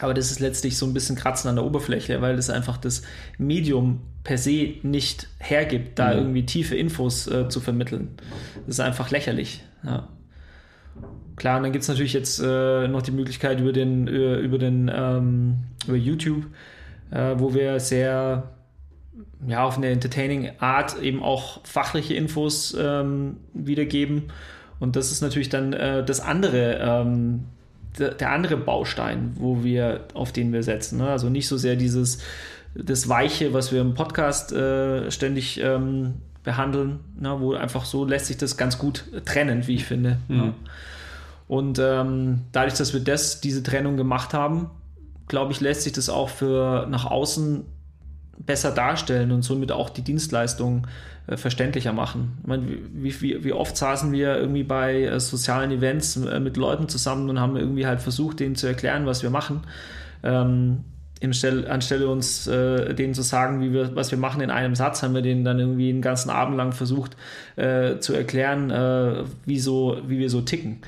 Aber 0.00 0.14
das 0.14 0.30
ist 0.30 0.40
letztlich 0.40 0.76
so 0.76 0.86
ein 0.86 0.94
bisschen 0.94 1.16
Kratzen 1.16 1.48
an 1.48 1.56
der 1.56 1.64
Oberfläche, 1.64 2.20
weil 2.20 2.36
das 2.36 2.50
einfach 2.50 2.78
das 2.78 3.02
Medium 3.38 4.00
per 4.24 4.38
se 4.38 4.74
nicht 4.82 5.28
hergibt, 5.38 5.98
da 5.98 6.12
mhm. 6.12 6.18
irgendwie 6.18 6.46
tiefe 6.46 6.74
Infos 6.74 7.26
äh, 7.26 7.48
zu 7.48 7.60
vermitteln. 7.60 8.16
Das 8.66 8.76
ist 8.76 8.80
einfach 8.80 9.10
lächerlich. 9.10 9.62
Ja. 9.84 10.08
Klar, 11.36 11.56
und 11.56 11.64
dann 11.64 11.72
gibt 11.72 11.82
es 11.82 11.88
natürlich 11.88 12.12
jetzt 12.12 12.40
äh, 12.40 12.86
noch 12.88 13.02
die 13.02 13.10
Möglichkeit 13.10 13.60
über 13.60 13.72
den, 13.72 14.06
über, 14.06 14.38
über 14.38 14.58
den 14.58 14.90
ähm, 14.94 15.56
über 15.86 15.96
YouTube, 15.96 16.46
äh, 17.10 17.34
wo 17.36 17.54
wir 17.54 17.80
sehr 17.80 18.50
ja, 19.46 19.64
auf 19.64 19.76
eine 19.76 19.88
entertaining 19.88 20.52
Art 20.58 21.00
eben 21.00 21.22
auch 21.22 21.60
fachliche 21.64 22.14
Infos 22.14 22.76
ähm, 22.78 23.38
wiedergeben. 23.52 24.24
Und 24.80 24.96
das 24.96 25.12
ist 25.12 25.20
natürlich 25.20 25.48
dann 25.48 25.72
äh, 25.72 26.04
das 26.04 26.20
andere, 26.20 26.78
ähm, 26.80 27.44
der, 27.98 28.12
der, 28.12 28.30
andere 28.30 28.56
Baustein, 28.56 29.32
wo 29.36 29.62
wir, 29.62 30.06
auf 30.14 30.32
den 30.32 30.52
wir 30.52 30.62
setzen. 30.62 30.98
Ne? 30.98 31.08
Also 31.08 31.28
nicht 31.28 31.48
so 31.48 31.56
sehr 31.56 31.76
dieses 31.76 32.18
das 32.74 33.08
Weiche, 33.08 33.52
was 33.52 33.72
wir 33.72 33.80
im 33.80 33.94
Podcast 33.94 34.52
äh, 34.52 35.10
ständig 35.10 35.60
ähm, 35.62 36.14
behandeln, 36.44 37.00
ne? 37.18 37.34
wo 37.40 37.54
einfach 37.54 37.84
so 37.84 38.04
lässt 38.04 38.26
sich 38.26 38.36
das 38.36 38.56
ganz 38.56 38.78
gut 38.78 39.04
trennen, 39.24 39.66
wie 39.66 39.74
ich 39.74 39.84
finde. 39.84 40.18
Mhm. 40.28 40.36
Ja. 40.36 40.54
Und 41.48 41.78
ähm, 41.78 42.42
dadurch, 42.52 42.74
dass 42.74 42.94
wir 42.94 43.00
das, 43.00 43.40
diese 43.40 43.62
Trennung 43.62 43.96
gemacht 43.96 44.32
haben, 44.32 44.70
glaube 45.26 45.52
ich, 45.52 45.60
lässt 45.60 45.82
sich 45.82 45.92
das 45.92 46.08
auch 46.08 46.28
für 46.28 46.86
nach 46.88 47.06
außen 47.06 47.64
besser 48.38 48.72
darstellen 48.72 49.32
und 49.32 49.42
somit 49.42 49.72
auch 49.72 49.90
die 49.90 50.02
Dienstleistung 50.02 50.86
äh, 51.26 51.36
verständlicher 51.36 51.92
machen. 51.92 52.38
Ich 52.42 52.46
meine, 52.46 52.66
wie, 52.92 53.20
wie, 53.20 53.44
wie, 53.44 53.52
oft 53.52 53.76
saßen 53.76 54.12
wir 54.12 54.36
irgendwie 54.36 54.64
bei 54.64 55.04
äh, 55.04 55.20
sozialen 55.20 55.70
Events 55.70 56.16
äh, 56.16 56.40
mit 56.40 56.56
Leuten 56.56 56.88
zusammen 56.88 57.30
und 57.30 57.40
haben 57.40 57.56
irgendwie 57.56 57.86
halt 57.86 58.00
versucht, 58.00 58.40
denen 58.40 58.56
zu 58.56 58.66
erklären, 58.66 59.06
was 59.06 59.22
wir 59.22 59.30
machen. 59.30 59.62
Ähm, 60.22 60.84
Stell, 61.32 61.66
anstelle 61.66 62.08
uns 62.08 62.46
äh, 62.46 62.94
denen 62.94 63.14
zu 63.14 63.22
sagen, 63.22 63.60
wie 63.60 63.72
wir, 63.72 63.96
was 63.96 64.10
wir 64.10 64.18
machen 64.18 64.40
in 64.40 64.50
einem 64.50 64.74
Satz, 64.74 65.02
haben 65.02 65.14
wir 65.14 65.22
denen 65.22 65.44
dann 65.44 65.58
irgendwie 65.58 65.88
einen 65.90 66.02
ganzen 66.02 66.30
Abend 66.30 66.56
lang 66.56 66.72
versucht 66.72 67.16
äh, 67.56 67.98
zu 67.98 68.12
erklären, 68.12 68.70
äh, 68.70 69.24
wie, 69.46 69.58
so, 69.58 69.98
wie 70.06 70.18
wir 70.18 70.30
so 70.30 70.40
ticken 70.40 70.80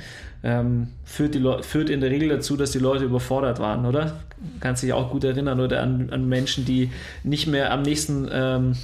ähm, 0.47 0.89
führt, 1.05 1.34
die 1.34 1.43
führt 1.62 1.91
in 1.91 2.01
der 2.01 2.11
Regel 2.11 2.28
dazu, 2.28 2.57
dass 2.57 2.70
die 2.70 2.78
Leute 2.78 3.05
überfordert 3.05 3.59
waren, 3.59 3.84
oder? 3.84 4.20
Kannst 4.61 4.82
dich 4.84 4.93
auch 4.93 5.11
gut 5.11 5.24
erinnern 5.24 5.59
oder 5.59 5.82
an, 5.82 6.11
an 6.11 6.28
Menschen, 6.28 6.64
die 6.64 6.93
nicht 7.24 7.49
mehr 7.49 7.72
am 7.72 7.82
nächsten, 7.82 8.28
ähm, 8.30 8.76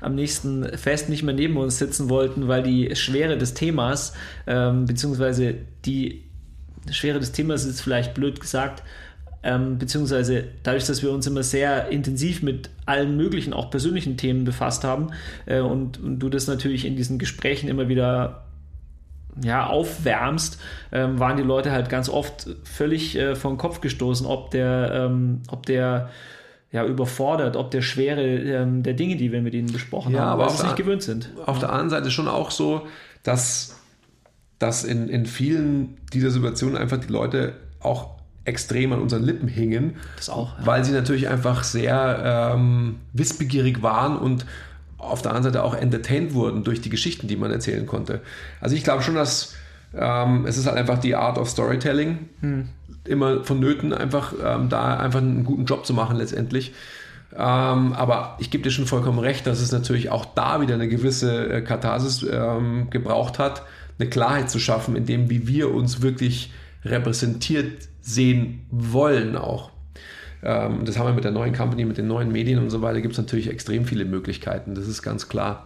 am 0.00 0.14
nächsten 0.14 0.64
Fest 0.78 1.10
nicht 1.10 1.22
mehr 1.22 1.34
neben 1.34 1.58
uns 1.58 1.78
sitzen 1.78 2.08
wollten, 2.08 2.48
weil 2.48 2.62
die 2.62 2.96
Schwere 2.96 3.36
des 3.36 3.52
Themas, 3.52 4.14
ähm, 4.46 4.86
beziehungsweise 4.86 5.56
die 5.84 6.24
Schwere 6.90 7.18
des 7.18 7.32
Themas 7.32 7.66
ist 7.66 7.82
vielleicht 7.82 8.14
blöd 8.14 8.40
gesagt, 8.40 8.82
ähm, 9.42 9.78
beziehungsweise 9.78 10.44
dadurch, 10.62 10.86
dass 10.86 11.02
wir 11.02 11.10
uns 11.10 11.26
immer 11.26 11.42
sehr 11.42 11.88
intensiv 11.88 12.42
mit 12.42 12.70
allen 12.84 13.16
möglichen, 13.16 13.52
auch 13.52 13.70
persönlichen 13.70 14.16
Themen 14.16 14.44
befasst 14.44 14.84
haben 14.84 15.10
äh, 15.46 15.60
und, 15.60 15.98
und, 16.00 16.18
du 16.18 16.28
das 16.28 16.46
natürlich 16.46 16.84
in 16.84 16.96
diesen 16.96 17.18
Gesprächen 17.18 17.68
immer 17.68 17.88
wieder 17.88 18.44
ja, 19.42 19.66
aufwärmst, 19.66 20.60
ähm, 20.92 21.18
waren 21.18 21.36
die 21.36 21.42
Leute 21.42 21.70
halt 21.72 21.88
ganz 21.88 22.08
oft 22.08 22.48
völlig 22.64 23.16
äh, 23.16 23.34
vom 23.34 23.56
Kopf 23.56 23.80
gestoßen, 23.80 24.26
ob 24.26 24.50
der, 24.50 24.90
ähm, 24.92 25.42
ob 25.48 25.64
der 25.64 26.10
ja, 26.72 26.84
überfordert, 26.84 27.56
ob 27.56 27.70
der 27.70 27.82
Schwere 27.82 28.22
ähm, 28.22 28.82
der 28.82 28.94
Dinge, 28.94 29.16
die 29.16 29.32
wir 29.32 29.40
mit 29.40 29.54
ihnen 29.54 29.72
besprochen 29.72 30.12
ja, 30.14 30.20
haben, 30.20 30.40
aber 30.40 30.50
weil 30.50 30.56
sie 30.56 30.64
nicht 30.64 30.76
gewöhnt 30.76 31.02
sind. 31.02 31.30
Auf 31.46 31.56
ja. 31.56 31.60
der 31.60 31.70
anderen 31.70 31.90
Seite 31.90 32.10
schon 32.10 32.28
auch 32.28 32.50
so, 32.50 32.86
dass, 33.22 33.76
dass 34.58 34.84
in, 34.84 35.08
in 35.08 35.26
vielen 35.26 35.96
dieser 36.12 36.30
Situationen 36.30 36.76
einfach 36.76 36.98
die 36.98 37.12
Leute 37.12 37.54
auch 37.80 38.19
extrem 38.44 38.92
an 38.92 39.00
unseren 39.00 39.22
Lippen 39.22 39.48
hingen. 39.48 39.96
Das 40.16 40.30
auch. 40.30 40.58
Ja. 40.58 40.66
Weil 40.66 40.84
sie 40.84 40.92
natürlich 40.92 41.28
einfach 41.28 41.64
sehr 41.64 42.52
ähm, 42.54 42.96
wissbegierig 43.12 43.82
waren 43.82 44.16
und 44.16 44.46
auf 44.98 45.22
der 45.22 45.32
anderen 45.32 45.52
Seite 45.52 45.64
auch 45.64 45.74
entertained 45.74 46.34
wurden 46.34 46.64
durch 46.64 46.80
die 46.80 46.90
Geschichten, 46.90 47.28
die 47.28 47.36
man 47.36 47.50
erzählen 47.50 47.86
konnte. 47.86 48.20
Also 48.60 48.76
ich 48.76 48.84
glaube 48.84 49.02
schon, 49.02 49.14
dass 49.14 49.54
Ähm, 49.92 50.46
es 50.46 50.56
ist 50.56 50.66
halt 50.66 50.76
einfach 50.76 50.98
die 50.98 51.16
Art 51.16 51.36
of 51.36 51.50
Storytelling. 51.50 52.28
Hm. 52.42 52.68
Immer 53.04 53.42
vonnöten, 53.42 53.92
einfach 53.92 54.32
ähm, 54.40 54.68
da 54.68 54.96
einfach 54.96 55.18
einen 55.18 55.42
guten 55.42 55.64
Job 55.64 55.84
zu 55.84 55.94
machen 55.94 56.16
letztendlich. 56.16 56.74
Ähm, 57.32 57.92
aber 57.92 58.36
ich 58.38 58.50
gebe 58.50 58.62
dir 58.62 58.70
schon 58.70 58.86
vollkommen 58.86 59.18
recht, 59.18 59.48
dass 59.48 59.60
es 59.60 59.72
natürlich 59.72 60.10
auch 60.10 60.24
da 60.24 60.60
wieder 60.60 60.74
eine 60.74 60.86
gewisse 60.86 61.52
äh, 61.52 61.62
Katharsis 61.62 62.22
ähm, 62.22 62.86
gebraucht 62.90 63.40
hat, 63.40 63.64
eine 63.98 64.08
Klarheit 64.08 64.48
zu 64.48 64.60
schaffen, 64.60 64.94
in 64.94 65.06
dem, 65.06 65.28
wie 65.28 65.48
wir 65.48 65.74
uns 65.74 66.02
wirklich 66.02 66.52
repräsentiert 66.84 67.88
sehen 68.00 68.66
wollen 68.70 69.36
auch. 69.36 69.70
Ähm, 70.42 70.84
das 70.84 70.98
haben 70.98 71.06
wir 71.06 71.14
mit 71.14 71.24
der 71.24 71.32
neuen 71.32 71.54
Company, 71.54 71.84
mit 71.84 71.98
den 71.98 72.06
neuen 72.06 72.32
Medien 72.32 72.58
und 72.58 72.70
so 72.70 72.82
weiter, 72.82 73.00
gibt 73.00 73.12
es 73.12 73.18
natürlich 73.18 73.48
extrem 73.48 73.84
viele 73.84 74.04
Möglichkeiten, 74.04 74.74
das 74.74 74.88
ist 74.88 75.02
ganz 75.02 75.28
klar. 75.28 75.64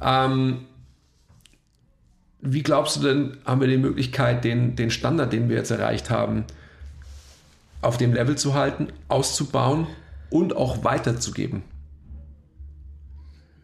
Ähm, 0.00 0.66
wie 2.40 2.62
glaubst 2.62 2.96
du 2.96 3.02
denn, 3.02 3.38
haben 3.44 3.60
wir 3.60 3.68
die 3.68 3.76
Möglichkeit, 3.76 4.44
den, 4.44 4.76
den 4.76 4.90
Standard, 4.90 5.32
den 5.32 5.48
wir 5.48 5.56
jetzt 5.56 5.70
erreicht 5.70 6.10
haben, 6.10 6.44
auf 7.82 7.96
dem 7.96 8.12
Level 8.12 8.36
zu 8.36 8.54
halten, 8.54 8.88
auszubauen 9.08 9.86
und 10.30 10.56
auch 10.56 10.84
weiterzugeben? 10.84 11.62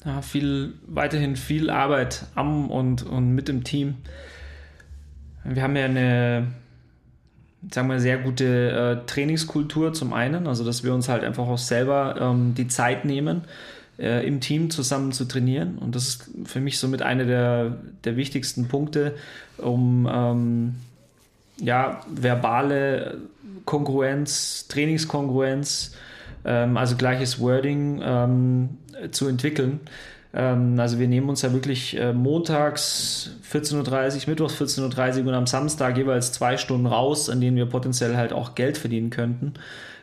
Ja, 0.04 0.20
viel, 0.20 0.74
weiterhin 0.86 1.36
viel 1.36 1.70
Arbeit 1.70 2.26
am 2.34 2.70
und, 2.70 3.04
und 3.04 3.34
mit 3.34 3.46
dem 3.46 3.62
Team. 3.62 3.98
Wir 5.44 5.62
haben 5.62 5.76
ja 5.76 5.84
eine, 5.84 6.48
sagen 7.70 7.88
wir, 7.88 8.00
sehr 8.00 8.18
gute 8.18 9.02
äh, 9.04 9.06
Trainingskultur 9.06 9.92
zum 9.92 10.12
einen, 10.12 10.46
also 10.46 10.64
dass 10.64 10.82
wir 10.82 10.92
uns 10.94 11.08
halt 11.08 11.22
einfach 11.24 11.46
auch 11.46 11.58
selber 11.58 12.16
ähm, 12.20 12.54
die 12.54 12.68
Zeit 12.68 13.04
nehmen, 13.04 13.42
äh, 13.98 14.26
im 14.26 14.40
Team 14.40 14.70
zusammen 14.70 15.12
zu 15.12 15.26
trainieren. 15.26 15.78
Und 15.78 15.94
das 15.94 16.08
ist 16.08 16.30
für 16.44 16.60
mich 16.60 16.78
somit 16.78 17.02
einer 17.02 17.24
der, 17.24 17.76
der 18.04 18.16
wichtigsten 18.16 18.68
Punkte, 18.68 19.14
um 19.58 20.08
ähm, 20.12 20.74
ja, 21.58 22.00
verbale 22.10 23.18
Kongruenz, 23.64 24.66
Trainingskongruenz, 24.68 25.94
ähm, 26.44 26.76
also 26.76 26.96
gleiches 26.96 27.38
Wording 27.38 28.00
ähm, 28.02 28.68
zu 29.12 29.28
entwickeln. 29.28 29.80
Ähm, 30.34 30.78
also 30.80 30.98
wir 30.98 31.08
nehmen 31.08 31.28
uns 31.28 31.42
ja 31.42 31.52
wirklich 31.52 31.98
äh, 31.98 32.12
montags 32.12 33.30
14.30 33.52 34.22
Uhr, 34.22 34.30
mittwochs 34.30 34.54
14.30 34.60 35.20
Uhr 35.20 35.28
und 35.28 35.34
am 35.34 35.46
Samstag 35.46 35.96
jeweils 35.96 36.32
zwei 36.32 36.56
Stunden 36.56 36.86
raus, 36.86 37.28
an 37.28 37.40
denen 37.40 37.56
wir 37.56 37.66
potenziell 37.66 38.16
halt 38.16 38.32
auch 38.32 38.54
Geld 38.54 38.78
verdienen 38.78 39.10
könnten, 39.10 39.54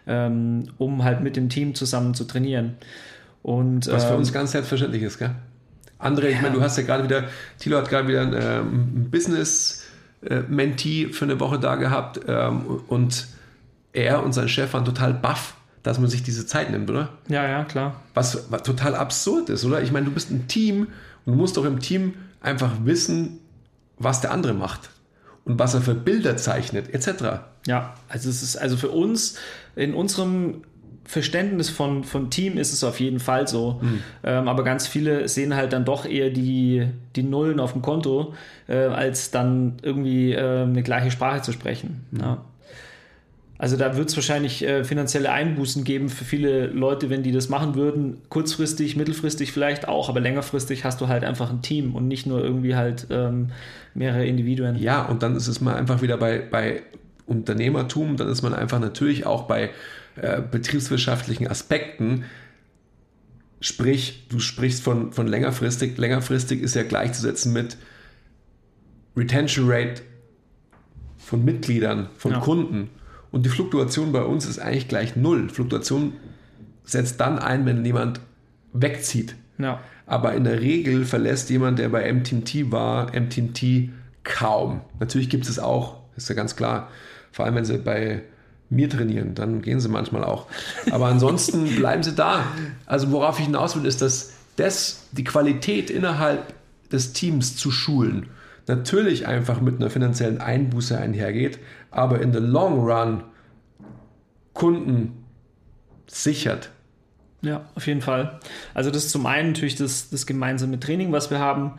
ähm, 0.08 0.70
um 0.78 1.04
halt 1.04 1.22
mit 1.22 1.36
dem 1.36 1.50
Team 1.50 1.74
zusammen 1.76 2.14
zu 2.14 2.26
trainieren. 2.26 2.76
Und, 3.42 3.88
Was 3.88 4.06
für 4.06 4.16
uns 4.16 4.30
ähm, 4.30 4.34
ganz 4.34 4.52
selbstverständlich 4.52 5.04
ist, 5.04 5.18
gell? 5.18 5.32
André, 6.00 6.26
ja. 6.26 6.30
ich 6.30 6.42
meine, 6.42 6.56
du 6.56 6.62
hast 6.62 6.78
ja 6.78 6.84
gerade 6.84 7.04
wieder, 7.04 7.26
Thilo 7.58 7.78
hat 7.78 7.90
gerade 7.90 8.08
wieder 8.08 8.22
ein 8.22 8.34
ähm, 8.34 9.10
Business-Mentee 9.12 11.04
äh, 11.04 11.10
für 11.10 11.26
eine 11.26 11.40
Woche 11.40 11.60
da 11.60 11.76
gehabt 11.76 12.22
ähm, 12.28 12.82
und 12.88 13.28
er 13.92 14.24
und 14.24 14.34
sein 14.34 14.48
Chef 14.48 14.74
waren 14.74 14.86
total 14.86 15.14
baff, 15.14 15.56
dass 15.84 16.00
man 16.00 16.10
sich 16.10 16.24
diese 16.24 16.46
Zeit 16.46 16.72
nimmt, 16.72 16.90
oder? 16.90 17.10
Ja, 17.28 17.48
ja, 17.48 17.64
klar. 17.64 18.02
Was, 18.14 18.52
was 18.52 18.64
total 18.64 18.96
absurd 18.96 19.50
ist, 19.50 19.66
oder? 19.66 19.82
Ich 19.82 19.92
meine, 19.92 20.06
du 20.06 20.12
bist 20.12 20.32
ein 20.32 20.48
Team 20.48 20.88
und 21.26 21.34
du 21.34 21.38
musst 21.38 21.58
doch 21.58 21.66
im 21.66 21.80
Team 21.80 22.14
einfach 22.42 22.72
wissen, 22.84 23.40
was 23.98 24.22
der 24.22 24.32
andere 24.32 24.54
macht 24.54 24.90
und 25.46 25.60
was 25.60 25.74
er 25.74 25.82
für 25.82 25.96
Bilder 25.96 26.38
zeichnet, 26.38 26.94
etc. 26.94 27.42
Ja, 27.68 27.94
also 28.08 28.30
es 28.30 28.44
ist 28.44 28.56
also 28.58 28.78
für 28.78 28.90
uns 28.90 29.36
in 29.76 29.94
unserem 29.94 30.64
Verständnis 31.10 31.72
von, 31.72 32.04
von 32.04 32.30
Team 32.30 32.60
ist 32.60 32.72
es 32.72 32.84
auf 32.84 33.00
jeden 33.00 33.20
Fall 33.20 33.48
so. 33.48 33.80
Mhm. 33.82 34.04
Ähm, 34.24 34.48
aber 34.48 34.64
ganz 34.64 34.86
viele 34.86 35.28
sehen 35.28 35.56
halt 35.56 35.74
dann 35.74 35.84
doch 35.84 36.06
eher 36.06 36.30
die, 36.30 36.88
die 37.16 37.24
Nullen 37.24 37.60
auf 37.60 37.74
dem 37.74 37.82
Konto, 37.82 38.36
äh, 38.68 38.76
als 38.76 39.32
dann 39.32 39.78
irgendwie 39.82 40.34
äh, 40.34 40.62
eine 40.62 40.84
gleiche 40.84 41.10
Sprache 41.10 41.42
zu 41.42 41.52
sprechen. 41.52 42.06
Mhm. 42.12 42.20
Ja. 42.20 42.46
Also 43.60 43.76
da 43.76 43.98
wird 43.98 44.08
es 44.08 44.16
wahrscheinlich 44.16 44.64
äh, 44.64 44.86
finanzielle 44.86 45.34
Einbußen 45.34 45.84
geben 45.84 46.08
für 46.08 46.24
viele 46.24 46.68
Leute, 46.68 47.10
wenn 47.10 47.24
die 47.24 47.34
das 47.34 47.50
machen 47.50 47.76
würden. 47.76 48.22
Kurzfristig, 48.30 48.96
mittelfristig 48.96 49.52
vielleicht 49.52 49.86
auch, 49.86 50.08
aber 50.08 50.22
längerfristig 50.22 50.86
hast 50.86 51.02
du 51.02 51.10
halt 51.10 51.26
einfach 51.26 51.50
ein 51.50 51.62
Team 51.62 51.94
und 51.94 52.08
nicht 52.08 52.26
nur 52.26 52.42
irgendwie 52.42 52.76
halt 52.76 53.08
ähm, 53.10 53.52
mehrere 53.94 54.26
Individuen. 54.26 54.78
Ja, 54.78 55.04
und 55.04 55.24
dann 55.24 55.36
ist 55.36 55.50
es 55.50 55.60
mal 55.60 55.76
einfach 55.76 56.02
wieder 56.02 56.16
bei, 56.16 56.40
bei 56.40 56.84
Unternehmertum, 57.26 58.16
dann 58.16 58.30
ist 58.30 58.44
man 58.44 58.54
einfach 58.54 58.80
natürlich 58.80 59.26
auch 59.26 59.44
bei 59.44 59.72
äh, 60.16 60.42
betriebswirtschaftlichen 60.42 61.50
Aspekten. 61.50 62.24
Sprich, 63.60 64.26
du 64.30 64.40
sprichst 64.40 64.82
von, 64.82 65.12
von 65.12 65.28
längerfristig. 65.28 65.98
Längerfristig 65.98 66.62
ist 66.62 66.76
ja 66.76 66.84
gleichzusetzen 66.84 67.52
mit 67.52 67.76
Retention 69.18 69.70
Rate 69.70 70.02
von 71.18 71.44
Mitgliedern, 71.44 72.08
von 72.16 72.32
ja. 72.32 72.40
Kunden. 72.40 72.90
Und 73.32 73.46
die 73.46 73.50
Fluktuation 73.50 74.12
bei 74.12 74.24
uns 74.24 74.46
ist 74.46 74.60
eigentlich 74.60 74.88
gleich 74.88 75.16
null. 75.16 75.50
Fluktuation 75.50 76.14
setzt 76.84 77.20
dann 77.20 77.40
ein, 77.40 77.66
wenn 77.66 77.86
jemand 77.86 78.20
wegzieht. 78.74 79.36
Ja. 79.58 79.80
Aber 80.06 80.34
in 80.34 80.44
der 80.44 80.62
Regel 80.62 81.06
verlässt 81.06 81.50
jemand, 81.50 81.78
der 81.80 81.90
bei 81.90 82.12
MTMT 82.12 82.72
war, 82.72 83.08
MTMT 83.14 83.90
kaum. 84.24 84.82
Natürlich 85.00 85.30
gibt 85.30 85.48
es 85.48 85.60
auch, 85.60 85.98
ist 86.18 86.30
ja 86.30 86.36
ganz 86.36 86.56
klar, 86.56 86.90
vor 87.32 87.46
allem 87.46 87.56
wenn 87.56 87.66
sie 87.66 87.78
bei 87.78 88.24
mir 88.70 88.90
trainieren, 88.90 89.36
dann 89.36 89.62
gehen 89.62 89.80
sie 89.80 89.90
manchmal 89.90 90.24
auch. 90.24 90.48
Aber 90.92 91.08
ansonsten 91.08 91.66
bleiben 91.76 92.04
sie 92.04 92.14
da. 92.14 92.46
Also 92.86 93.12
worauf 93.12 93.40
ich 93.40 93.46
hinaus 93.46 93.76
will, 93.76 93.86
ist, 93.86 94.02
dass 94.02 94.34
das, 94.56 95.08
die 95.12 95.24
Qualität 95.24 95.90
innerhalb 95.90 96.54
des 96.92 97.14
Teams 97.14 97.56
zu 97.56 97.72
schulen, 97.72 98.28
natürlich 98.70 99.28
einfach 99.28 99.60
mit 99.60 99.76
einer 99.76 99.90
finanziellen 99.90 100.40
Einbuße 100.40 100.98
einhergeht, 100.98 101.60
aber 101.92 102.22
in 102.22 102.32
the 102.32 102.40
long 102.40 102.80
run 102.80 103.24
Kunden 104.54 105.26
sichert. 106.08 106.72
Ja, 107.42 107.66
auf 107.76 107.88
jeden 107.88 108.02
Fall. 108.02 108.40
Also 108.74 108.92
das 108.92 109.06
ist 109.06 109.12
zum 109.12 109.26
einen 109.26 109.52
natürlich 109.52 109.76
das, 109.76 110.10
das 110.10 110.26
gemeinsame 110.26 110.80
Training, 110.80 111.12
was 111.12 111.30
wir 111.30 111.40
haben. 111.40 111.74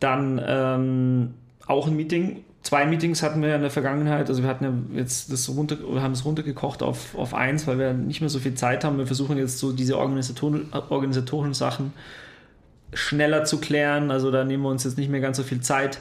Dann 0.00 0.40
ähm, 0.44 1.34
auch 1.66 1.88
ein 1.88 1.96
Meeting 1.96 2.44
zwei 2.68 2.84
Meetings 2.84 3.22
hatten 3.22 3.40
wir 3.40 3.54
in 3.54 3.62
der 3.62 3.70
Vergangenheit. 3.70 4.28
Also 4.28 4.42
wir 4.42 4.48
hatten 4.50 4.64
ja 4.64 4.98
jetzt 4.98 5.32
das 5.32 5.48
runter, 5.48 5.78
haben 5.96 6.12
es 6.12 6.24
runtergekocht 6.24 6.82
auf, 6.82 7.14
auf 7.14 7.32
eins, 7.34 7.66
weil 7.66 7.78
wir 7.78 7.94
nicht 7.94 8.20
mehr 8.20 8.28
so 8.30 8.38
viel 8.38 8.54
Zeit 8.54 8.84
haben. 8.84 8.98
Wir 8.98 9.06
versuchen 9.06 9.38
jetzt 9.38 9.58
so 9.58 9.72
diese 9.72 9.96
organisatorischen 9.98 11.54
Sachen 11.54 11.92
schneller 12.92 13.44
zu 13.44 13.58
klären. 13.58 14.10
Also 14.10 14.30
da 14.30 14.44
nehmen 14.44 14.62
wir 14.62 14.70
uns 14.70 14.84
jetzt 14.84 14.98
nicht 14.98 15.10
mehr 15.10 15.20
ganz 15.20 15.36
so 15.36 15.42
viel 15.42 15.60
Zeit. 15.60 15.98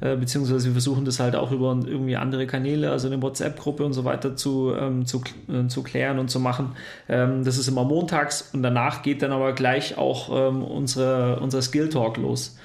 Äh, 0.00 0.16
beziehungsweise 0.16 0.66
wir 0.66 0.72
versuchen 0.72 1.04
das 1.06 1.20
halt 1.20 1.34
auch 1.36 1.52
über 1.52 1.68
irgendwie 1.68 2.16
andere 2.16 2.46
Kanäle, 2.46 2.90
also 2.90 3.06
eine 3.06 3.20
WhatsApp-Gruppe 3.22 3.84
und 3.84 3.94
so 3.94 4.04
weiter 4.04 4.36
zu, 4.36 4.74
ähm, 4.78 5.06
zu, 5.06 5.22
äh, 5.48 5.68
zu 5.68 5.82
klären 5.82 6.18
und 6.18 6.30
zu 6.30 6.38
machen. 6.38 6.76
Ähm, 7.08 7.44
das 7.44 7.56
ist 7.56 7.68
immer 7.68 7.84
montags 7.84 8.50
und 8.52 8.62
danach 8.62 9.02
geht 9.02 9.22
dann 9.22 9.32
aber 9.32 9.54
gleich 9.54 9.96
auch 9.96 10.50
ähm, 10.50 10.62
unsere, 10.62 11.40
unser 11.40 11.62
Skill 11.62 11.88
Talk 11.88 12.18
los. 12.18 12.58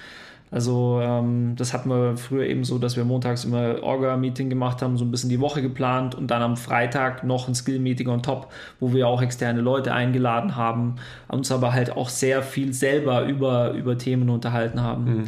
Also 0.52 1.00
ähm, 1.02 1.56
das 1.56 1.74
hatten 1.74 1.90
wir 1.90 2.18
früher 2.18 2.46
eben 2.46 2.66
so, 2.66 2.78
dass 2.78 2.98
wir 2.98 3.06
montags 3.06 3.46
immer 3.46 3.82
Orga-Meeting 3.82 4.50
gemacht 4.50 4.82
haben, 4.82 4.98
so 4.98 5.06
ein 5.06 5.12
bisschen 5.12 5.30
die 5.30 5.40
Woche 5.40 5.62
geplant 5.62 6.14
und 6.14 6.28
dann 6.30 6.42
am 6.42 6.58
Freitag 6.58 7.24
noch 7.24 7.48
ein 7.48 7.56
Skill-Meeting 7.56 8.10
on 8.10 8.22
top, 8.22 8.52
wo 8.82 8.94
wir 8.94 9.08
auch 9.08 9.22
externe 9.22 9.62
Leute 9.62 9.94
eingeladen 9.94 10.58
haben, 10.58 10.96
uns 11.30 11.54
aber 11.54 11.72
halt 11.72 11.96
auch 11.96 12.10
sehr 12.10 12.44
viel 12.44 12.74
selber 12.74 13.24
über, 13.24 13.72
über 13.72 13.98
Themen 13.98 14.30
unterhalten 14.30 14.82
haben. 14.82 15.06
Mhm. 15.06 15.24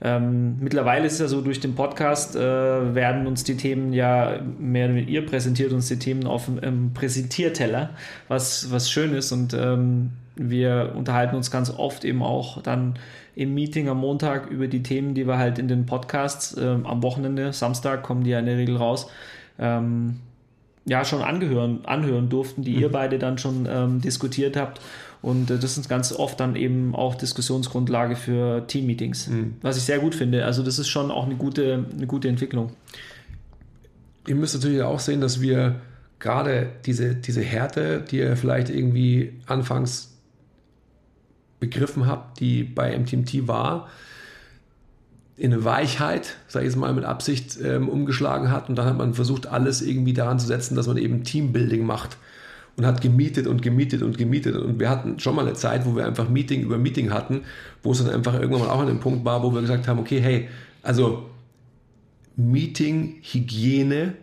Ähm, 0.00 0.56
mittlerweile 0.60 1.06
ist 1.06 1.14
es 1.14 1.18
ja 1.18 1.26
so, 1.26 1.40
durch 1.40 1.58
den 1.58 1.74
Podcast 1.74 2.36
äh, 2.36 2.94
werden 2.94 3.26
uns 3.26 3.42
die 3.42 3.56
Themen 3.56 3.92
ja 3.92 4.38
mehr 4.60 4.88
ihr 4.90 5.26
präsentiert 5.26 5.72
uns 5.72 5.88
die 5.88 5.98
Themen 5.98 6.24
auf 6.24 6.46
dem 6.46 6.92
Präsentierteller, 6.94 7.90
was, 8.28 8.70
was 8.70 8.92
schön 8.92 9.12
ist 9.12 9.32
und 9.32 9.54
ähm, 9.54 10.10
wir 10.36 10.92
unterhalten 10.94 11.34
uns 11.34 11.50
ganz 11.50 11.70
oft 11.70 12.04
eben 12.04 12.22
auch 12.22 12.62
dann 12.62 12.94
im 13.38 13.54
Meeting 13.54 13.88
am 13.88 13.98
Montag 13.98 14.50
über 14.50 14.66
die 14.66 14.82
Themen, 14.82 15.14
die 15.14 15.28
wir 15.28 15.38
halt 15.38 15.60
in 15.60 15.68
den 15.68 15.86
Podcasts 15.86 16.56
ähm, 16.58 16.84
am 16.84 17.04
Wochenende, 17.04 17.52
Samstag 17.52 18.02
kommen 18.02 18.24
die 18.24 18.30
ja 18.30 18.40
in 18.40 18.46
der 18.46 18.56
Regel 18.56 18.76
raus, 18.76 19.08
ähm, 19.60 20.16
ja 20.86 21.04
schon 21.04 21.22
angehören, 21.22 21.84
anhören 21.84 22.28
durften, 22.28 22.64
die 22.64 22.72
mhm. 22.72 22.80
ihr 22.80 22.88
beide 22.90 23.20
dann 23.20 23.38
schon 23.38 23.68
ähm, 23.70 24.00
diskutiert 24.00 24.56
habt. 24.56 24.80
Und 25.22 25.52
äh, 25.52 25.58
das 25.58 25.78
ist 25.78 25.88
ganz 25.88 26.12
oft 26.12 26.40
dann 26.40 26.56
eben 26.56 26.96
auch 26.96 27.14
Diskussionsgrundlage 27.14 28.16
für 28.16 28.66
Teammeetings, 28.66 29.28
mhm. 29.28 29.54
was 29.62 29.76
ich 29.76 29.84
sehr 29.84 30.00
gut 30.00 30.16
finde. 30.16 30.44
Also 30.44 30.64
das 30.64 30.80
ist 30.80 30.88
schon 30.88 31.12
auch 31.12 31.26
eine 31.26 31.36
gute, 31.36 31.86
eine 31.94 32.08
gute 32.08 32.26
Entwicklung. 32.26 32.72
Ihr 34.26 34.34
müsst 34.34 34.56
natürlich 34.56 34.82
auch 34.82 34.98
sehen, 34.98 35.20
dass 35.20 35.40
wir 35.40 35.76
gerade 36.18 36.70
diese, 36.86 37.14
diese 37.14 37.42
Härte, 37.42 38.00
die 38.10 38.18
ihr 38.18 38.36
vielleicht 38.36 38.68
irgendwie 38.68 39.34
anfangs 39.46 40.07
begriffen 41.60 42.06
habe, 42.06 42.24
die 42.38 42.64
bei 42.64 42.96
MTMT 42.96 43.48
war, 43.48 43.88
in 45.36 45.52
eine 45.52 45.64
Weichheit, 45.64 46.36
sage 46.48 46.66
ich 46.66 46.72
jetzt 46.72 46.78
mal 46.78 46.92
mit 46.92 47.04
Absicht, 47.04 47.58
ähm, 47.62 47.88
umgeschlagen 47.88 48.50
hat. 48.50 48.68
Und 48.68 48.76
dann 48.76 48.86
hat 48.86 48.98
man 48.98 49.14
versucht, 49.14 49.46
alles 49.46 49.82
irgendwie 49.82 50.12
daran 50.12 50.38
zu 50.38 50.46
setzen, 50.46 50.74
dass 50.74 50.88
man 50.88 50.96
eben 50.96 51.22
Teambuilding 51.22 51.86
macht 51.86 52.16
und 52.76 52.84
hat 52.84 53.00
gemietet 53.00 53.46
und 53.46 53.62
gemietet 53.62 54.02
und 54.02 54.18
gemietet. 54.18 54.56
Und 54.56 54.80
wir 54.80 54.90
hatten 54.90 55.20
schon 55.20 55.36
mal 55.36 55.46
eine 55.46 55.54
Zeit, 55.54 55.86
wo 55.86 55.94
wir 55.94 56.06
einfach 56.06 56.28
Meeting 56.28 56.62
über 56.62 56.76
Meeting 56.76 57.10
hatten, 57.10 57.42
wo 57.82 57.92
es 57.92 57.98
dann 57.98 58.12
einfach 58.12 58.34
irgendwann 58.34 58.62
mal 58.66 58.70
auch 58.70 58.80
an 58.80 58.88
dem 58.88 59.00
Punkt 59.00 59.24
war, 59.24 59.42
wo 59.42 59.52
wir 59.52 59.60
gesagt 59.60 59.86
haben, 59.86 60.00
okay, 60.00 60.20
hey, 60.20 60.48
also 60.82 61.28
Meeting-Hygiene 62.36 64.14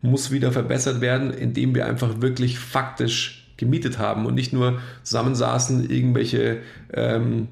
muss 0.00 0.30
wieder 0.30 0.52
verbessert 0.52 1.00
werden, 1.00 1.32
indem 1.32 1.74
wir 1.74 1.86
einfach 1.86 2.20
wirklich 2.20 2.58
faktisch 2.58 3.37
gemietet 3.58 3.98
haben 3.98 4.24
und 4.24 4.34
nicht 4.34 4.54
nur 4.54 4.80
zusammensaßen, 5.02 5.90
irgendwelche 5.90 6.60
ähm, 6.94 7.48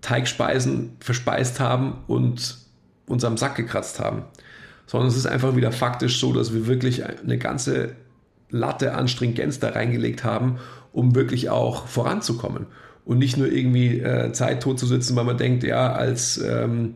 Teigspeisen 0.00 0.92
verspeist 1.00 1.58
haben 1.58 2.04
und 2.06 2.58
uns 3.06 3.24
am 3.24 3.36
Sack 3.36 3.56
gekratzt 3.56 3.98
haben. 3.98 4.22
Sondern 4.86 5.08
es 5.08 5.16
ist 5.16 5.26
einfach 5.26 5.56
wieder 5.56 5.72
faktisch 5.72 6.20
so, 6.20 6.32
dass 6.32 6.54
wir 6.54 6.66
wirklich 6.66 7.04
eine 7.04 7.38
ganze 7.38 7.96
Latte 8.50 8.94
an 8.94 9.08
Stringenz 9.08 9.58
da 9.58 9.70
reingelegt 9.70 10.22
haben, 10.22 10.58
um 10.92 11.14
wirklich 11.14 11.50
auch 11.50 11.86
voranzukommen. 11.86 12.66
Und 13.06 13.18
nicht 13.18 13.36
nur 13.36 13.50
irgendwie 13.50 14.00
äh, 14.00 14.32
Zeit 14.32 14.62
tot 14.62 14.78
zu 14.78 14.86
sitzen, 14.86 15.16
weil 15.16 15.24
man 15.24 15.38
denkt, 15.38 15.64
ja, 15.64 15.92
als, 15.92 16.38
ähm, 16.38 16.94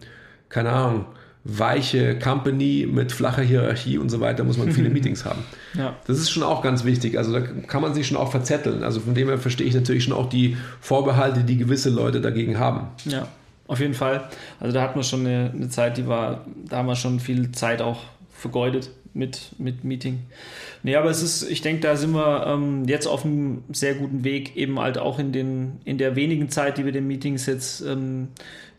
keine 0.48 0.70
Ahnung, 0.70 1.06
weiche 1.50 2.18
Company 2.18 2.86
mit 2.88 3.10
flacher 3.10 3.40
Hierarchie 3.40 3.96
und 3.96 4.10
so 4.10 4.20
weiter 4.20 4.44
muss 4.44 4.58
man 4.58 4.70
viele 4.70 4.90
Meetings 4.90 5.24
haben. 5.24 5.42
Ja. 5.74 5.96
Das 6.06 6.18
ist 6.18 6.30
schon 6.30 6.42
auch 6.42 6.62
ganz 6.62 6.84
wichtig. 6.84 7.16
Also 7.16 7.32
da 7.32 7.40
kann 7.40 7.80
man 7.80 7.94
sich 7.94 8.06
schon 8.06 8.18
auch 8.18 8.30
verzetteln. 8.30 8.82
Also 8.82 9.00
von 9.00 9.14
dem 9.14 9.28
her 9.28 9.38
verstehe 9.38 9.66
ich 9.66 9.74
natürlich 9.74 10.04
schon 10.04 10.12
auch 10.12 10.28
die 10.28 10.58
Vorbehalte, 10.82 11.44
die 11.44 11.56
gewisse 11.56 11.88
Leute 11.88 12.20
dagegen 12.20 12.58
haben. 12.58 12.88
Ja, 13.06 13.28
auf 13.66 13.80
jeden 13.80 13.94
Fall. 13.94 14.28
Also 14.60 14.74
da 14.74 14.82
hat 14.82 14.94
man 14.94 15.04
schon 15.04 15.20
eine, 15.20 15.50
eine 15.54 15.70
Zeit, 15.70 15.96
die 15.96 16.06
war, 16.06 16.44
da 16.68 16.76
haben 16.76 16.86
wir 16.86 16.96
schon 16.96 17.18
viel 17.18 17.50
Zeit 17.52 17.80
auch 17.80 18.00
vergeudet 18.30 18.90
mit, 19.14 19.52
mit 19.56 19.84
Meeting. 19.84 20.20
Nee, 20.82 20.96
aber 20.96 21.08
es 21.08 21.22
ist, 21.22 21.50
ich 21.50 21.62
denke, 21.62 21.80
da 21.80 21.96
sind 21.96 22.12
wir 22.12 22.46
ähm, 22.46 22.84
jetzt 22.86 23.06
auf 23.06 23.24
einem 23.24 23.64
sehr 23.72 23.94
guten 23.94 24.22
Weg, 24.22 24.54
eben 24.54 24.78
halt 24.78 24.98
auch 24.98 25.18
in, 25.18 25.32
den, 25.32 25.80
in 25.86 25.96
der 25.96 26.14
wenigen 26.14 26.50
Zeit, 26.50 26.76
die 26.76 26.84
wir 26.84 26.92
den 26.92 27.06
Meetings 27.06 27.46
jetzt 27.46 27.80
ähm, 27.80 28.28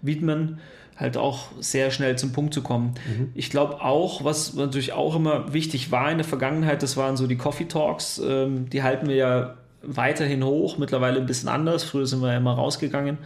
widmen 0.03 0.59
halt 0.99 1.15
auch 1.15 1.47
sehr 1.59 1.91
schnell 1.91 2.17
zum 2.17 2.33
Punkt 2.33 2.53
zu 2.53 2.61
kommen. 2.61 2.95
Mhm. 3.07 3.31
Ich 3.33 3.49
glaube 3.49 3.81
auch, 3.81 4.23
was 4.25 4.53
natürlich 4.53 4.91
auch 4.93 5.15
immer 5.15 5.53
wichtig 5.53 5.91
war 5.91 6.11
in 6.11 6.17
der 6.17 6.27
Vergangenheit, 6.27 6.83
das 6.83 6.97
waren 6.97 7.15
so 7.15 7.25
die 7.25 7.37
Coffee 7.37 7.65
Talks. 7.65 8.19
Ähm, 8.19 8.69
die 8.69 8.83
halten 8.83 9.07
wir 9.07 9.15
ja 9.15 9.53
weiterhin 9.81 10.43
hoch, 10.43 10.77
mittlerweile 10.77 11.19
ein 11.19 11.25
bisschen 11.25 11.47
anders. 11.47 11.85
Früher 11.85 12.05
sind 12.05 12.21
wir 12.21 12.31
ja 12.31 12.37
immer 12.37 12.53
rausgegangen. 12.53 13.17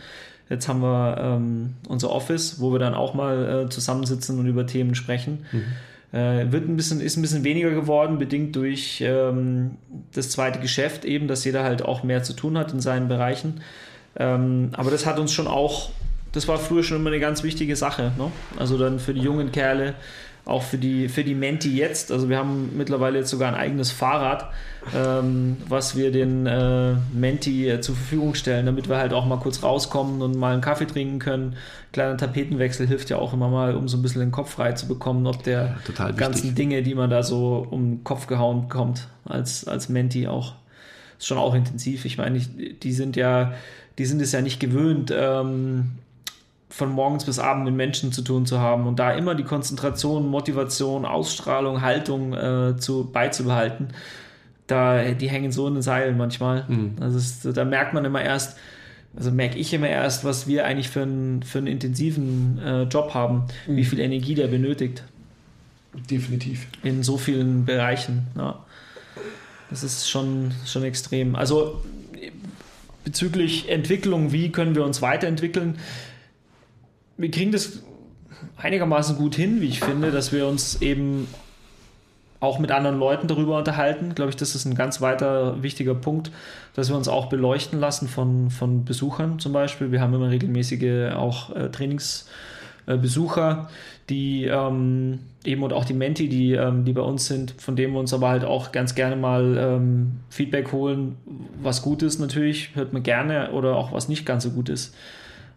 Jetzt 0.49 0.67
haben 0.67 0.81
wir 0.81 1.17
ähm, 1.19 1.73
unser 1.87 2.11
Office, 2.11 2.59
wo 2.59 2.71
wir 2.71 2.79
dann 2.79 2.93
auch 2.93 3.15
mal 3.15 3.65
äh, 3.65 3.69
zusammensitzen 3.69 4.37
und 4.37 4.45
über 4.45 4.67
Themen 4.67 4.93
sprechen. 4.93 5.45
Mhm. 5.51 6.17
Äh, 6.17 6.51
wird 6.51 6.69
ein 6.69 6.75
bisschen, 6.75 7.01
ist 7.01 7.17
ein 7.17 7.23
bisschen 7.23 7.43
weniger 7.43 7.71
geworden, 7.71 8.19
bedingt 8.19 8.55
durch 8.55 9.01
ähm, 9.01 9.77
das 10.13 10.29
zweite 10.29 10.59
Geschäft, 10.59 11.05
eben, 11.05 11.27
dass 11.27 11.43
jeder 11.43 11.63
halt 11.63 11.83
auch 11.83 12.03
mehr 12.03 12.21
zu 12.21 12.33
tun 12.33 12.55
hat 12.55 12.71
in 12.71 12.81
seinen 12.81 13.07
Bereichen. 13.07 13.61
Ähm, 14.15 14.69
aber 14.73 14.91
das 14.91 15.07
hat 15.07 15.17
uns 15.17 15.33
schon 15.33 15.47
auch 15.47 15.89
das 16.33 16.47
war 16.47 16.57
früher 16.57 16.83
schon 16.83 16.97
immer 16.97 17.09
eine 17.09 17.19
ganz 17.19 17.43
wichtige 17.43 17.75
Sache. 17.75 18.11
Ne? 18.17 18.31
Also 18.57 18.77
dann 18.77 18.99
für 18.99 19.13
die 19.13 19.21
jungen 19.21 19.51
Kerle, 19.51 19.93
auch 20.45 20.63
für 20.63 20.77
die, 20.77 21.07
für 21.07 21.23
die 21.23 21.35
Menti 21.35 21.73
jetzt. 21.77 22.11
Also 22.11 22.27
wir 22.27 22.37
haben 22.37 22.75
mittlerweile 22.75 23.19
jetzt 23.19 23.29
sogar 23.29 23.47
ein 23.47 23.55
eigenes 23.55 23.91
Fahrrad, 23.91 24.51
ähm, 24.93 25.57
was 25.69 25.95
wir 25.95 26.11
den 26.11 26.45
äh, 26.45 26.95
Menti 27.13 27.69
äh, 27.69 27.79
zur 27.79 27.95
Verfügung 27.95 28.35
stellen, 28.35 28.65
damit 28.65 28.89
wir 28.89 28.97
halt 28.97 29.13
auch 29.13 29.25
mal 29.25 29.37
kurz 29.37 29.63
rauskommen 29.63 30.21
und 30.21 30.35
mal 30.35 30.51
einen 30.51 30.61
Kaffee 30.61 30.85
trinken 30.85 31.19
können. 31.19 31.55
Kleiner 31.93 32.17
Tapetenwechsel 32.17 32.87
hilft 32.87 33.09
ja 33.09 33.17
auch 33.17 33.31
immer 33.31 33.47
mal, 33.47 33.75
um 33.75 33.87
so 33.87 33.95
ein 33.95 34.01
bisschen 34.01 34.19
den 34.19 34.31
Kopf 34.31 34.51
frei 34.51 34.73
zu 34.73 34.87
bekommen, 34.87 35.27
ob 35.27 35.43
der 35.43 35.77
ja, 35.97 36.11
ganzen 36.11 36.55
Dinge, 36.55 36.83
die 36.83 36.95
man 36.95 37.09
da 37.09 37.23
so 37.23 37.65
um 37.69 37.97
den 37.97 38.03
Kopf 38.03 38.27
gehauen 38.27 38.63
bekommt, 38.63 39.07
als, 39.23 39.65
als 39.65 39.87
Menti 39.87 40.27
auch. 40.27 40.55
Ist 41.19 41.27
schon 41.27 41.37
auch 41.37 41.53
intensiv. 41.53 42.03
Ich 42.03 42.17
meine, 42.17 42.39
die 42.39 42.91
sind 42.91 43.15
ja, 43.15 43.53
die 43.97 44.05
sind 44.05 44.21
es 44.21 44.33
ja 44.33 44.41
nicht 44.41 44.59
gewöhnt, 44.59 45.13
ähm, 45.15 45.91
von 46.73 46.89
morgens 46.89 47.25
bis 47.25 47.37
abends 47.37 47.65
mit 47.65 47.75
Menschen 47.75 48.11
zu 48.11 48.23
tun 48.23 48.47
zu 48.47 48.59
haben 48.59 48.87
und 48.87 48.97
da 48.97 49.11
immer 49.11 49.35
die 49.35 49.43
Konzentration, 49.43 50.27
Motivation, 50.27 51.05
Ausstrahlung, 51.05 51.83
Haltung 51.83 52.33
äh, 52.33 52.75
zu, 52.77 53.11
beizubehalten, 53.11 53.89
da, 54.65 55.11
die 55.11 55.29
hängen 55.29 55.51
so 55.51 55.67
in 55.67 55.75
den 55.75 55.83
Seilen 55.83 56.17
manchmal. 56.17 56.65
Mhm. 56.67 56.95
Also 56.99 57.19
ist, 57.19 57.45
da 57.55 57.63
merkt 57.63 57.93
man 57.93 58.05
immer 58.05 58.23
erst, 58.23 58.57
also 59.15 59.29
merke 59.29 59.59
ich 59.59 59.71
immer 59.71 59.87
erst, 59.87 60.25
was 60.25 60.47
wir 60.47 60.65
eigentlich 60.65 60.89
für 60.89 61.03
einen, 61.03 61.43
für 61.43 61.59
einen 61.59 61.67
intensiven 61.67 62.57
äh, 62.57 62.83
Job 62.83 63.13
haben, 63.13 63.43
mhm. 63.67 63.75
wie 63.75 63.85
viel 63.85 63.99
Energie 63.99 64.33
der 64.33 64.47
benötigt. 64.47 65.03
Definitiv. 66.09 66.65
In 66.81 67.03
so 67.03 67.19
vielen 67.19 67.65
Bereichen. 67.65 68.25
Ja. 68.35 68.65
Das 69.69 69.83
ist 69.83 70.09
schon, 70.09 70.53
schon 70.65 70.81
extrem. 70.81 71.35
Also 71.35 71.83
bezüglich 73.03 73.69
Entwicklung, 73.69 74.31
wie 74.31 74.51
können 74.51 74.73
wir 74.73 74.83
uns 74.83 75.03
weiterentwickeln? 75.03 75.75
Wir 77.23 77.31
kriegen 77.31 77.53
das 77.53 77.79
einigermaßen 78.57 79.15
gut 79.15 79.35
hin, 79.35 79.61
wie 79.61 79.67
ich 79.67 79.79
finde, 79.79 80.11
dass 80.11 80.33
wir 80.33 80.45
uns 80.45 80.81
eben 80.81 81.29
auch 82.41 82.59
mit 82.59 82.69
anderen 82.69 82.99
Leuten 82.99 83.29
darüber 83.29 83.57
unterhalten. 83.57 84.13
Glaube 84.13 84.31
ich, 84.31 84.35
das 84.35 84.55
ist 84.55 84.65
ein 84.65 84.75
ganz 84.75 84.99
weiter 84.99 85.63
wichtiger 85.63 85.95
Punkt, 85.95 86.31
dass 86.75 86.89
wir 86.89 86.97
uns 86.97 87.07
auch 87.07 87.27
beleuchten 87.27 87.79
lassen 87.79 88.09
von, 88.09 88.49
von 88.49 88.83
Besuchern 88.83 89.39
zum 89.39 89.53
Beispiel. 89.53 89.93
Wir 89.93 90.01
haben 90.01 90.13
immer 90.13 90.31
regelmäßige 90.31 91.13
auch 91.13 91.55
äh, 91.55 91.69
Trainingsbesucher, 91.69 93.69
äh, 93.69 93.73
die 94.09 94.43
ähm, 94.43 95.19
eben 95.45 95.63
und 95.63 95.71
auch 95.71 95.85
die 95.85 95.93
Menti, 95.93 96.27
die, 96.27 96.51
ähm, 96.51 96.83
die 96.83 96.91
bei 96.91 97.03
uns 97.03 97.27
sind, 97.27 97.55
von 97.57 97.77
denen 97.77 97.93
wir 97.93 98.01
uns 98.01 98.13
aber 98.13 98.27
halt 98.27 98.43
auch 98.43 98.73
ganz 98.73 98.95
gerne 98.95 99.15
mal 99.15 99.57
ähm, 99.57 100.19
Feedback 100.29 100.73
holen, 100.73 101.15
was 101.61 101.81
gut 101.81 102.03
ist 102.03 102.19
natürlich, 102.19 102.75
hört 102.75 102.91
man 102.91 103.01
gerne 103.01 103.53
oder 103.53 103.77
auch 103.77 103.93
was 103.93 104.09
nicht 104.09 104.25
ganz 104.25 104.43
so 104.43 104.49
gut 104.49 104.67
ist. 104.67 104.93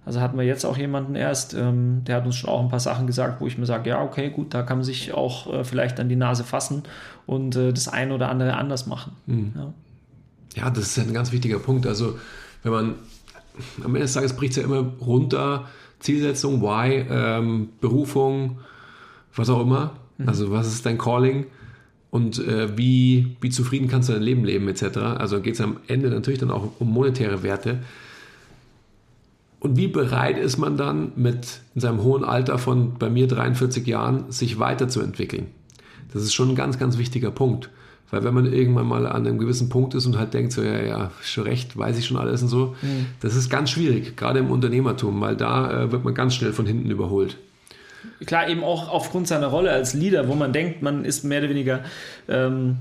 Also 0.06 0.20
hatten 0.20 0.38
wir 0.38 0.44
jetzt 0.44 0.64
auch 0.64 0.78
jemanden 0.78 1.16
erst, 1.16 1.52
ähm, 1.52 2.02
der 2.04 2.16
hat 2.16 2.26
uns 2.26 2.36
schon 2.36 2.48
auch 2.48 2.62
ein 2.62 2.68
paar 2.68 2.80
Sachen 2.80 3.06
gesagt, 3.06 3.40
wo 3.40 3.46
ich 3.46 3.58
mir 3.58 3.66
sage, 3.66 3.90
ja, 3.90 4.02
okay, 4.02 4.30
gut, 4.30 4.54
da 4.54 4.62
kann 4.62 4.78
man 4.78 4.84
sich 4.84 5.12
auch 5.12 5.52
äh, 5.52 5.64
vielleicht 5.64 6.00
an 6.00 6.08
die 6.08 6.16
Nase 6.16 6.44
fassen 6.44 6.84
und 7.26 7.56
äh, 7.56 7.72
das 7.72 7.88
eine 7.88 8.14
oder 8.14 8.30
andere 8.30 8.54
anders 8.54 8.86
machen. 8.86 9.12
Mhm. 9.26 9.52
Ja. 9.54 9.74
ja. 10.54 10.70
das 10.70 10.84
ist 10.84 10.96
ja 10.96 11.02
ein 11.02 11.12
ganz 11.12 11.32
wichtiger 11.32 11.58
Punkt. 11.58 11.86
Also 11.86 12.18
wenn 12.62 12.72
man 12.72 12.94
am 13.82 13.94
Ende 13.94 14.00
des 14.00 14.14
Tages 14.14 14.34
bricht 14.34 14.52
es 14.52 14.58
ja 14.58 14.62
immer 14.62 14.92
runter, 15.00 15.66
Zielsetzung, 15.98 16.62
Why, 16.62 17.04
ähm, 17.10 17.70
Berufung, 17.80 18.60
was 19.34 19.50
auch 19.50 19.60
immer. 19.60 19.94
Mhm. 20.16 20.28
Also 20.28 20.50
was 20.52 20.68
ist 20.68 20.86
dein 20.86 20.96
Calling? 20.96 21.46
und 22.16 22.38
äh, 22.38 22.76
wie, 22.78 23.36
wie 23.40 23.50
zufrieden 23.50 23.88
kannst 23.88 24.08
du 24.08 24.14
dein 24.14 24.22
Leben 24.22 24.44
leben 24.44 24.68
etc. 24.68 24.96
Also 25.18 25.40
geht 25.40 25.54
es 25.54 25.60
am 25.60 25.78
Ende 25.86 26.08
natürlich 26.08 26.40
dann 26.40 26.50
auch 26.50 26.70
um 26.78 26.90
monetäre 26.90 27.42
Werte. 27.42 27.80
Und 29.66 29.76
wie 29.76 29.88
bereit 29.88 30.38
ist 30.38 30.58
man 30.58 30.76
dann 30.76 31.10
mit 31.16 31.58
in 31.74 31.80
seinem 31.80 32.00
hohen 32.04 32.22
Alter 32.22 32.56
von 32.56 32.94
bei 33.00 33.10
mir 33.10 33.26
43 33.26 33.84
Jahren 33.84 34.30
sich 34.30 34.60
weiterzuentwickeln? 34.60 35.48
Das 36.12 36.22
ist 36.22 36.34
schon 36.34 36.50
ein 36.50 36.54
ganz, 36.54 36.78
ganz 36.78 36.98
wichtiger 36.98 37.32
Punkt. 37.32 37.68
Weil 38.12 38.22
wenn 38.22 38.32
man 38.32 38.52
irgendwann 38.52 38.86
mal 38.86 39.08
an 39.08 39.26
einem 39.26 39.38
gewissen 39.38 39.68
Punkt 39.68 39.96
ist 39.96 40.06
und 40.06 40.16
halt 40.16 40.34
denkt, 40.34 40.52
so, 40.52 40.62
ja, 40.62 40.80
ja, 40.80 41.10
schon 41.20 41.42
recht, 41.42 41.76
weiß 41.76 41.98
ich 41.98 42.06
schon 42.06 42.16
alles 42.16 42.42
und 42.42 42.48
so, 42.48 42.76
mhm. 42.80 43.06
das 43.20 43.34
ist 43.34 43.50
ganz 43.50 43.70
schwierig, 43.70 44.16
gerade 44.16 44.38
im 44.38 44.52
Unternehmertum, 44.52 45.20
weil 45.20 45.34
da 45.34 45.82
äh, 45.82 45.90
wird 45.90 46.04
man 46.04 46.14
ganz 46.14 46.36
schnell 46.36 46.52
von 46.52 46.64
hinten 46.64 46.88
überholt. 46.88 47.36
Klar, 48.24 48.48
eben 48.48 48.62
auch 48.62 48.88
aufgrund 48.88 49.26
seiner 49.26 49.48
Rolle 49.48 49.72
als 49.72 49.94
Leader, 49.94 50.28
wo 50.28 50.36
man 50.36 50.52
denkt, 50.52 50.80
man 50.80 51.04
ist 51.04 51.24
mehr 51.24 51.40
oder 51.40 51.48
weniger 51.48 51.80
ähm, 52.28 52.76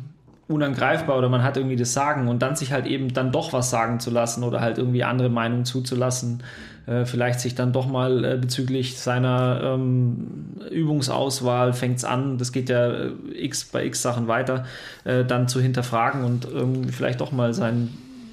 unangreifbar 0.47 1.17
oder 1.17 1.29
man 1.29 1.41
hat 1.41 1.57
irgendwie 1.57 1.75
das 1.75 1.93
Sagen 1.93 2.27
und 2.27 2.43
dann 2.43 2.55
sich 2.55 2.71
halt 2.71 2.85
eben 2.85 3.11
dann 3.13 3.31
doch 3.31 3.51
was 3.53 3.71
sagen 3.71 3.99
zu 3.99 4.11
lassen 4.11 4.43
oder 4.43 4.61
halt 4.61 4.77
irgendwie 4.77 5.03
andere 5.03 5.29
Meinungen 5.29 5.65
zuzulassen, 5.65 6.43
äh, 6.87 7.05
vielleicht 7.05 7.39
sich 7.39 7.55
dann 7.55 7.73
doch 7.73 7.87
mal 7.87 8.23
äh, 8.23 8.37
bezüglich 8.37 8.97
seiner 8.97 9.61
ähm, 9.63 10.55
Übungsauswahl 10.71 11.73
fängt 11.73 11.97
es 11.97 12.05
an, 12.05 12.37
das 12.37 12.51
geht 12.51 12.69
ja 12.69 12.91
äh, 12.91 13.11
x 13.33 13.65
bei 13.65 13.85
x 13.85 14.01
Sachen 14.01 14.27
weiter, 14.27 14.65
äh, 15.03 15.25
dann 15.25 15.47
zu 15.47 15.61
hinterfragen 15.61 16.23
und 16.23 16.45
irgendwie 16.45 16.91
vielleicht 16.91 17.21
doch 17.21 17.31
mal 17.31 17.53
sein, 17.53 17.89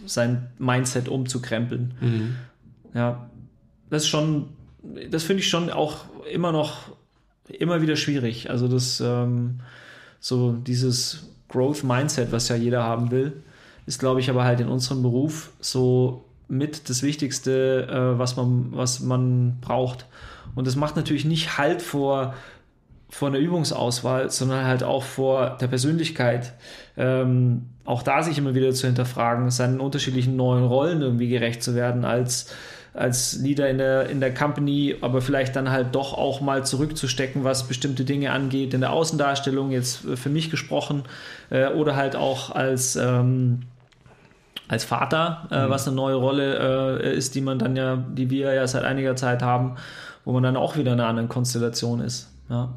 sein 0.07 0.49
Mindset 0.59 1.09
umzukrempeln. 1.09 1.95
Mhm. 2.01 2.37
Ja, 2.95 3.31
das 3.91 4.03
ist 4.03 4.09
schon, 4.09 4.49
das 5.11 5.23
finde 5.23 5.41
ich 5.43 5.49
schon 5.49 5.71
auch 5.71 6.05
immer 6.31 6.53
noch 6.53 6.91
immer 7.49 7.83
wieder 7.83 7.97
schwierig. 7.97 8.51
Also 8.51 8.69
das 8.69 9.01
ähm, 9.01 9.61
so 10.21 10.53
dieses 10.53 11.29
Growth 11.49 11.85
Mindset, 11.85 12.33
was 12.33 12.49
ja 12.49 12.57
jeder 12.57 12.83
haben 12.83 13.11
will, 13.11 13.43
ist, 13.87 13.99
glaube 13.99 14.21
ich, 14.21 14.31
aber 14.31 14.45
halt 14.45 14.61
in 14.61 14.69
unserem 14.69 15.03
Beruf 15.03 15.51
so 15.61 16.25
mit 16.53 16.91
das 16.91 17.03
Wichtigste, 17.03 17.89
äh, 17.91 18.19
was, 18.19 18.37
man, 18.37 18.69
was 18.73 19.01
man 19.01 19.57
braucht. 19.63 20.05
Und 20.55 20.67
das 20.67 20.77
macht 20.77 20.97
natürlich 20.97 21.25
nicht 21.25 21.57
Halt 21.57 21.81
vor, 21.81 22.35
vor 23.09 23.29
einer 23.29 23.39
Übungsauswahl, 23.39 24.31
sondern 24.31 24.67
halt 24.67 24.83
auch 24.83 25.03
vor 25.03 25.57
der 25.59 25.69
Persönlichkeit. 25.69 26.53
Ähm, 26.99 27.71
auch 27.87 28.03
da 28.03 28.23
sich 28.23 28.37
immer 28.37 28.55
wieder 28.55 28.73
zu 28.73 28.87
hinterfragen, 28.87 29.51
seinen 29.51 29.81
unterschiedlichen 29.81 30.37
neuen 30.37 30.65
Rollen 30.65 31.01
irgendwie 31.01 31.29
gerecht 31.29 31.63
zu 31.63 31.75
werden 31.75 32.05
als 32.05 32.55
als 32.95 33.39
Leader 33.41 33.71
in 33.71 33.79
der, 33.79 34.11
in 34.11 34.21
der 34.21 34.35
Company, 34.35 34.97
aber 35.01 35.23
vielleicht 35.23 35.57
dann 35.57 35.71
halt 35.71 35.95
doch 35.95 36.13
auch 36.13 36.43
mal 36.43 36.67
zurückzustecken, 36.67 37.43
was 37.43 37.67
bestimmte 37.67 38.05
Dinge 38.05 38.33
angeht, 38.33 38.75
in 38.75 38.83
der 38.83 38.93
Außendarstellung, 38.93 39.71
jetzt 39.71 40.01
für 40.17 40.29
mich 40.29 40.51
gesprochen, 40.51 41.05
äh, 41.49 41.69
oder 41.69 41.97
halt 41.97 42.17
auch 42.17 42.51
als, 42.51 42.97
ähm, 42.97 43.61
als 44.73 44.85
Vater, 44.85 45.49
äh, 45.51 45.67
mhm. 45.67 45.71
was 45.71 45.87
eine 45.87 45.95
neue 45.95 46.15
Rolle 46.15 46.99
äh, 47.03 47.15
ist, 47.15 47.35
die 47.35 47.43
man 47.43 47.59
dann 47.59 47.77
ja, 47.77 47.97
die 47.97 48.31
wir 48.31 48.55
ja 48.55 48.67
seit 48.67 48.85
einiger 48.85 49.15
Zeit 49.17 49.43
haben, 49.43 49.77
wo 50.25 50.33
man 50.33 50.43
dann 50.43 50.57
auch 50.57 50.79
wieder 50.79 50.95
in 50.95 50.99
einer 50.99 51.11
anderen 51.11 51.29
Konstellation 51.29 52.01
ist. 52.01 52.31
Ja. 52.49 52.73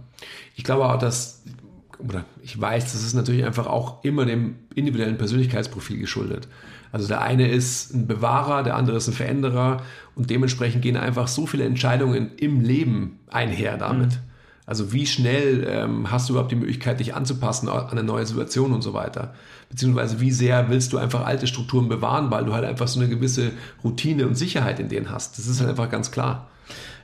Ich 0.57 0.65
glaube 0.65 0.89
auch, 0.89 0.99
dass, 0.99 1.41
oder 1.99 2.25
ich 2.43 2.59
weiß, 2.59 2.91
das 2.91 3.01
ist 3.01 3.13
natürlich 3.13 3.45
einfach 3.45 3.67
auch 3.67 4.03
immer 4.03 4.25
dem 4.25 4.55
individuellen 4.75 5.17
Persönlichkeitsprofil 5.17 5.97
geschuldet. 5.97 6.49
Also 6.91 7.07
der 7.07 7.21
eine 7.21 7.47
ist 7.47 7.93
ein 7.93 8.07
Bewahrer, 8.07 8.63
der 8.63 8.75
andere 8.75 8.97
ist 8.97 9.07
ein 9.07 9.13
Veränderer 9.13 9.81
und 10.15 10.29
dementsprechend 10.29 10.81
gehen 10.81 10.97
einfach 10.97 11.29
so 11.29 11.45
viele 11.45 11.63
Entscheidungen 11.63 12.31
im 12.35 12.59
Leben 12.59 13.19
einher 13.31 13.77
damit. 13.77 14.11
Mhm. 14.11 14.34
Also 14.65 14.93
wie 14.93 15.05
schnell 15.05 15.65
ähm, 15.69 16.11
hast 16.11 16.27
du 16.27 16.33
überhaupt 16.33 16.51
die 16.51 16.55
Möglichkeit, 16.55 16.99
dich 16.99 17.13
anzupassen 17.13 17.69
an 17.69 17.89
eine 17.89 18.03
neue 18.03 18.25
Situation 18.25 18.73
und 18.73 18.81
so 18.81 18.93
weiter. 18.93 19.33
Beziehungsweise 19.69 20.19
wie 20.19 20.31
sehr 20.31 20.69
willst 20.69 20.93
du 20.93 20.97
einfach 20.97 21.25
alte 21.25 21.47
Strukturen 21.47 21.87
bewahren, 21.87 22.31
weil 22.31 22.45
du 22.45 22.53
halt 22.53 22.65
einfach 22.65 22.87
so 22.87 22.99
eine 22.99 23.09
gewisse 23.09 23.51
Routine 23.83 24.27
und 24.27 24.35
Sicherheit 24.35 24.79
in 24.79 24.89
denen 24.89 25.11
hast. 25.11 25.37
Das 25.37 25.47
ist 25.47 25.59
halt 25.59 25.69
einfach 25.69 25.89
ganz 25.89 26.11
klar. 26.11 26.47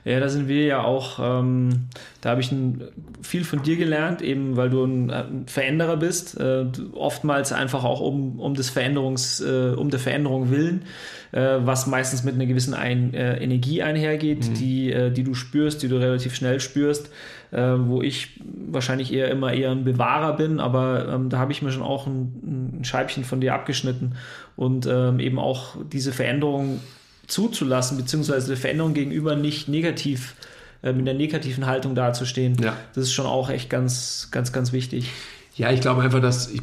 Ja, 0.04 0.18
da 0.18 0.28
sind 0.28 0.48
wir 0.48 0.64
ja 0.64 0.82
auch, 0.82 1.20
ähm, 1.22 1.86
da 2.20 2.30
habe 2.30 2.40
ich 2.40 2.50
ein, 2.50 2.82
viel 3.22 3.44
von 3.44 3.62
dir 3.62 3.76
gelernt, 3.76 4.20
eben 4.20 4.56
weil 4.56 4.68
du 4.68 4.84
ein, 4.84 5.10
ein 5.12 5.44
Veränderer 5.46 5.96
bist, 5.96 6.40
äh, 6.40 6.64
oftmals 6.92 7.52
einfach 7.52 7.84
auch 7.84 8.00
um, 8.00 8.40
um 8.40 8.54
des 8.54 8.68
Veränderungs, 8.68 9.40
äh, 9.40 9.74
um 9.76 9.90
der 9.90 10.00
Veränderung 10.00 10.50
willen, 10.50 10.82
äh, 11.30 11.58
was 11.60 11.86
meistens 11.86 12.24
mit 12.24 12.34
einer 12.34 12.46
gewissen 12.46 12.74
ein, 12.74 13.14
äh, 13.14 13.36
Energie 13.36 13.82
einhergeht, 13.84 14.48
mhm. 14.48 14.54
die, 14.54 14.92
äh, 14.92 15.12
die 15.12 15.22
du 15.22 15.34
spürst, 15.34 15.84
die 15.84 15.88
du 15.88 15.98
relativ 15.98 16.34
schnell 16.34 16.58
spürst, 16.58 17.08
äh, 17.52 17.74
wo 17.78 18.02
ich 18.02 18.40
wahrscheinlich 18.70 19.12
eher 19.12 19.30
immer 19.30 19.52
eher 19.52 19.70
ein 19.70 19.84
Bewahrer 19.84 20.36
bin, 20.36 20.58
aber 20.58 21.08
ähm, 21.08 21.28
da 21.28 21.38
habe 21.38 21.52
ich 21.52 21.62
mir 21.62 21.70
schon 21.70 21.82
auch 21.82 22.06
ein, 22.06 22.78
ein 22.80 22.84
Scheibchen 22.84 23.24
von 23.24 23.40
dir 23.40 23.54
abgeschnitten 23.54 24.14
und 24.56 24.86
ähm, 24.86 25.20
eben 25.20 25.38
auch 25.38 25.76
diese 25.92 26.12
Veränderung 26.12 26.80
zuzulassen, 27.26 27.98
beziehungsweise 27.98 28.48
der 28.48 28.56
Veränderung 28.56 28.94
gegenüber 28.94 29.36
nicht 29.36 29.68
negativ 29.68 30.34
äh, 30.82 30.92
mit 30.92 31.08
einer 31.08 31.16
negativen 31.16 31.66
Haltung 31.66 31.94
dazustehen. 31.94 32.56
Ja. 32.62 32.74
Das 32.94 33.04
ist 33.04 33.12
schon 33.12 33.26
auch 33.26 33.50
echt 33.50 33.68
ganz, 33.68 34.28
ganz, 34.30 34.52
ganz 34.52 34.72
wichtig. 34.72 35.10
Ja, 35.54 35.70
ich 35.70 35.82
glaube 35.82 36.02
einfach, 36.02 36.20
dass 36.20 36.50
ich, 36.50 36.62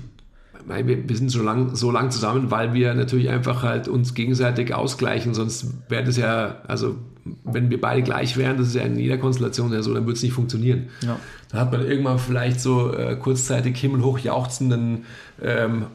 wir 0.66 1.16
sind 1.16 1.30
so 1.30 1.44
lang, 1.44 1.76
so 1.76 1.92
lang 1.92 2.10
zusammen, 2.10 2.50
weil 2.50 2.74
wir 2.74 2.96
natürlich 2.96 3.30
einfach 3.30 3.62
halt 3.64 3.88
uns 3.88 4.16
gegenseitig 4.16 4.74
ausgleichen, 4.74 5.34
sonst 5.36 5.68
wäre 5.88 6.04
das 6.04 6.18
ja, 6.18 6.64
also 6.68 6.96
wenn 7.44 7.70
wir 7.70 7.80
beide 7.80 8.02
gleich 8.02 8.38
wären, 8.38 8.58
das 8.58 8.68
ist 8.68 8.76
ja 8.76 8.84
in 8.84 8.98
jeder 8.98 9.18
Konstellation 9.18 9.72
ja 9.74 9.82
so, 9.82 9.94
dann 9.94 10.06
würde 10.06 10.18
es 10.18 10.24
nicht 10.24 10.34
funktionieren. 10.34 10.90
Ja. 11.02 11.20
Da 11.52 11.60
hat 11.60 11.72
man 11.72 11.86
irgendwann 11.86 12.20
vielleicht 12.20 12.60
so 12.60 12.94
äh, 12.94 13.16
kurzzeitig 13.16 13.78
himmelhoch 13.78 14.20
jauchzenden 14.20 15.06
ähm, 15.42 15.88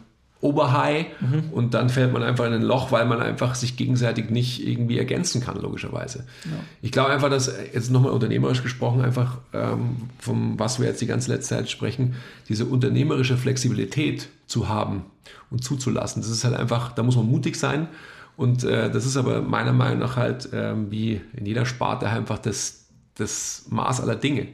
Oberhigh 0.44 1.06
mhm. 1.20 1.44
und 1.52 1.72
dann 1.72 1.88
fällt 1.88 2.12
man 2.12 2.22
einfach 2.22 2.44
in 2.44 2.52
ein 2.52 2.62
Loch, 2.62 2.92
weil 2.92 3.06
man 3.06 3.22
einfach 3.22 3.54
sich 3.54 3.78
gegenseitig 3.78 4.28
nicht 4.28 4.66
irgendwie 4.66 4.98
ergänzen 4.98 5.40
kann, 5.40 5.58
logischerweise. 5.58 6.26
Ja. 6.44 6.50
Ich 6.82 6.92
glaube 6.92 7.10
einfach, 7.10 7.30
dass 7.30 7.50
jetzt 7.72 7.90
nochmal 7.90 8.12
unternehmerisch 8.12 8.62
gesprochen, 8.62 9.00
einfach 9.00 9.38
ähm, 9.54 10.10
vom, 10.18 10.58
was 10.58 10.78
wir 10.78 10.86
jetzt 10.86 11.00
die 11.00 11.06
ganze 11.06 11.32
letzte 11.32 11.56
Zeit 11.56 11.70
sprechen, 11.70 12.16
diese 12.50 12.66
unternehmerische 12.66 13.38
Flexibilität 13.38 14.28
zu 14.46 14.68
haben 14.68 15.06
und 15.50 15.64
zuzulassen. 15.64 16.20
Das 16.20 16.30
ist 16.30 16.44
halt 16.44 16.54
einfach, 16.54 16.92
da 16.92 17.02
muss 17.02 17.16
man 17.16 17.26
mutig 17.26 17.56
sein 17.56 17.88
und 18.36 18.64
äh, 18.64 18.90
das 18.90 19.06
ist 19.06 19.16
aber 19.16 19.42
meiner 19.42 19.72
Meinung 19.72 20.00
nach 20.00 20.16
halt 20.16 20.52
äh, 20.52 20.74
wie 20.90 21.20
in 21.34 21.46
jeder 21.46 21.66
Sparte 21.66 22.08
einfach 22.08 22.38
das, 22.38 22.88
das 23.16 23.66
Maß 23.70 24.00
aller 24.00 24.16
Dinge. 24.16 24.48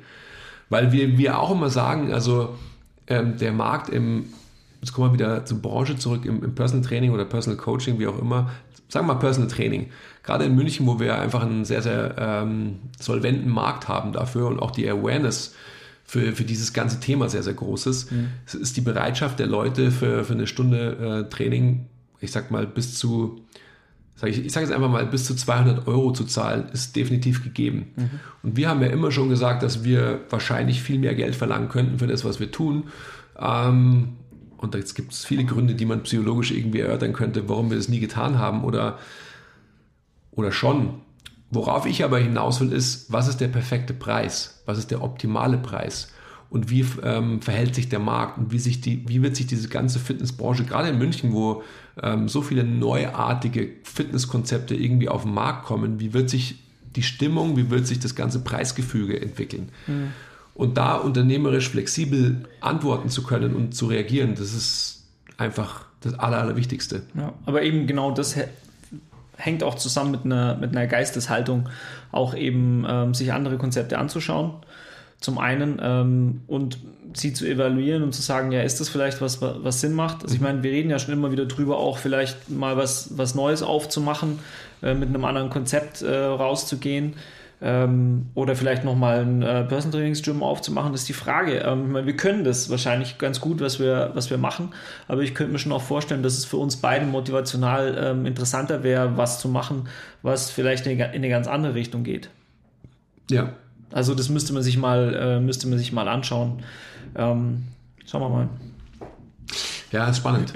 Weil 0.68 0.92
wir, 0.92 1.18
wir 1.18 1.38
auch 1.38 1.50
immer 1.50 1.70
sagen, 1.70 2.12
also 2.12 2.56
ähm, 3.06 3.36
der 3.36 3.52
Markt 3.52 3.88
im 3.88 4.26
jetzt 4.80 4.92
kommen 4.92 5.10
wir 5.10 5.14
wieder 5.14 5.44
zur 5.44 5.60
Branche 5.60 5.96
zurück, 5.96 6.24
im, 6.24 6.42
im 6.42 6.54
Personal 6.54 6.86
Training 6.86 7.12
oder 7.12 7.24
Personal 7.24 7.58
Coaching, 7.58 7.98
wie 7.98 8.06
auch 8.06 8.18
immer. 8.18 8.50
Sagen 8.88 9.06
wir 9.06 9.14
mal 9.14 9.20
Personal 9.20 9.50
Training. 9.50 9.90
Gerade 10.22 10.44
in 10.44 10.54
München, 10.54 10.86
wo 10.86 10.98
wir 10.98 11.18
einfach 11.18 11.42
einen 11.42 11.64
sehr, 11.64 11.82
sehr 11.82 12.14
ähm, 12.18 12.76
solventen 12.98 13.50
Markt 13.50 13.88
haben 13.88 14.12
dafür 14.12 14.46
und 14.46 14.60
auch 14.60 14.70
die 14.70 14.88
Awareness 14.88 15.54
für, 16.04 16.32
für 16.32 16.44
dieses 16.44 16.72
ganze 16.72 16.98
Thema 16.98 17.28
sehr, 17.28 17.42
sehr 17.42 17.54
groß 17.54 17.86
ist, 17.86 18.10
mhm. 18.10 18.30
ist 18.60 18.76
die 18.76 18.80
Bereitschaft 18.80 19.38
der 19.38 19.46
Leute 19.46 19.90
für, 19.90 20.24
für 20.24 20.32
eine 20.32 20.46
Stunde 20.46 21.26
äh, 21.26 21.30
Training, 21.30 21.86
ich 22.20 22.32
sag 22.32 22.50
mal, 22.50 22.66
bis 22.66 22.98
zu 22.98 23.44
sag 24.20 24.28
ich, 24.28 24.44
ich 24.44 24.52
sage 24.52 24.66
jetzt 24.66 24.74
einfach 24.74 24.90
mal, 24.90 25.06
bis 25.06 25.24
zu 25.24 25.34
200 25.34 25.88
Euro 25.88 26.12
zu 26.12 26.24
zahlen, 26.24 26.68
ist 26.72 26.94
definitiv 26.94 27.42
gegeben. 27.42 27.92
Mhm. 27.96 28.10
Und 28.42 28.56
wir 28.56 28.68
haben 28.68 28.82
ja 28.82 28.88
immer 28.88 29.10
schon 29.10 29.30
gesagt, 29.30 29.62
dass 29.62 29.82
wir 29.82 30.20
wahrscheinlich 30.28 30.82
viel 30.82 30.98
mehr 30.98 31.14
Geld 31.14 31.34
verlangen 31.34 31.70
könnten 31.70 31.98
für 31.98 32.06
das, 32.06 32.22
was 32.22 32.38
wir 32.38 32.50
tun. 32.50 32.88
Ähm, 33.38 34.16
und 34.58 34.74
da 34.74 34.78
gibt 34.78 35.12
es 35.12 35.24
viele 35.24 35.46
Gründe, 35.46 35.74
die 35.74 35.86
man 35.86 36.02
psychologisch 36.02 36.50
irgendwie 36.50 36.80
erörtern 36.80 37.14
könnte, 37.14 37.48
warum 37.48 37.70
wir 37.70 37.78
das 37.78 37.88
nie 37.88 37.98
getan 37.98 38.38
haben 38.38 38.62
oder, 38.62 38.98
oder 40.32 40.52
schon. 40.52 41.00
Worauf 41.50 41.86
ich 41.86 42.04
aber 42.04 42.18
hinaus 42.18 42.60
will, 42.60 42.72
ist, 42.72 43.10
was 43.10 43.26
ist 43.26 43.40
der 43.40 43.48
perfekte 43.48 43.94
Preis? 43.94 44.62
Was 44.66 44.76
ist 44.76 44.90
der 44.90 45.02
optimale 45.02 45.56
Preis? 45.56 46.12
Und 46.50 46.68
wie 46.68 46.84
ähm, 47.04 47.40
verhält 47.40 47.76
sich 47.76 47.88
der 47.88 48.00
Markt 48.00 48.36
und 48.36 48.50
wie, 48.50 48.58
sich 48.58 48.80
die, 48.80 49.08
wie 49.08 49.22
wird 49.22 49.36
sich 49.36 49.46
diese 49.46 49.68
ganze 49.68 50.00
Fitnessbranche, 50.00 50.64
gerade 50.64 50.88
in 50.88 50.98
München, 50.98 51.32
wo 51.32 51.62
ähm, 52.02 52.28
so 52.28 52.42
viele 52.42 52.64
neuartige 52.64 53.70
Fitnesskonzepte 53.84 54.74
irgendwie 54.74 55.08
auf 55.08 55.22
den 55.22 55.32
Markt 55.32 55.64
kommen, 55.64 56.00
wie 56.00 56.12
wird 56.12 56.28
sich 56.28 56.56
die 56.96 57.04
Stimmung, 57.04 57.56
wie 57.56 57.70
wird 57.70 57.86
sich 57.86 58.00
das 58.00 58.16
ganze 58.16 58.40
Preisgefüge 58.40 59.20
entwickeln? 59.20 59.68
Mhm. 59.86 60.08
Und 60.54 60.76
da 60.76 60.96
unternehmerisch 60.96 61.68
flexibel 61.68 62.44
antworten 62.60 63.10
zu 63.10 63.22
können 63.22 63.54
und 63.54 63.74
zu 63.74 63.86
reagieren, 63.86 64.34
das 64.34 64.52
ist 64.52 65.04
einfach 65.36 65.86
das 66.00 66.18
Aller, 66.18 66.38
Allerwichtigste. 66.38 67.02
Ja, 67.14 67.32
aber 67.46 67.62
eben 67.62 67.86
genau 67.86 68.10
das 68.10 68.36
hängt 69.36 69.62
auch 69.62 69.76
zusammen 69.76 70.10
mit 70.10 70.24
einer, 70.24 70.56
mit 70.56 70.70
einer 70.72 70.86
Geisteshaltung, 70.86 71.68
auch 72.12 72.34
eben 72.34 72.84
ähm, 72.86 73.14
sich 73.14 73.32
andere 73.32 73.56
Konzepte 73.56 73.98
anzuschauen. 73.98 74.54
Zum 75.20 75.38
einen 75.38 75.78
ähm, 75.82 76.42
und 76.46 76.78
sie 77.14 77.32
zu 77.32 77.46
evaluieren 77.46 78.02
und 78.02 78.14
zu 78.14 78.22
sagen, 78.22 78.52
ja, 78.52 78.62
ist 78.62 78.80
das 78.80 78.88
vielleicht 78.88 79.20
was, 79.20 79.42
was 79.42 79.80
Sinn 79.80 79.92
macht? 79.92 80.22
Also 80.22 80.34
ich 80.34 80.40
meine, 80.40 80.62
wir 80.62 80.70
reden 80.70 80.90
ja 80.90 80.98
schon 80.98 81.12
immer 81.12 81.32
wieder 81.32 81.46
drüber, 81.46 81.78
auch 81.78 81.98
vielleicht 81.98 82.50
mal 82.50 82.76
was, 82.76 83.18
was 83.18 83.34
Neues 83.34 83.62
aufzumachen, 83.62 84.38
äh, 84.82 84.94
mit 84.94 85.08
einem 85.08 85.24
anderen 85.24 85.50
Konzept 85.50 86.02
äh, 86.02 86.14
rauszugehen 86.14 87.14
ähm, 87.62 88.26
oder 88.34 88.56
vielleicht 88.56 88.84
nochmal 88.84 89.20
ein 89.20 89.42
äh, 89.42 89.64
Personal 89.64 89.98
Trainings 89.98 90.22
Gym 90.22 90.42
aufzumachen, 90.42 90.94
ist 90.94 91.08
die 91.08 91.12
Frage. 91.12 91.58
Ähm, 91.58 91.86
ich 91.86 91.92
meine, 91.92 92.06
wir 92.06 92.16
können 92.16 92.44
das 92.44 92.70
wahrscheinlich 92.70 93.18
ganz 93.18 93.40
gut, 93.40 93.60
was 93.60 93.78
wir, 93.78 94.12
was 94.14 94.30
wir 94.30 94.38
machen, 94.38 94.70
aber 95.08 95.22
ich 95.22 95.34
könnte 95.34 95.52
mir 95.52 95.58
schon 95.58 95.72
auch 95.72 95.82
vorstellen, 95.82 96.22
dass 96.22 96.38
es 96.38 96.44
für 96.44 96.56
uns 96.56 96.76
beide 96.76 97.04
motivational 97.06 97.98
ähm, 98.00 98.26
interessanter 98.26 98.82
wäre, 98.82 99.16
was 99.16 99.40
zu 99.40 99.48
machen, 99.48 99.88
was 100.22 100.50
vielleicht 100.50 100.86
in 100.86 100.92
eine, 100.92 101.14
in 101.14 101.16
eine 101.16 101.28
ganz 101.28 101.46
andere 101.46 101.74
Richtung 101.74 102.02
geht. 102.02 102.30
Ja. 103.30 103.52
Also 103.92 104.14
das 104.14 104.28
müsste 104.28 104.52
man 104.52 104.62
sich 104.62 104.76
mal, 104.76 105.14
äh, 105.14 105.40
müsste 105.40 105.68
man 105.68 105.78
sich 105.78 105.92
mal 105.92 106.08
anschauen. 106.08 106.62
Ähm, 107.16 107.64
schauen 108.06 108.22
wir 108.22 108.28
mal. 108.28 108.48
Ja, 109.90 110.08
ist 110.08 110.18
spannend. 110.18 110.52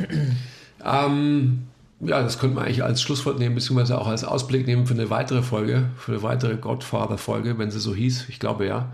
ähm, 0.85 1.65
ja, 2.01 2.23
das 2.23 2.39
könnte 2.39 2.57
man 2.57 2.67
eigentlich 2.67 2.85
als 2.85 3.03
Schlusswort 3.03 3.39
nehmen, 3.39 3.55
beziehungsweise 3.55 3.99
auch 4.01 4.07
als 4.07 4.25
Ausblick 4.25 4.67
nehmen 4.67 4.87
für 4.87 4.95
eine 4.95 5.11
weitere 5.11 5.43
Folge, 5.43 5.91
für 5.97 6.13
eine 6.13 6.23
weitere 6.23 6.57
Godfather-Folge, 6.57 7.59
wenn 7.59 7.71
sie 7.71 7.81
so 7.81 7.95
hieß. 7.95 8.29
Ich 8.29 8.39
glaube 8.39 8.67
ja. 8.67 8.93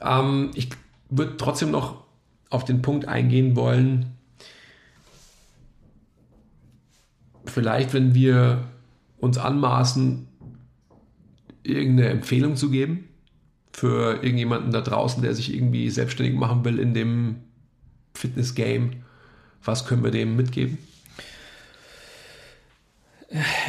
Ähm, 0.00 0.50
ich 0.54 0.70
würde 1.10 1.36
trotzdem 1.36 1.70
noch 1.70 2.04
auf 2.48 2.64
den 2.64 2.82
Punkt 2.82 3.06
eingehen 3.06 3.56
wollen, 3.56 4.06
vielleicht, 7.44 7.92
wenn 7.92 8.14
wir 8.14 8.64
uns 9.18 9.38
anmaßen, 9.38 10.26
irgendeine 11.62 12.08
Empfehlung 12.08 12.56
zu 12.56 12.70
geben 12.70 13.09
für 13.80 14.22
irgendjemanden 14.22 14.72
da 14.72 14.82
draußen, 14.82 15.22
der 15.22 15.34
sich 15.34 15.54
irgendwie 15.54 15.88
selbstständig 15.88 16.34
machen 16.38 16.66
will 16.66 16.78
in 16.78 16.92
dem 16.92 17.36
Fitness-Game, 18.12 19.04
was 19.64 19.86
können 19.86 20.04
wir 20.04 20.10
dem 20.10 20.36
mitgeben? 20.36 20.76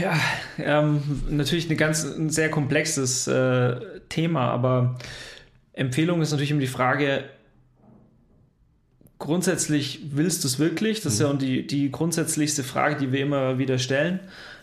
Ja, 0.02 0.20
ähm, 0.58 1.02
natürlich 1.30 1.68
eine 1.68 1.78
ganz, 1.78 2.04
ein 2.04 2.30
sehr 2.30 2.52
komplexes 2.52 3.26
äh, 3.28 3.80
Thema, 4.10 4.50
aber 4.50 5.00
Empfehlung 5.72 6.22
ist 6.22 6.32
natürlich 6.32 6.52
immer 6.52 6.60
die 6.60 6.68
Frage, 6.68 7.24
grundsätzlich 9.18 10.02
willst 10.12 10.44
du 10.44 10.50
es 10.50 10.60
wirklich? 10.60 11.00
Das 11.00 11.14
ist 11.14 11.22
ja 11.22 11.32
mhm. 11.32 11.40
die, 11.40 11.66
die 11.66 11.90
grundsätzlichste 11.90 12.66
Frage, 12.66 12.98
die 12.98 13.14
wir 13.14 13.22
immer 13.22 13.60
wieder 13.60 13.78
stellen. 13.78 14.20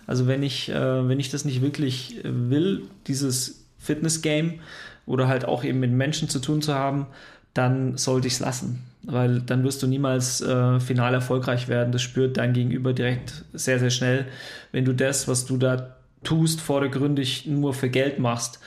Also 0.07 0.26
wenn 0.26 0.42
ich, 0.42 0.68
äh, 0.68 1.09
wenn 1.09 1.18
ich 1.18 1.30
das 1.30 1.46
nicht 1.46 1.62
wirklich 1.62 2.20
will, 2.22 2.82
dieses 3.07 3.64
Fitness-Game 3.78 4.61
oder 5.09 5.28
halt 5.28 5.44
auch 5.44 5.64
eben 5.64 5.80
mit 5.80 5.90
Menschen 5.90 6.28
zu 6.28 6.38
tun 6.38 6.62
zu 6.62 6.74
haben, 6.74 7.06
dann 7.54 7.96
sollte 7.96 8.28
ich 8.28 8.34
es 8.34 8.40
lassen 8.40 8.84
weil 9.02 9.40
dann 9.40 9.64
wirst 9.64 9.82
du 9.82 9.86
niemals 9.86 10.40
äh, 10.40 10.80
final 10.80 11.14
erfolgreich 11.14 11.68
werden. 11.68 11.92
Das 11.92 12.02
spürt 12.02 12.36
dein 12.36 12.52
Gegenüber 12.52 12.92
direkt 12.92 13.44
sehr, 13.52 13.78
sehr 13.78 13.90
schnell. 13.90 14.26
Wenn 14.72 14.84
du 14.84 14.92
das, 14.92 15.28
was 15.28 15.46
du 15.46 15.56
da 15.56 15.96
tust, 16.24 16.61
vordergründig 16.61 17.46
nur 17.46 17.74
für 17.74 17.88
Geld 17.88 18.18
machst, 18.18 18.61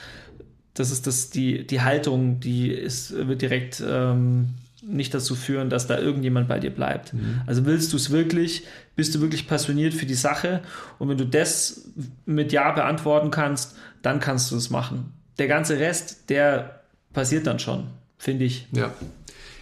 das 0.74 0.90
ist 0.90 1.06
das, 1.06 1.30
die, 1.30 1.66
die 1.66 1.82
Haltung, 1.82 2.40
die 2.40 2.70
ist, 2.70 3.14
wird 3.28 3.42
direkt 3.42 3.82
ähm, 3.86 4.48
nicht 4.82 5.12
dazu 5.12 5.34
führen, 5.34 5.68
dass 5.68 5.86
da 5.86 5.98
irgendjemand 5.98 6.48
bei 6.48 6.58
dir 6.58 6.70
bleibt. 6.70 7.12
Mhm. 7.12 7.42
Also 7.46 7.66
willst 7.66 7.92
du 7.92 7.96
es 7.96 8.10
wirklich, 8.10 8.64
bist 8.96 9.14
du 9.14 9.20
wirklich 9.20 9.46
passioniert 9.46 9.92
für 9.92 10.06
die 10.06 10.14
Sache 10.14 10.60
und 10.98 11.08
wenn 11.08 11.18
du 11.18 11.26
das 11.26 11.88
mit 12.24 12.52
Ja 12.52 12.72
beantworten 12.72 13.30
kannst, 13.30 13.76
dann 14.00 14.18
kannst 14.18 14.50
du 14.50 14.56
es 14.56 14.70
machen. 14.70 15.12
Der 15.38 15.48
ganze 15.48 15.78
Rest, 15.78 16.30
der 16.30 16.82
passiert 17.12 17.46
dann 17.46 17.58
schon 17.58 17.88
finde 18.22 18.44
ich. 18.44 18.68
Ja. 18.70 18.92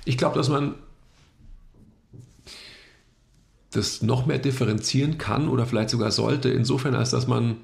Ich 0.04 0.18
glaube, 0.18 0.36
dass 0.36 0.50
man 0.50 0.74
das 3.70 4.02
noch 4.02 4.26
mehr 4.26 4.38
differenzieren 4.38 5.16
kann 5.16 5.48
oder 5.48 5.64
vielleicht 5.64 5.88
sogar 5.88 6.10
sollte, 6.10 6.50
insofern 6.50 6.94
als 6.94 7.10
dass 7.10 7.26
man 7.26 7.56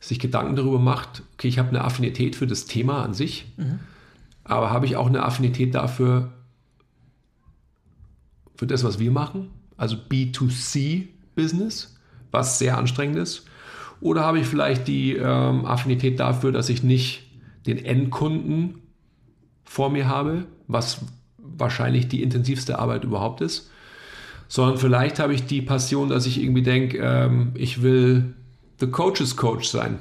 sich 0.00 0.18
Gedanken 0.18 0.56
darüber 0.56 0.78
macht, 0.78 1.22
okay, 1.34 1.48
ich 1.48 1.58
habe 1.58 1.68
eine 1.68 1.84
Affinität 1.84 2.34
für 2.34 2.46
das 2.46 2.64
Thema 2.64 3.04
an 3.04 3.12
sich, 3.12 3.52
mhm. 3.58 3.80
aber 4.42 4.70
habe 4.70 4.86
ich 4.86 4.96
auch 4.96 5.06
eine 5.06 5.22
Affinität 5.22 5.74
dafür, 5.74 6.32
für 8.56 8.66
das, 8.66 8.84
was 8.84 8.98
wir 8.98 9.10
machen, 9.10 9.50
also 9.76 9.96
B2C-Business, 9.96 11.98
was 12.30 12.58
sehr 12.58 12.78
anstrengend 12.78 13.18
ist, 13.18 13.44
oder 14.00 14.22
habe 14.22 14.38
ich 14.38 14.46
vielleicht 14.46 14.88
die 14.88 15.14
ähm, 15.14 15.66
Affinität 15.66 16.20
dafür, 16.20 16.52
dass 16.52 16.68
ich 16.68 16.82
nicht 16.82 17.31
den 17.66 17.84
Endkunden 17.84 18.78
vor 19.64 19.90
mir 19.90 20.08
habe, 20.08 20.46
was 20.66 21.00
wahrscheinlich 21.38 22.08
die 22.08 22.22
intensivste 22.22 22.78
Arbeit 22.78 23.04
überhaupt 23.04 23.40
ist, 23.40 23.70
sondern 24.48 24.78
vielleicht 24.78 25.18
habe 25.18 25.34
ich 25.34 25.46
die 25.46 25.62
Passion, 25.62 26.08
dass 26.08 26.26
ich 26.26 26.42
irgendwie 26.42 26.62
denke, 26.62 26.98
ähm, 26.98 27.52
ich 27.54 27.82
will 27.82 28.34
The 28.80 28.86
Coaches 28.88 29.36
Coach 29.36 29.68
sein, 29.68 29.98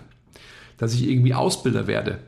dass 0.78 0.94
ich 0.94 1.08
irgendwie 1.08 1.34
Ausbilder 1.34 1.88
werde, 1.88 2.20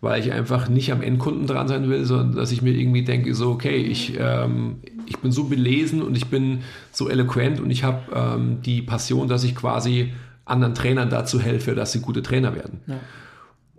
weil 0.00 0.20
ich 0.20 0.32
einfach 0.32 0.68
nicht 0.68 0.92
am 0.92 1.02
Endkunden 1.02 1.46
dran 1.46 1.68
sein 1.68 1.88
will, 1.88 2.04
sondern 2.04 2.36
dass 2.36 2.52
ich 2.52 2.62
mir 2.62 2.72
irgendwie 2.72 3.04
denke, 3.04 3.34
so, 3.34 3.50
okay, 3.50 3.76
ich, 3.76 4.14
ähm, 4.18 4.80
ich 5.06 5.18
bin 5.18 5.32
so 5.32 5.44
belesen 5.44 6.02
und 6.02 6.16
ich 6.16 6.26
bin 6.26 6.60
so 6.92 7.08
eloquent 7.08 7.60
und 7.60 7.70
ich 7.70 7.84
habe 7.84 8.00
ähm, 8.14 8.62
die 8.62 8.82
Passion, 8.82 9.28
dass 9.28 9.44
ich 9.44 9.54
quasi 9.54 10.12
anderen 10.44 10.74
Trainern 10.74 11.10
dazu 11.10 11.40
helfe, 11.40 11.74
dass 11.74 11.92
sie 11.92 12.00
gute 12.00 12.22
Trainer 12.22 12.54
werden. 12.54 12.80
Ja. 12.86 12.98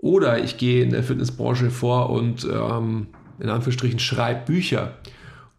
Oder 0.01 0.43
ich 0.43 0.57
gehe 0.57 0.83
in 0.83 0.89
der 0.89 1.03
Fitnessbranche 1.03 1.69
vor 1.69 2.09
und 2.09 2.45
ähm, 2.51 3.07
in 3.39 3.49
Anführungsstrichen 3.49 3.99
schreibe 3.99 4.45
Bücher 4.45 4.97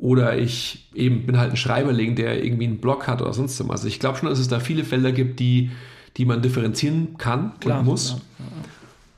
oder 0.03 0.37
ich 0.37 0.89
eben 0.95 1.27
bin 1.27 1.39
halt 1.39 1.53
ein 1.53 1.57
Schreiberling, 1.57 2.17
der 2.17 2.45
irgendwie 2.45 2.67
einen 2.67 2.79
Blog 2.79 3.07
hat 3.07 3.23
oder 3.23 3.33
sonst 3.33 3.61
was. 3.61 3.71
Also 3.71 3.87
ich 3.87 4.01
glaube 4.01 4.19
schon, 4.19 4.29
dass 4.29 4.41
es 4.41 4.49
da 4.49 4.59
viele 4.59 4.83
Felder 4.83 5.13
gibt, 5.13 5.39
die, 5.39 5.71
die 6.17 6.25
man 6.25 6.43
differenzieren 6.43 7.17
kann 7.19 7.53
Klar, 7.61 7.79
und 7.79 7.87
muss. 7.87 8.11
Ja, 8.11 8.17
ja. 8.17 8.47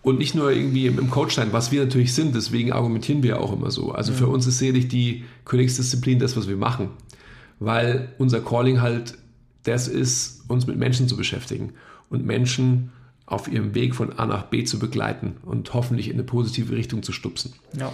Und 0.03 0.19
nicht 0.19 0.35
nur 0.35 0.53
irgendwie 0.53 0.87
im, 0.87 1.09
Coach 1.09 1.35
sein, 1.35 1.55
was 1.55 1.73
wir 1.73 1.83
natürlich 1.83 2.13
sind, 2.13 2.35
deswegen 2.35 2.71
argumentieren 2.71 3.23
wir 3.23 3.41
auch 3.41 3.55
immer 3.55 3.71
so. 3.71 3.93
Also 3.93 4.13
ja. 4.13 4.19
für 4.19 4.27
uns 4.27 4.47
ist 4.47 4.59
sicherlich 4.59 4.89
die 4.89 5.25
Königsdisziplin 5.47 6.19
das, 6.19 6.37
was 6.37 6.49
wir 6.49 6.57
machen. 6.57 6.91
Weil 7.61 8.13
unser 8.19 8.43
Calling 8.43 8.83
halt 8.83 9.15
das 9.63 9.89
ist, 9.89 10.43
uns 10.49 10.67
mit 10.67 10.77
Menschen 10.77 11.09
zu 11.09 11.17
beschäftigen 11.17 11.73
und 12.11 12.27
Menschen 12.27 12.93
auf 13.27 13.49
ihrem 13.49 13.75
Weg 13.75 13.95
von 13.95 14.19
A 14.19 14.27
nach 14.27 14.45
B 14.45 14.65
zu 14.65 14.79
begleiten 14.79 15.37
und 15.43 15.73
hoffentlich 15.73 16.09
in 16.09 16.15
eine 16.15 16.25
positive 16.25 16.75
Richtung 16.75 17.03
zu 17.03 17.13
stupsen. 17.13 17.55
Ja. 17.79 17.93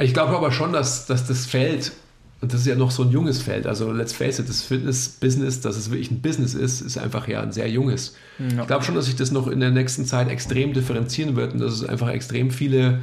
Ich 0.00 0.14
glaube 0.14 0.36
aber 0.36 0.52
schon, 0.52 0.72
dass, 0.72 1.06
dass 1.06 1.26
das 1.26 1.44
Feld, 1.46 1.92
und 2.40 2.52
das 2.52 2.60
ist 2.60 2.66
ja 2.66 2.76
noch 2.76 2.90
so 2.90 3.02
ein 3.02 3.10
junges 3.10 3.42
Feld, 3.42 3.66
also 3.66 3.92
let's 3.92 4.12
face 4.12 4.38
it, 4.38 4.48
das 4.48 4.62
Fitness-Business, 4.62 5.60
dass 5.60 5.76
es 5.76 5.90
wirklich 5.90 6.10
ein 6.10 6.22
Business 6.22 6.54
ist, 6.54 6.80
ist 6.80 6.96
einfach 6.96 7.28
ja 7.28 7.42
ein 7.42 7.52
sehr 7.52 7.68
junges. 7.68 8.16
Ja. 8.38 8.62
Ich 8.62 8.66
glaube 8.66 8.84
schon, 8.84 8.94
dass 8.94 9.06
sich 9.06 9.16
das 9.16 9.32
noch 9.32 9.48
in 9.48 9.60
der 9.60 9.70
nächsten 9.70 10.06
Zeit 10.06 10.28
extrem 10.28 10.72
differenzieren 10.72 11.36
wird 11.36 11.52
und 11.52 11.58
dass 11.58 11.72
es 11.72 11.84
einfach 11.84 12.08
extrem 12.08 12.50
viele 12.50 13.00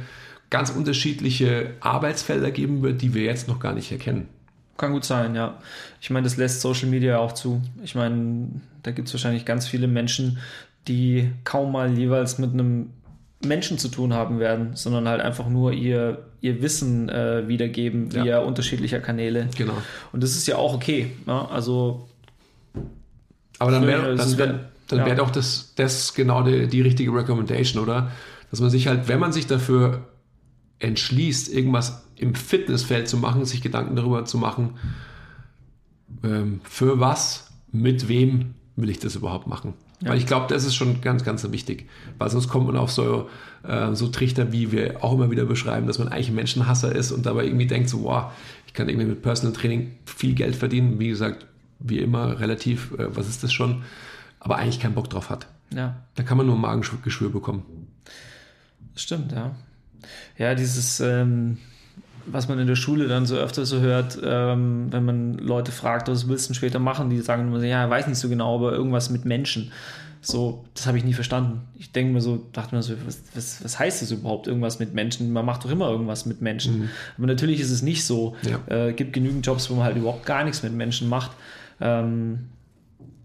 ganz 0.50 0.70
unterschiedliche 0.70 1.70
Arbeitsfelder 1.80 2.50
geben 2.50 2.82
wird, 2.82 3.02
die 3.02 3.14
wir 3.14 3.24
jetzt 3.24 3.46
noch 3.48 3.60
gar 3.60 3.74
nicht 3.74 3.92
erkennen. 3.92 4.28
Kann 4.76 4.92
gut 4.92 5.04
sein, 5.04 5.34
ja. 5.34 5.58
Ich 6.00 6.10
meine, 6.10 6.24
das 6.24 6.36
lässt 6.36 6.60
Social 6.60 6.88
Media 6.88 7.18
auch 7.18 7.32
zu. 7.32 7.62
Ich 7.82 7.94
meine, 7.94 8.48
da 8.82 8.90
gibt 8.90 9.08
es 9.08 9.14
wahrscheinlich 9.14 9.44
ganz 9.44 9.66
viele 9.66 9.88
Menschen, 9.88 10.38
die 10.88 11.30
kaum 11.44 11.72
mal 11.72 11.96
jeweils 11.96 12.38
mit 12.38 12.52
einem 12.52 12.90
Menschen 13.44 13.78
zu 13.78 13.88
tun 13.88 14.14
haben 14.14 14.38
werden, 14.38 14.70
sondern 14.74 15.08
halt 15.08 15.20
einfach 15.20 15.48
nur 15.48 15.72
ihr, 15.72 16.26
ihr 16.40 16.62
Wissen 16.62 17.08
äh, 17.08 17.48
wiedergeben 17.48 18.12
via 18.12 18.24
ja. 18.24 18.38
unterschiedlicher 18.40 19.00
Kanäle. 19.00 19.48
Genau. 19.56 19.74
Und 20.12 20.22
das 20.22 20.36
ist 20.36 20.46
ja 20.46 20.56
auch 20.56 20.74
okay. 20.74 21.12
Ja? 21.26 21.46
Also. 21.46 22.08
Aber 23.58 23.70
dann 23.70 23.86
wäre 23.86 24.14
dann 24.14 24.38
wär, 24.38 24.60
dann 24.88 24.98
wär 25.00 25.08
ja. 25.08 25.14
doch 25.14 25.30
das, 25.30 25.72
das 25.76 26.14
genau 26.14 26.42
die, 26.42 26.66
die 26.66 26.80
richtige 26.80 27.12
Recommendation, 27.12 27.82
oder? 27.82 28.10
Dass 28.50 28.60
man 28.60 28.70
sich 28.70 28.86
halt, 28.86 29.08
wenn 29.08 29.18
man 29.18 29.32
sich 29.32 29.46
dafür 29.46 30.06
entschließt, 30.78 31.52
irgendwas 31.52 32.04
im 32.16 32.34
Fitnessfeld 32.34 33.08
zu 33.08 33.16
machen, 33.16 33.44
sich 33.44 33.62
Gedanken 33.62 33.96
darüber 33.96 34.24
zu 34.24 34.38
machen, 34.38 34.74
ähm, 36.22 36.60
für 36.64 37.00
was, 37.00 37.50
mit 37.72 38.08
wem 38.08 38.54
will 38.76 38.90
ich 38.90 38.98
das 38.98 39.16
überhaupt 39.16 39.46
machen. 39.46 39.74
Ja. 40.00 40.10
Weil 40.10 40.18
ich 40.18 40.26
glaube, 40.26 40.46
das 40.52 40.64
ist 40.64 40.74
schon 40.74 41.00
ganz, 41.00 41.24
ganz 41.24 41.50
wichtig. 41.50 41.88
Weil 42.18 42.28
sonst 42.28 42.48
kommt 42.48 42.66
man 42.66 42.76
auf 42.76 42.90
so, 42.90 43.30
äh, 43.62 43.94
so 43.94 44.08
Trichter, 44.08 44.52
wie 44.52 44.72
wir 44.72 45.02
auch 45.02 45.14
immer 45.14 45.30
wieder 45.30 45.46
beschreiben, 45.46 45.86
dass 45.86 45.98
man 45.98 46.08
eigentlich 46.08 46.28
ein 46.28 46.34
Menschenhasser 46.34 46.94
ist 46.94 47.12
und 47.12 47.24
dabei 47.24 47.44
irgendwie 47.44 47.66
denkt, 47.66 47.88
so, 47.88 48.04
wow, 48.04 48.32
ich 48.66 48.74
kann 48.74 48.88
irgendwie 48.88 49.06
mit 49.06 49.22
Personal 49.22 49.54
Training 49.54 49.92
viel 50.04 50.34
Geld 50.34 50.56
verdienen. 50.56 50.98
Wie 50.98 51.08
gesagt, 51.08 51.46
wie 51.78 51.98
immer 51.98 52.40
relativ, 52.40 52.92
äh, 52.98 53.16
was 53.16 53.28
ist 53.28 53.42
das 53.42 53.52
schon? 53.52 53.84
Aber 54.38 54.56
eigentlich 54.56 54.80
keinen 54.80 54.94
Bock 54.94 55.08
drauf 55.08 55.30
hat. 55.30 55.46
Ja. 55.74 55.96
Da 56.14 56.22
kann 56.22 56.36
man 56.36 56.46
nur 56.46 56.56
Magengeschwür 56.56 57.30
bekommen. 57.30 57.64
Stimmt, 58.94 59.32
ja. 59.32 59.54
Ja, 60.38 60.54
dieses, 60.54 61.00
ähm, 61.00 61.58
was 62.26 62.48
man 62.48 62.58
in 62.58 62.66
der 62.66 62.76
Schule 62.76 63.08
dann 63.08 63.26
so 63.26 63.36
öfter 63.36 63.64
so 63.64 63.80
hört, 63.80 64.18
ähm, 64.22 64.88
wenn 64.90 65.04
man 65.04 65.34
Leute 65.38 65.72
fragt, 65.72 66.08
was 66.08 66.28
willst 66.28 66.46
du 66.46 66.48
denn 66.48 66.54
später 66.56 66.78
machen, 66.78 67.10
die 67.10 67.20
sagen 67.20 67.48
immer, 67.48 67.62
ja, 67.64 67.88
weiß 67.88 68.06
nicht 68.06 68.18
so 68.18 68.28
genau, 68.28 68.56
aber 68.56 68.72
irgendwas 68.72 69.10
mit 69.10 69.24
Menschen. 69.24 69.72
So, 70.20 70.64
das 70.74 70.88
habe 70.88 70.98
ich 70.98 71.04
nie 71.04 71.12
verstanden. 71.12 71.60
Ich 71.76 71.92
denke 71.92 72.12
mir 72.12 72.20
so, 72.20 72.46
dachte 72.52 72.74
mir 72.74 72.82
so, 72.82 72.94
was, 73.06 73.22
was, 73.34 73.62
was, 73.62 73.78
heißt 73.78 74.02
das 74.02 74.10
überhaupt, 74.10 74.48
irgendwas 74.48 74.80
mit 74.80 74.92
Menschen? 74.92 75.32
Man 75.32 75.46
macht 75.46 75.64
doch 75.64 75.70
immer 75.70 75.88
irgendwas 75.88 76.26
mit 76.26 76.40
Menschen. 76.40 76.80
Mhm. 76.80 76.88
Aber 77.16 77.26
natürlich 77.28 77.60
ist 77.60 77.70
es 77.70 77.82
nicht 77.82 78.04
so. 78.04 78.34
Ja. 78.42 78.86
Äh, 78.86 78.92
gibt 78.92 79.12
genügend 79.12 79.46
Jobs, 79.46 79.70
wo 79.70 79.74
man 79.74 79.84
halt 79.84 79.96
überhaupt 79.96 80.26
gar 80.26 80.42
nichts 80.42 80.64
mit 80.64 80.72
Menschen 80.72 81.08
macht. 81.08 81.30
Ähm, 81.80 82.48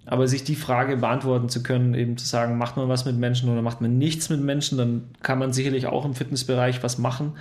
aber 0.06 0.28
sich 0.28 0.44
die 0.44 0.56
Frage 0.56 0.98
beantworten 0.98 1.48
zu 1.50 1.64
können, 1.64 1.94
eben 1.94 2.18
zu 2.18 2.26
sagen, 2.26 2.58
macht 2.58 2.76
man 2.76 2.90
was 2.90 3.06
mit 3.06 3.18
Menschen 3.18 3.50
oder 3.50 3.62
macht 3.62 3.82
man 3.82 3.98
nichts 3.98 4.30
mit 4.30 4.42
Menschen, 4.42 4.78
dann 4.78 5.04
kann 5.22 5.40
man 5.40 5.54
sicherlich 5.54 5.88
auch 5.88 6.06
im 6.06 6.16
Fitnessbereich 6.16 6.84
was 6.84 6.98
machen. 6.98 7.34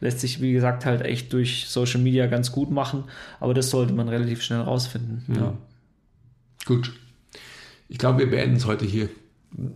Lässt 0.00 0.20
sich, 0.20 0.40
wie 0.42 0.52
gesagt, 0.52 0.84
halt 0.84 1.02
echt 1.02 1.32
durch 1.32 1.66
Social 1.68 2.00
Media 2.00 2.26
ganz 2.26 2.52
gut 2.52 2.70
machen, 2.70 3.04
aber 3.40 3.54
das 3.54 3.70
sollte 3.70 3.94
man 3.94 4.08
relativ 4.08 4.42
schnell 4.42 4.60
rausfinden. 4.60 5.24
Mhm. 5.26 5.34
Ja. 5.34 5.54
Gut. 6.66 6.92
Ich 7.88 7.98
glaube, 7.98 8.18
wir 8.18 8.30
beenden 8.30 8.56
es 8.56 8.66
heute 8.66 8.84
hier. 8.84 9.08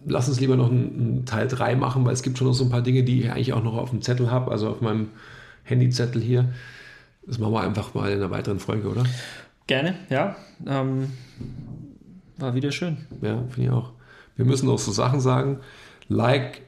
Lass 0.05 0.29
uns 0.29 0.41
lieber 0.41 0.57
noch 0.57 0.71
einen, 0.71 1.25
Teil 1.25 1.49
3 1.49 1.77
machen, 1.77 2.05
weil 2.05 2.13
es 2.13 2.23
gibt 2.23 2.37
schon 2.37 2.49
noch 2.49 2.55
so 2.55 2.65
ein 2.65 2.71
paar 2.71 2.83
Dinge, 2.83 3.03
die 3.03 3.21
ich 3.21 3.31
eigentlich 3.31 3.53
auch 3.53 3.63
noch 3.63 3.77
auf 3.77 3.91
dem 3.91 4.03
Zettel 4.03 4.31
habe, 4.31 4.51
also 4.51 4.69
auf 4.69 4.81
meinem 4.81 5.09
Handyzettel 5.63 6.21
hier. 6.21 6.53
Das 7.27 7.39
machen 7.39 7.53
wir 7.53 7.61
einfach 7.63 7.95
mal 7.95 8.11
in 8.11 8.19
einer 8.19 8.31
weiteren 8.31 8.59
Folge, 8.59 8.89
oder? 8.89 9.05
Gerne, 9.67 9.95
ja. 10.11 10.37
Ähm, 10.67 11.13
war 12.37 12.55
wieder 12.55 12.73
schön. 12.73 12.99
Ja, 13.23 13.45
finde 13.49 13.63
ich 13.63 13.71
auch. 13.71 13.93
Wir 14.37 14.45
müssen 14.45 14.69
auch 14.69 14.79
so 14.79 14.91
Sachen 14.91 15.21
sagen. 15.21 15.61
Like, 16.09 16.63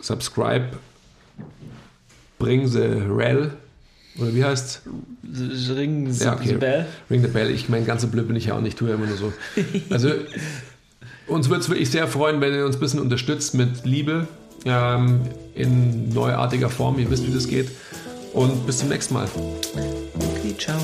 subscribe, 0.00 0.70
bring 2.38 2.66
the 2.66 3.02
rel. 3.08 3.52
Oder 4.18 4.34
wie 4.34 4.44
heißt 4.44 4.82
Ring 5.76 6.10
the, 6.10 6.24
ja, 6.24 6.34
okay. 6.34 6.48
the 6.48 6.54
bell. 6.54 6.86
Ring 7.10 7.22
the 7.22 7.28
bell. 7.28 7.50
Ich 7.50 7.68
meine, 7.68 7.84
ganze 7.84 8.06
blöd 8.08 8.26
bin 8.26 8.36
ich 8.36 8.46
ja 8.46 8.56
auch 8.56 8.60
nicht, 8.60 8.78
tue 8.78 8.88
ja 8.88 8.94
immer 8.94 9.06
nur 9.06 9.16
so. 9.16 9.32
Also, 9.90 10.10
uns 11.26 11.48
würde 11.48 11.60
es 11.60 11.68
wirklich 11.68 11.90
sehr 11.90 12.08
freuen, 12.08 12.40
wenn 12.40 12.54
ihr 12.54 12.64
uns 12.64 12.76
ein 12.76 12.80
bisschen 12.80 13.00
unterstützt 13.00 13.54
mit 13.54 13.84
Liebe 13.84 14.26
ähm, 14.64 15.20
in 15.54 16.08
neuartiger 16.08 16.70
Form. 16.70 16.98
Ihr 16.98 17.10
wisst, 17.10 17.26
wie 17.26 17.32
das 17.32 17.46
geht. 17.46 17.70
Und 18.32 18.66
bis 18.66 18.78
zum 18.78 18.88
nächsten 18.88 19.14
Mal. 19.14 19.28
Okay, 20.14 20.54
ciao. 20.58 20.78